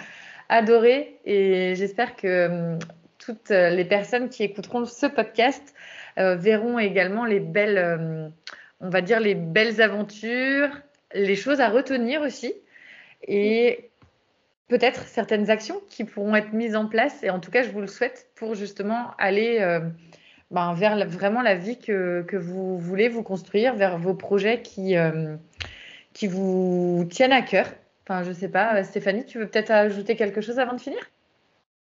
[0.48, 2.78] adoré et j'espère que
[3.18, 5.76] toutes les personnes qui écouteront ce podcast
[6.16, 8.32] verront également les belles,
[8.80, 10.70] on va dire les belles aventures,
[11.14, 12.54] les choses à retenir aussi.
[13.28, 13.90] Et
[14.70, 17.82] peut-être certaines actions qui pourront être mises en place, et en tout cas, je vous
[17.82, 19.82] le souhaite, pour justement aller euh,
[20.52, 24.98] ben, vers vraiment la vie que, que, vous voulez vous construire, vers vos projets qui,
[24.98, 25.36] euh,
[26.14, 27.68] qui vous tiennent à cœur.
[28.04, 31.00] Enfin, je ne sais pas, Stéphanie, tu veux peut-être ajouter quelque chose avant de finir?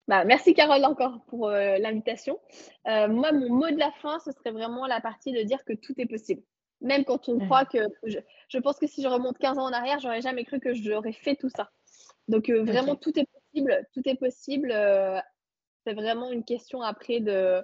[0.07, 2.39] Bah, merci Carole encore pour euh, l'invitation.
[2.85, 5.93] moi, mon mot de la fin, ce serait vraiment la partie de dire que tout
[5.97, 6.41] est possible.
[6.81, 7.79] Même quand on croit que...
[8.03, 8.19] Je,
[8.49, 11.13] je pense que si je remonte 15 ans en arrière, j'aurais jamais cru que j'aurais
[11.13, 11.71] fait tout ça.
[12.27, 13.85] Donc euh, vraiment, tout est possible.
[13.93, 14.71] Tout est possible.
[14.71, 15.19] Euh,
[15.85, 17.61] c'est vraiment une question après de...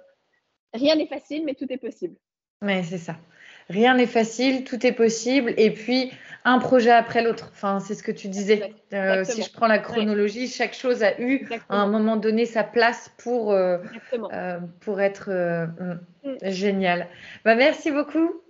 [0.74, 2.16] Rien n'est facile, mais tout est possible.
[2.62, 3.16] Oui, c'est ça.
[3.68, 5.54] Rien n'est facile, tout est possible.
[5.56, 6.12] Et puis,
[6.44, 7.50] un projet après l'autre.
[7.52, 8.74] Enfin, c'est ce que tu disais.
[8.92, 12.64] Euh, si je prends la chronologie, chaque chose a eu à un moment donné sa
[12.64, 13.56] place pour,
[14.80, 16.50] pour être mm, mm.
[16.50, 17.08] génial.
[17.44, 18.42] Bah, merci beaucoup.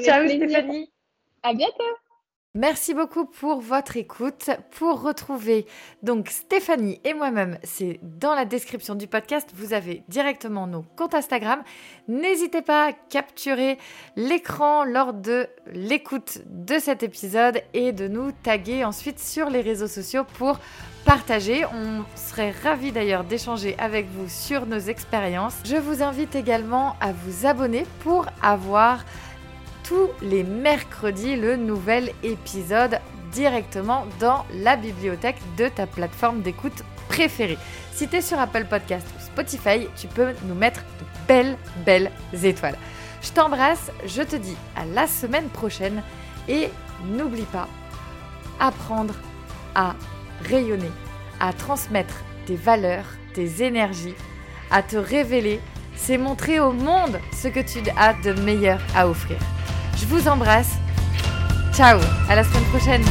[0.00, 0.92] Ciao Stéphanie.
[1.42, 1.84] À bientôt.
[2.54, 4.50] Merci beaucoup pour votre écoute.
[4.72, 5.64] Pour retrouver
[6.02, 9.48] donc Stéphanie et moi-même, c'est dans la description du podcast.
[9.54, 11.62] Vous avez directement nos comptes Instagram.
[12.08, 13.78] N'hésitez pas à capturer
[14.16, 19.88] l'écran lors de l'écoute de cet épisode et de nous taguer ensuite sur les réseaux
[19.88, 20.58] sociaux pour
[21.06, 21.64] partager.
[21.64, 25.54] On serait ravis d'ailleurs d'échanger avec vous sur nos expériences.
[25.64, 29.06] Je vous invite également à vous abonner pour avoir
[29.92, 32.98] tous les mercredis le nouvel épisode
[33.30, 37.58] directement dans la bibliothèque de ta plateforme d'écoute préférée.
[37.92, 42.10] Si tu es sur Apple Podcast ou Spotify, tu peux nous mettre de belles, belles
[42.42, 42.78] étoiles.
[43.20, 46.02] Je t'embrasse, je te dis à la semaine prochaine
[46.48, 46.70] et
[47.04, 47.68] n'oublie pas,
[48.60, 49.14] apprendre
[49.74, 49.94] à
[50.48, 50.90] rayonner,
[51.38, 52.14] à transmettre
[52.46, 53.04] tes valeurs,
[53.34, 54.14] tes énergies,
[54.70, 55.60] à te révéler,
[55.96, 59.36] c'est montrer au monde ce que tu as de meilleur à offrir.
[60.02, 60.72] Je vous embrasse.
[61.72, 63.04] Ciao, à la semaine prochaine.